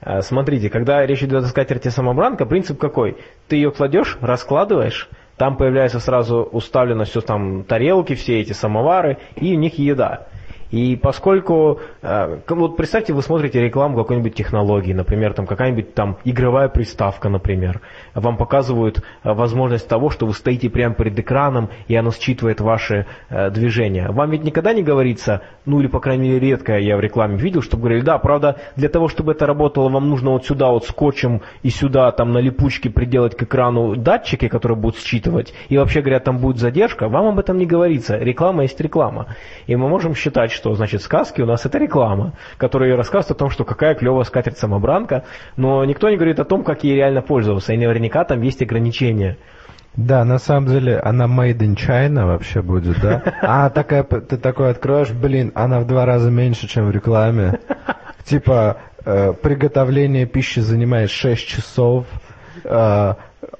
[0.01, 3.15] А, Смотрите, когда речь идет о скатерти самобранка, принцип какой?
[3.47, 5.07] Ты ее кладешь, раскладываешь,
[5.37, 10.27] там появляется сразу уставлено все там тарелки, все эти самовары, и в них еда.
[10.71, 16.69] И поскольку, э, вот представьте, вы смотрите рекламу какой-нибудь технологии, например, там какая-нибудь там игровая
[16.69, 17.81] приставка, например,
[18.13, 23.05] вам показывают э, возможность того, что вы стоите прямо перед экраном, и оно считывает ваши
[23.29, 24.09] э, движения.
[24.09, 27.61] Вам ведь никогда не говорится, ну или, по крайней мере, редко я в рекламе видел,
[27.61, 31.41] чтобы говорили, да, правда, для того, чтобы это работало, вам нужно вот сюда вот скотчем
[31.63, 36.19] и сюда там на липучке приделать к экрану датчики, которые будут считывать, и вообще говоря,
[36.19, 38.17] там будет задержка, вам об этом не говорится.
[38.17, 39.35] Реклама есть реклама.
[39.67, 43.49] И мы можем считать, что, значит, сказки у нас это реклама, которая рассказывает о том,
[43.49, 45.25] что какая клевая скатерть-самобранка,
[45.57, 49.37] но никто не говорит о том, как ей реально пользоваться, и наверняка там есть ограничения.
[49.95, 53.21] Да, на самом деле она made in China вообще будет, да?
[53.41, 57.59] А такая, ты такой откроешь, блин, она в два раза меньше, чем в рекламе.
[58.25, 62.05] Типа, э, приготовление пищи занимает 6 часов,
[62.63, 63.13] э,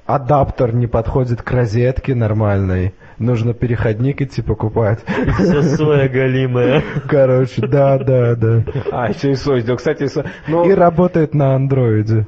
[0.05, 4.99] адаптер не подходит к розетке нормальной, нужно переходник идти покупать.
[5.39, 6.83] Все соя голимая.
[7.07, 8.63] Короче, да, да, да.
[8.91, 9.77] А, еще и сделал.
[9.77, 12.25] Кстати, со- ну, И работает на андроиде.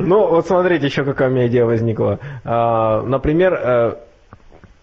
[0.00, 2.18] Ну, вот смотрите, еще какая у меня идея возникла.
[2.44, 3.94] А, например, э,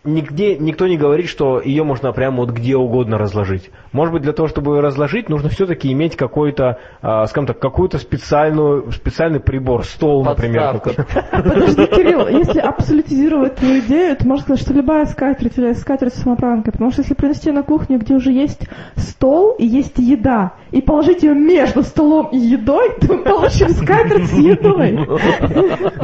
[0.07, 3.69] нигде никто не говорит, что ее можно прямо вот где угодно разложить.
[3.91, 7.97] Может быть, для того, чтобы ее разложить, нужно все-таки иметь какой-то, а, скажем так, какую-то
[7.99, 10.79] специальную, специальный прибор, стол, например.
[10.79, 11.03] Подставка.
[11.03, 11.49] какой-то.
[11.49, 16.71] Подожди, Кирилл, если абсолютизировать твою идею, то можно сказать, что любая скатерть является скатертью самопранкой.
[16.71, 21.23] Потому что если принести на кухню, где уже есть стол и есть еда, и положить
[21.23, 24.97] ее между столом и едой, то мы получим скатерть с едой.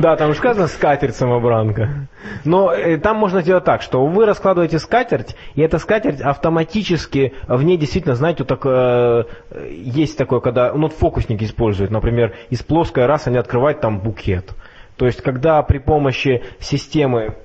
[0.02, 2.08] Да, там же сказано скатерть самобранка.
[2.46, 7.64] Но э, там можно сделать так, что вы раскладываете скатерть, и эта скатерть автоматически, в
[7.64, 9.24] ней действительно, знаете, вот так, э,
[9.70, 14.54] есть такое, когда, ну, вот фокусники используют, например, из плоской раз они открывают там букет.
[14.98, 17.36] То есть, когда при помощи системы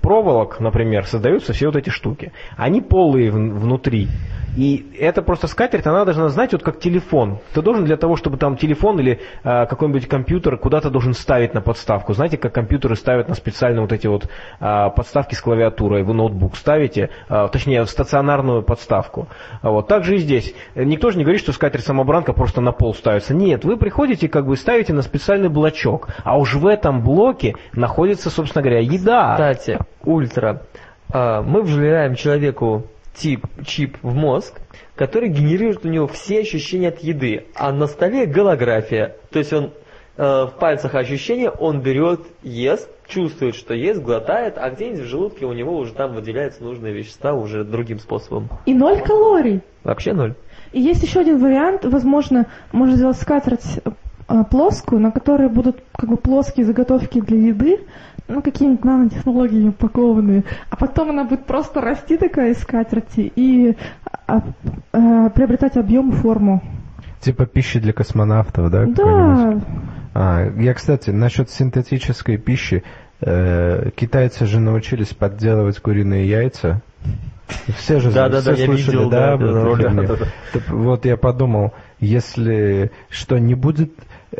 [0.00, 2.32] проволок, например, создаются все вот эти штуки.
[2.56, 4.08] Они полые вн- внутри.
[4.56, 7.38] И это просто скатерть, она должна знать, вот как телефон.
[7.54, 11.62] Ты должен для того, чтобы там телефон или э, какой-нибудь компьютер куда-то должен ставить на
[11.62, 12.12] подставку.
[12.12, 14.24] Знаете, как компьютеры ставят на специальные вот эти вот
[14.60, 16.02] э, подставки с клавиатурой.
[16.02, 19.28] Вы ноутбук ставите, э, точнее, стационарную подставку.
[19.62, 19.88] Вот.
[19.88, 20.54] Так же и здесь.
[20.74, 23.34] Никто же не говорит, что скатерть-самобранка просто на пол ставится.
[23.34, 26.08] Нет, вы приходите, как бы ставите на специальный блочок.
[26.24, 29.32] А уж в этом блоке находится, собственно говоря, еда.
[29.32, 30.62] Кстати, ультра.
[31.12, 34.60] А, Мы вживляем человеку тип, чип в мозг,
[34.94, 37.46] который генерирует у него все ощущения от еды.
[37.54, 39.16] А на столе голография.
[39.30, 39.72] То есть он
[40.16, 45.44] э, в пальцах ощущения, он берет, ест, чувствует, что ест, глотает, а где-нибудь в желудке
[45.44, 48.48] у него уже там выделяются нужные вещества уже другим способом.
[48.66, 49.60] И ноль калорий.
[49.84, 50.34] Вообще ноль.
[50.72, 53.80] И есть еще один вариант, возможно, можно сделать скатерть
[54.44, 57.80] плоскую, на которой будут как бы плоские заготовки для еды,
[58.28, 63.76] ну, какие-нибудь нанотехнологии упакованные, а потом она будет просто расти такая из скатерти и
[64.26, 64.42] а,
[64.92, 66.62] а, приобретать объем и форму.
[67.20, 68.86] Типа пищи для космонавтов, да?
[68.86, 69.60] Да,
[70.14, 72.82] А, я, кстати, насчет синтетической пищи.
[73.20, 76.80] э, китайцы же научились подделывать куриные яйца.
[77.76, 80.16] Все же Да, да, все да, я слышали, видел, да, да, да, этой да, да,
[80.16, 80.60] да.
[80.68, 83.92] Вот я подумал, если что не будет,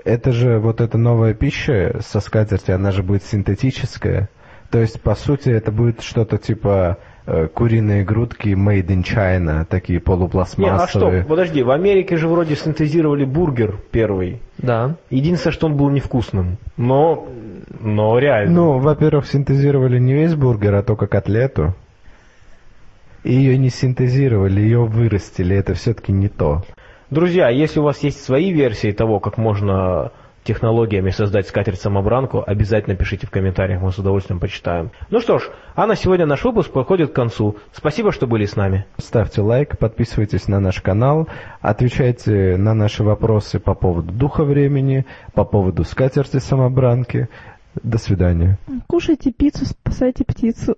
[0.05, 4.29] это же вот эта новая пища со скатерти, она же будет синтетическая.
[4.71, 6.97] То есть, по сути, это будет что-то типа
[7.27, 11.25] э, куриные грудки made in China, такие Не, а что, полупластмассовые.
[11.25, 14.41] подожди, в Америке же вроде синтезировали бургер первый.
[14.57, 14.97] Да.
[15.11, 16.57] Единственное, что он был невкусным.
[16.79, 17.29] Но,
[17.81, 18.55] но реально.
[18.55, 21.75] Ну, во-первых, синтезировали не весь бургер, а только котлету.
[23.25, 25.55] И ее не синтезировали, ее вырастили.
[25.55, 26.63] Это все-таки не то.
[27.13, 30.13] Друзья, если у вас есть свои версии того, как можно
[30.45, 34.93] технологиями создать скатерть-самобранку, обязательно пишите в комментариях, мы с удовольствием почитаем.
[35.11, 37.59] Ну что ж, а на сегодня наш выпуск подходит к концу.
[37.71, 38.87] Спасибо, что были с нами.
[38.97, 41.29] Ставьте лайк, подписывайтесь на наш канал,
[41.61, 47.29] отвечайте на наши вопросы по поводу духа времени, по поводу скатерти самобранки.
[47.83, 48.59] До свидания.
[48.87, 50.77] кушайте пиццу, спасайте птицу.